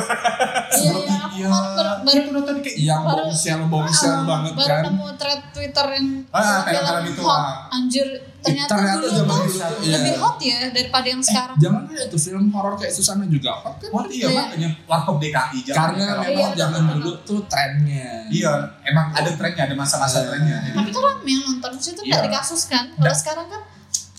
Iya, 0.72 0.92
iya, 0.98 1.16
aku 1.20 1.34
iya, 1.34 1.46
baru- 1.46 1.72
baru- 1.74 2.00
baru 2.02 2.18
itu 2.18 2.30
nonton 2.32 2.56
kayak 2.58 2.76
yang 2.78 3.00
Baru- 3.02 3.28
bongsel 3.28 3.60
bongsel 3.66 4.10
Ah, 4.10 4.24
banget 4.24 4.52
baru 4.54 4.66
kan 4.66 4.82
nemu 4.86 5.06
thread 5.14 5.40
Twitter 5.52 5.86
yang 5.90 6.06
Ah, 6.28 6.40
film 6.40 6.62
film-film 6.66 7.04
itu, 7.06 7.22
hot. 7.22 7.36
ah. 7.36 7.54
Anjir, 7.70 8.06
ternyata, 8.38 8.70
Ternyata 8.70 8.98
dulu 8.98 9.12
zaman 9.14 9.36
tuh 9.38 9.52
tuh, 9.52 9.82
iya. 9.82 9.92
lebih 9.94 10.14
hot 10.18 10.36
ya 10.40 10.58
daripada 10.70 11.06
yang 11.06 11.22
sekarang. 11.22 11.56
jangan 11.58 11.82
ada 11.86 12.04
tuh 12.06 12.18
film 12.18 12.44
horor 12.50 12.74
kayak 12.74 12.90
Susana 12.90 13.24
juga 13.26 13.50
hot 13.54 13.76
kan 13.78 13.90
Oh 13.90 14.04
iya, 14.06 14.26
Iya. 14.26 14.40
makanya 14.42 14.68
Warkop 14.82 15.16
DKI 15.18 15.58
jangan 15.62 15.76
karena 15.92 16.02
kalau- 16.02 16.24
memang 16.24 16.40
Iya, 16.42 16.48
zaman 16.58 16.80
betul. 16.82 16.96
dulu 16.96 17.12
tuh 17.22 17.40
trennya 17.46 18.10
Iya, 18.28 18.52
emang 18.82 19.06
ada 19.10 19.30
trennya, 19.30 19.62
ada 19.62 19.74
masa-masa 19.74 20.18
Iya. 20.18 20.26
trennya. 20.26 20.56
Jadi 20.62 20.74
Tapi 20.74 20.90
kan 20.90 21.02
rame 21.06 21.28
yang 21.30 21.42
nonton 21.46 21.72
situ 21.76 22.00
Iya. 22.00 22.08
nggak 22.10 22.22
dikasuskan. 22.26 22.84
Kalau 22.94 23.14
sekarang 23.14 23.46
kan 23.46 23.62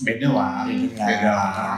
beda 0.04 0.28
wah, 0.30 0.64
beda 0.64 1.04
lah. 1.26 1.76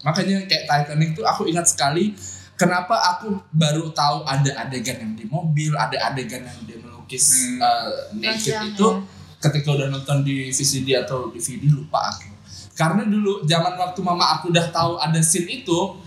makanya 0.00 0.36
kayak 0.44 0.64
Titanic 0.64 1.12
tuh 1.12 1.24
aku 1.24 1.44
ingat 1.44 1.66
sekali 1.66 2.14
kenapa 2.54 2.94
aku 2.94 3.34
baru 3.50 3.90
tahu 3.90 4.22
ada 4.24 4.50
adegan 4.60 4.96
yang 4.96 5.12
di 5.12 5.24
mobil 5.26 5.74
ada 5.74 5.98
adegan 6.04 6.40
yang 6.40 6.58
dia 6.62 6.78
melukis 6.78 7.24
Hmm. 7.52 7.58
uh, 7.58 7.90
naked 8.14 8.56
itu 8.70 8.86
ya. 8.86 9.02
ketika 9.42 9.68
udah 9.70 9.88
nonton 9.90 10.22
di 10.22 10.48
VCD 10.48 10.96
atau 10.96 11.28
DVD 11.28 11.68
lupa 11.68 12.08
aku 12.08 12.30
karena 12.72 13.04
dulu 13.04 13.44
zaman 13.44 13.74
waktu 13.74 14.00
mama 14.00 14.24
aku 14.32 14.48
udah 14.48 14.70
tahu 14.70 14.96
ada 14.96 15.20
scene 15.20 15.60
itu 15.60 16.00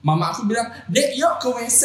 mama 0.00 0.28
aku 0.28 0.44
bilang 0.44 0.70
dek 0.86 1.14
yuk 1.14 1.36
ke 1.36 1.48
WC 1.50 1.82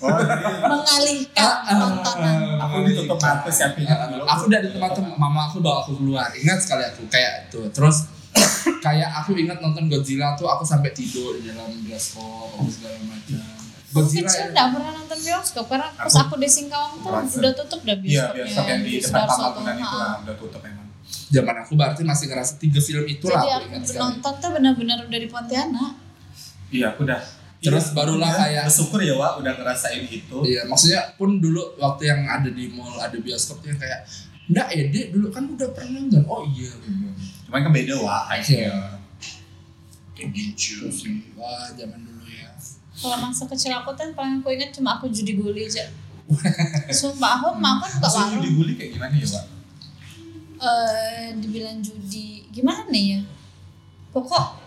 Oh, 0.00 0.08
jadi 0.08 0.32
mengalihkan 0.72 1.36
Ah, 1.36 1.60
ah, 1.62 1.76
tontonan. 1.78 2.40
aku 2.58 2.76
ditutup 2.84 3.20
mata 3.20 3.48
sih 3.48 3.60
apinya 3.62 4.08
dulu. 4.08 4.24
aku 4.24 4.48
udah 4.48 4.58
di 4.58 4.68
tempat 4.70 4.90
tem- 4.96 5.12
mama 5.14 5.40
aku 5.44 5.60
bawa 5.60 5.84
aku 5.84 5.92
keluar 5.94 6.32
ingat 6.32 6.56
sekali 6.58 6.84
aku 6.86 7.04
kayak 7.06 7.32
itu 7.46 7.60
terus 7.68 8.08
kayak 8.84 9.10
aku 9.14 9.34
ingat 9.34 9.58
nonton 9.58 9.86
Godzilla 9.86 10.32
tuh 10.34 10.46
aku 10.46 10.62
sampai 10.62 10.90
tidur 10.90 11.34
di 11.34 11.48
dalam 11.48 11.70
bioskop 11.80 12.22
apa 12.52 12.66
segala 12.66 12.98
macam 13.02 13.40
Aku 13.82 13.94
Godzilla 13.96 14.22
kecil 14.24 14.40
ya. 14.40 14.50
nggak 14.52 14.68
pernah 14.70 14.92
nonton 14.94 15.18
bioskop 15.20 15.64
karena 15.66 15.88
pas 15.90 16.06
Aku- 16.08 16.20
aku 16.20 16.34
di 16.36 16.48
Singkawang 16.48 16.92
tuh 16.96 17.10
udah 17.36 17.52
tutup 17.54 17.80
dah 17.82 17.96
Iya, 17.96 18.00
bioskopnya. 18.00 18.34
bioskop 18.36 18.64
yang 18.64 18.80
di 18.80 18.92
depan 18.96 19.22
Pamamunan 19.24 19.74
itu 19.76 19.96
lah, 19.96 20.14
udah 20.20 20.36
tutup 20.36 20.62
emang. 20.62 20.88
zaman 21.28 21.56
aku 21.56 21.72
berarti 21.74 22.02
masih 22.02 22.26
ngerasa 22.26 22.52
tiga 22.56 22.80
film 22.80 23.04
itulah 23.04 23.34
Jadi 23.36 23.48
aku 23.48 23.58
aku 23.60 23.66
ingat 23.72 23.94
nonton 23.96 24.32
tuh 24.36 24.50
benar-benar 24.52 24.98
udah 25.04 25.18
di 25.18 25.28
Pontianak. 25.28 25.92
Iya, 26.70 26.86
aku 26.88 27.02
udah. 27.02 27.20
Terus 27.60 27.84
Iya, 27.84 27.92
barulah 27.92 28.30
iya, 28.30 28.38
kayak- 28.40 28.66
bersyukur 28.66 29.00
ya 29.00 29.14
Wak 29.14 29.32
udah 29.36 29.52
ngerasain 29.52 30.04
itu. 30.06 30.38
iya 30.44 30.62
maksudnya 30.64 31.12
pun 31.14 31.36
dulu 31.36 31.60
waktu 31.76 32.02
yang 32.06 32.24
ada 32.24 32.48
di 32.48 32.70
mall 32.70 32.94
ada 32.96 33.14
bioskop 33.16 33.58
yang 33.62 33.76
kayak 33.76 34.06
enggak 34.46 34.68
ya 34.70 34.84
dek 34.88 35.06
dulu 35.10 35.26
kan 35.28 35.44
udah 35.46 35.68
pernah 35.68 35.98
nonton 36.00 36.22
oh 36.24 36.42
iya 36.48 36.70
Cuman 37.50 37.60
kan 37.60 37.72
beda 37.72 37.94
Wak, 37.96 38.22
Iya. 38.30 38.70
hype-nya. 38.70 38.74
kayak 40.12 40.30
gitu 40.30 40.86
sih 40.86 41.32
wah 41.32 41.66
zaman 41.72 41.96
dulu 41.98 42.22
ya 42.24 42.52
Kalau 42.94 43.16
masa 43.18 43.42
kecil 43.46 43.72
aku 43.72 43.90
tuh 43.90 44.04
yang 44.04 44.12
paling 44.12 44.34
aku 44.38 44.48
ingat 44.50 44.70
cuma 44.70 44.94
aku 44.94 45.08
judi 45.08 45.34
guli 45.34 45.64
aja. 45.64 45.88
Sumpah 46.92 47.36
aku 47.36 47.56
makan 47.56 47.88
Maksudnya 47.98 48.06
warung. 48.22 48.34
judi 48.38 48.48
guli 48.54 48.72
kayak 48.74 48.90
gimana 48.94 49.14
ya 49.14 49.26
Wak? 49.28 49.46
eh 50.60 51.26
dibilang 51.34 51.80
judi 51.80 52.44
gimana 52.46 52.84
nih 52.86 53.16
ya 53.16 53.20
pokok 54.10 54.60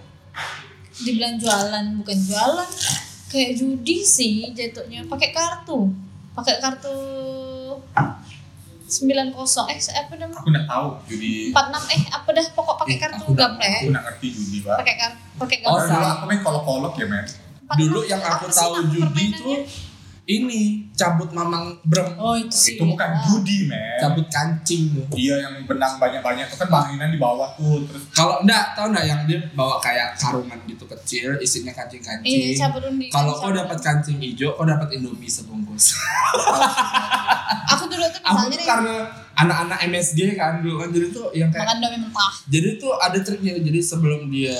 dibilang 0.99 1.37
jualan 1.37 1.85
bukan 1.95 2.17
jualan 2.19 2.69
kayak 3.29 3.53
judi 3.53 4.01
sih 4.01 4.49
jatuhnya 4.51 5.05
pakai 5.05 5.29
kartu 5.29 5.93
pakai 6.33 6.57
kartu 6.57 6.97
90 8.93 9.33
eh 9.67 9.79
apa 9.97 10.13
namanya 10.15 10.37
Aku 10.37 10.47
nggak 10.47 10.65
tahu 10.65 10.87
judi. 11.07 11.33
46 11.49 11.57
eh 11.89 12.01
apa 12.09 12.29
dah 12.29 12.45
pokok 12.51 12.75
pakai 12.77 12.91
Ih, 12.91 12.99
kartu 12.99 13.15
aku 13.19 13.31
nggak 13.31 13.51
gaple 13.51 13.73
Aku 13.73 13.87
nggak 13.89 14.03
ngerti 14.05 14.27
judi 14.29 14.57
Wak. 14.61 14.77
pakai 14.77 14.95
kartu 14.95 15.19
pakai 15.35 15.57
Oh, 15.59 15.73
kartu 15.73 15.81
Karena 15.83 15.97
dulu 15.97 16.13
aku 16.13 16.23
main 16.25 16.39
kolok-kolok 16.39 16.93
ya 16.95 17.05
men. 17.07 17.25
46. 17.65 17.79
dulu 17.79 17.99
yang 18.03 18.21
aku 18.21 18.45
tahu 18.47 18.73
judi 18.87 19.25
tuh 19.33 19.57
ini 20.23 20.87
cabut 20.93 21.27
mamang 21.29 21.83
brem 21.83 22.15
oh 22.15 22.31
itu 22.33 22.47
sih 22.49 22.73
Itu 22.73 22.87
bukan 22.87 23.09
Wah. 23.09 23.23
judi 23.25 23.67
men. 23.67 23.99
cabut 23.99 24.23
kancing 24.25 24.87
tuh 24.93 25.03
Iya 25.11 25.35
yang 25.41 25.53
benang 25.63 25.99
banyak-banyak 25.99 26.47
itu 26.47 26.55
kan 26.55 26.69
mainan 26.69 27.09
di 27.09 27.19
bawah 27.19 27.51
tuh 27.53 27.83
terus 27.83 28.07
kalau 28.09 28.39
enggak 28.39 28.71
tahu 28.71 28.87
enggak 28.89 29.03
yang 29.03 29.19
dia 29.25 29.43
bawa 29.51 29.79
kayak 29.79 30.15
karungan 30.15 30.55
gitu 30.63 30.87
kecil 30.87 31.35
isinya 31.37 31.71
iya 31.71 31.77
kancing-kancing 31.77 32.55
cabut 32.55 32.83
undi 32.85 33.07
kalau 33.09 33.35
kau 33.35 33.51
dapat 33.51 33.75
kancing 33.75 34.15
hijau 34.17 34.55
kau 34.55 34.63
dapat 34.63 34.87
indomie 34.93 35.27
sebungkus 35.27 35.91
dulu 37.93 38.05
tuh 38.09 38.21
aku 38.25 38.45
tuh 38.49 38.65
karena 38.65 38.95
anak-anak 39.37 39.79
MSG 39.89 40.19
kan 40.33 40.65
dulu 40.65 40.75
kan 40.81 40.89
jadi 40.89 41.07
tuh 41.13 41.29
yang 41.37 41.49
kayak 41.53 41.65
makan 41.69 41.77
domi 41.81 41.97
mentah. 42.01 42.33
Jadi 42.49 42.69
tuh 42.81 42.93
ada 42.97 43.17
triknya 43.21 43.61
jadi 43.61 43.79
sebelum 43.81 44.29
dia 44.33 44.57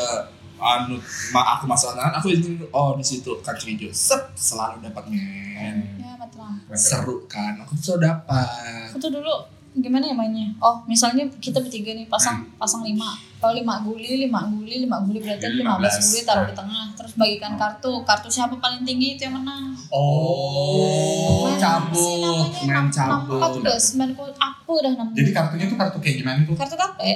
anu 0.64 0.96
ma 1.36 1.60
aku 1.60 1.68
masuk 1.68 1.92
anak 1.98 2.24
aku 2.24 2.32
izin 2.32 2.56
oh 2.72 2.96
di 2.96 3.04
situ 3.04 3.36
kancing 3.44 3.76
hijau 3.76 3.92
sep 3.92 4.32
selalu 4.38 4.80
dapat 4.86 5.04
men. 5.12 6.00
Ya 6.00 6.16
lampu 6.16 6.40
seru 6.78 7.16
kan 7.28 7.60
aku 7.62 7.74
tuh 7.78 7.98
dapat. 8.00 8.90
Aku 8.90 8.98
tuh 9.02 9.12
dulu 9.12 9.34
gimana 9.76 10.06
ya 10.06 10.14
mainnya? 10.14 10.48
Oh 10.58 10.86
misalnya 10.86 11.26
kita 11.38 11.58
bertiga 11.58 11.92
nih 11.92 12.06
pasang 12.06 12.46
pasang 12.56 12.82
lima. 12.82 13.14
Kalau 13.38 13.52
lima 13.52 13.82
guli 13.82 14.24
lima 14.24 14.46
guli 14.46 14.86
lima 14.86 15.02
guli 15.02 15.20
berarti 15.20 15.44
Jadi 15.44 15.60
lima 15.60 15.76
belas 15.76 16.00
15. 16.00 16.06
guli 16.06 16.22
taruh 16.24 16.46
di 16.46 16.56
tengah. 16.56 16.86
Terus 16.94 17.14
bagikan 17.14 17.54
kartu. 17.54 17.94
Kartu 18.02 18.28
siapa 18.28 18.56
paling 18.56 18.82
tinggi 18.82 19.16
itu 19.16 19.26
yang 19.26 19.36
menang? 19.36 19.76
Oh 19.94 21.52
cabut 21.56 22.50
main 22.64 22.88
cabut 22.90 23.40
empat 23.40 23.52
udah 23.58 23.76
sembilan 23.76 24.12
puluh 24.14 24.34
apa 24.36 24.70
udah 24.70 24.92
enam 24.94 25.08
Jadi 25.12 25.30
kartunya 25.32 25.66
tuh 25.66 25.78
kartu 25.78 25.98
kayak 26.00 26.16
gimana 26.20 26.40
tuh? 26.44 26.56
kartu 26.56 26.76
kape. 26.76 27.12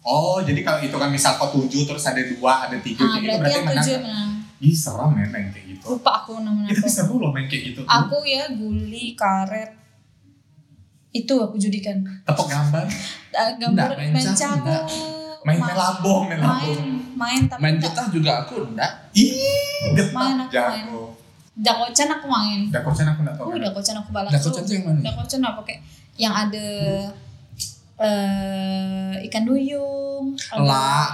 Oh, 0.00 0.40
jadi 0.40 0.64
kalau 0.64 0.80
itu 0.80 0.96
kan 0.96 1.12
misal 1.12 1.36
kau 1.36 1.52
tujuh 1.52 1.84
terus 1.84 2.00
ada 2.08 2.24
dua, 2.24 2.64
ada 2.64 2.80
tiga, 2.80 3.04
ah 3.04 3.20
gitu 3.20 3.28
berarti 3.28 3.36
berarti 3.36 3.52
yang 3.52 3.64
menang. 3.68 3.76
tujuh 3.76 3.92
yang 3.92 4.04
menang. 4.08 4.30
Ih 4.60 4.72
seram 4.72 5.12
ya 5.12 5.26
main 5.28 5.48
kayak 5.48 5.66
gitu. 5.68 5.84
lupa 5.92 6.10
aku 6.20 6.32
namanya 6.40 6.72
Itu 6.72 6.88
seru 6.88 7.16
loh 7.16 7.32
main 7.32 7.48
kayak 7.48 7.62
gitu 7.72 7.80
aku 7.84 8.16
ya 8.24 8.48
guli 8.50 9.12
karet 9.12 9.72
itu 11.12 11.34
aku 11.34 11.56
judikan 11.56 11.98
Tepuk 12.22 12.46
gambar, 12.46 12.86
gambar 13.56 13.88
Enggak, 13.88 13.88
main 13.96 14.10
main 14.12 14.26
enggak. 14.26 14.84
main 15.42 15.58
main 16.38 16.80
main 17.14 17.40
tapi 17.44 17.60
main 17.60 17.74
enggak. 17.74 17.90
getah 17.90 18.06
juga 18.08 18.30
aku 18.40 18.54
enggak 18.64 18.92
Ih, 19.12 19.90
getah 19.92 20.14
Main 20.14 20.36
aku 20.38 20.52
main. 20.52 20.84
jago. 20.84 21.02
dakocan 21.52 22.08
aku 22.10 22.26
main 22.26 22.60
Dakocan 22.68 23.06
aku 23.06 23.20
nggak 23.20 23.34
tahu. 23.34 23.44
Oh, 23.44 23.58
dakocan 23.58 23.96
aku 23.96 24.08
balak 24.10 24.30
Dakocan 24.30 24.62
tuh 24.62 24.72
yang 24.72 24.84
mana? 24.86 25.00
Dakocan 25.02 25.40
apa 25.42 25.60
kayak 25.62 25.80
yang 26.14 26.32
ada 26.32 26.66
eh 27.98 29.12
ikan 29.22 29.44
duyung. 29.44 30.32
lah 30.56 31.10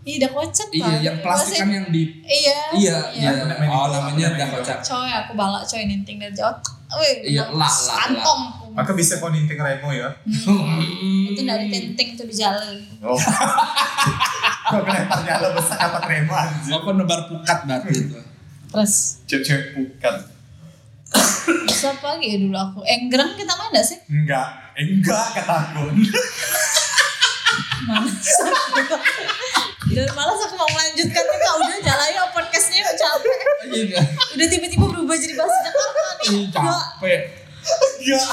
Iya, 0.00 0.16
dakocan 0.26 0.68
iya 0.70 0.84
Pak. 0.86 1.00
yang 1.02 1.16
plastik 1.20 1.60
kan 1.60 1.68
yang 1.70 1.86
di 1.88 2.24
Iya. 2.24 2.60
iya 2.72 2.96
iya 3.12 3.30
main 3.52 3.68
oh 3.68 3.84
namanya 3.84 4.00
aku 4.00 4.16
main 4.16 4.32
dah 4.34 4.48
kocak 4.50 4.78
Coy, 4.80 5.10
aku 5.14 5.32
balak 5.34 5.62
coy 5.62 5.84
ninting 5.84 6.16
dari 6.16 6.32
jauh. 6.32 6.56
Wih, 6.90 7.36
Iya, 7.36 7.52
lah, 7.52 7.68
lah, 7.68 7.96
kantong. 8.08 8.42
Maka 8.70 8.90
bisa 8.92 9.18
kau 9.18 9.28
ninting 9.28 9.56
remo 9.56 9.90
ya. 9.90 10.08
Hmm, 10.24 10.78
itu 11.26 11.42
dari 11.42 11.66
tenting 11.66 12.08
itu 12.14 12.22
di 12.22 12.34
jalan. 12.34 12.76
Oh. 13.00 13.18
Kau 14.62 14.80
kelempar 14.80 15.18
nyala 15.20 15.50
besar 15.50 15.74
dapat 15.76 16.02
remo 16.06 16.30
anjir. 16.30 16.70
apa 16.70 16.90
nebar 16.92 17.26
pukat 17.26 17.58
berarti 17.66 17.90
itu 17.90 18.14
Terus 18.70 19.18
Cewek-cewek 19.26 19.66
bukan. 19.74 20.14
siapa 21.68 22.06
lagi 22.06 22.26
ya 22.28 22.38
dulu 22.38 22.54
aku? 22.54 22.80
Enggrang 22.84 23.34
kita 23.34 23.50
main 23.50 23.72
gak 23.72 23.82
sih? 23.82 23.98
Enggak, 24.06 24.46
enggak 24.76 25.26
kataku. 25.34 25.90
Malas 27.82 28.30
aku. 28.38 28.94
Dan 29.90 30.06
malas 30.18 30.38
aku 30.40 30.54
mau 30.54 30.70
melanjutkan 30.70 31.24
nih 31.24 31.38
kak 31.40 31.54
udah 31.56 31.78
jalan 31.82 32.08
yuk 32.12 32.28
podcastnya 32.30 32.78
yuk 32.78 32.94
capek. 32.94 33.38
iya 33.66 34.00
Udah 34.30 34.46
tiba-tiba 34.46 34.84
berubah 34.86 35.16
jadi 35.16 35.34
bahasa 35.34 35.58
Jakarta 35.60 35.98
nih. 35.98 36.28
Ih, 36.28 36.34
Yuk. 36.38 36.52
capek 36.52 37.20
Enggak. 37.60 38.32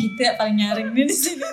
Kita 0.00 0.36
paling 0.36 0.56
nyaring 0.56 0.88
nih 0.92 1.04
di 1.08 1.16
sini. 1.16 1.44